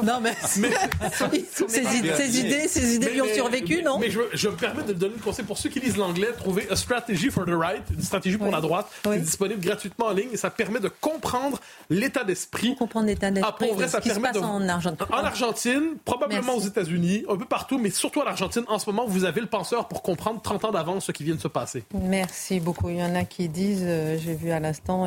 non, 0.02 0.20
mais, 0.20 0.34
ses, 0.42 1.96
idées, 1.96 2.68
ses 2.68 2.94
idées 2.94 3.10
lui 3.10 3.22
ont 3.22 3.34
survécu, 3.34 3.82
non 3.82 3.98
Mais 3.98 4.10
je, 4.10 4.20
je, 4.32 4.48
me 4.48 4.56
permets 4.56 4.82
de 4.82 4.92
donner 4.92 5.14
le 5.16 5.22
conseil 5.22 5.44
pour 5.44 5.58
ceux 5.58 5.68
qui 5.68 5.80
lisent 5.80 5.96
l'anglais, 5.96 6.28
trouver 6.36 6.68
A 6.70 6.76
Strategy 6.76 7.30
for 7.30 7.44
the 7.44 7.52
Right, 7.52 7.82
une 7.92 8.02
stratégie 8.02 8.36
pour 8.36 8.50
la 8.50 8.60
droite, 8.60 8.88
qui 9.02 9.10
est 9.10 9.18
disponible 9.18 9.60
gratuitement 9.60 10.06
en 10.06 10.12
ligne 10.12 10.28
et 10.32 10.36
ça 10.36 10.50
permet 10.50 10.80
de 10.80 10.88
comprendre 11.00 11.60
l'état 11.90 12.24
d'esprit. 12.24 12.74
Comprendre 12.76 13.06
l'état 13.06 13.30
d'esprit. 13.30 13.52
Ah, 13.54 13.64
pour 13.64 13.74
vrai, 13.74 13.88
ça 13.88 14.00
permet 14.00 14.32
de... 14.32 14.38
en 14.38 14.68
Argentine. 14.68 15.06
En 15.10 15.24
Argentine, 15.24 15.96
probablement 16.04 16.54
aux 16.54 16.60
États-Unis, 16.60 17.24
un 17.28 17.36
peu 17.36 17.44
partout, 17.44 17.78
mais 17.78 17.90
surtout 17.90 18.20
en 18.20 18.26
Argentine. 18.26 18.64
En 18.68 18.78
ce 18.78 18.90
moment, 18.90 19.06
vous 19.06 19.24
avez 19.24 19.40
le 19.40 19.46
penseur 19.46 19.88
pour 19.88 20.02
comprendre 20.02 20.40
30 20.42 20.64
ans 20.66 20.72
d'avance 20.72 21.06
ce 21.06 21.12
qui 21.12 21.24
vient 21.24 21.34
de 21.34 21.40
se 21.40 21.48
passer. 21.48 21.84
Merci 21.94 22.60
beaucoup. 22.60 22.88
Il 22.88 22.96
y 22.96 23.02
en 23.02 23.14
a 23.14 23.24
qui 23.24 23.48
disent, 23.48 23.84
euh, 23.84 24.18
j'ai 24.18 24.34
vu 24.34 24.50
à 24.50 24.60
l'instant, 24.60 25.06